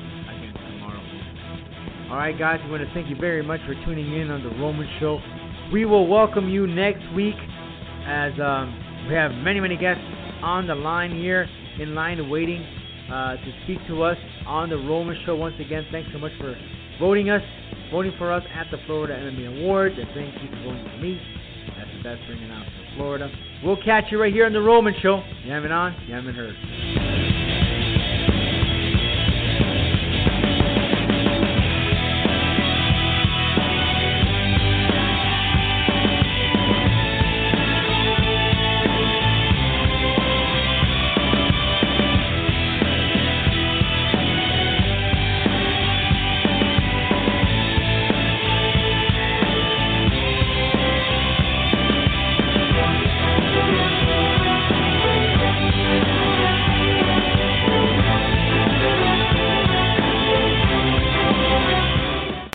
tomorrow. 0.71 2.11
All 2.11 2.17
right, 2.17 2.37
guys. 2.37 2.59
I 2.63 2.69
want 2.69 2.83
to 2.83 2.93
thank 2.93 3.09
you 3.09 3.15
very 3.19 3.43
much 3.43 3.59
for 3.65 3.73
tuning 3.85 4.13
in 4.19 4.31
on 4.31 4.43
the 4.43 4.49
Roman 4.49 4.87
Show. 4.99 5.19
We 5.71 5.83
will 5.83 6.07
welcome 6.07 6.49
you 6.49 6.65
next 6.65 7.03
week 7.13 7.35
as 8.05 8.31
um, 8.39 9.05
we 9.09 9.15
have 9.15 9.31
many 9.31 9.59
many 9.59 9.75
guests 9.75 10.03
on 10.41 10.65
the 10.65 10.75
line 10.75 11.11
here 11.11 11.45
in 11.79 11.93
line 11.93 12.29
waiting 12.29 12.63
uh, 13.11 13.35
to 13.35 13.51
speak 13.63 13.79
to 13.87 14.01
us 14.03 14.17
on 14.45 14.69
the 14.69 14.77
Roman 14.77 15.17
Show. 15.25 15.35
Once 15.35 15.55
again, 15.59 15.85
thanks 15.91 16.09
so 16.13 16.19
much 16.19 16.31
for 16.39 16.55
voting 17.01 17.29
us, 17.29 17.41
voting 17.91 18.13
for 18.17 18.31
us 18.31 18.43
at 18.55 18.67
the 18.71 18.77
Florida 18.85 19.13
MMA 19.15 19.59
Awards, 19.59 19.95
and 19.97 20.07
thank 20.13 20.33
you 20.41 20.49
for 20.49 20.71
voting 20.71 20.89
for 20.89 21.01
me 21.01 21.19
as 21.81 21.87
the 21.97 22.03
best 22.03 22.21
ring 22.29 22.43
announcer 22.43 22.71
in 22.71 22.95
Florida. 22.95 23.29
We'll 23.61 23.83
catch 23.83 24.05
you 24.09 24.21
right 24.21 24.33
here 24.33 24.45
on 24.45 24.53
the 24.53 24.61
Roman 24.61 24.93
Show. 25.01 25.21
You 25.43 25.51
haven't 25.51 25.73
on, 25.73 25.95
you 26.07 26.13
haven't 26.13 26.33
heard. 26.33 27.06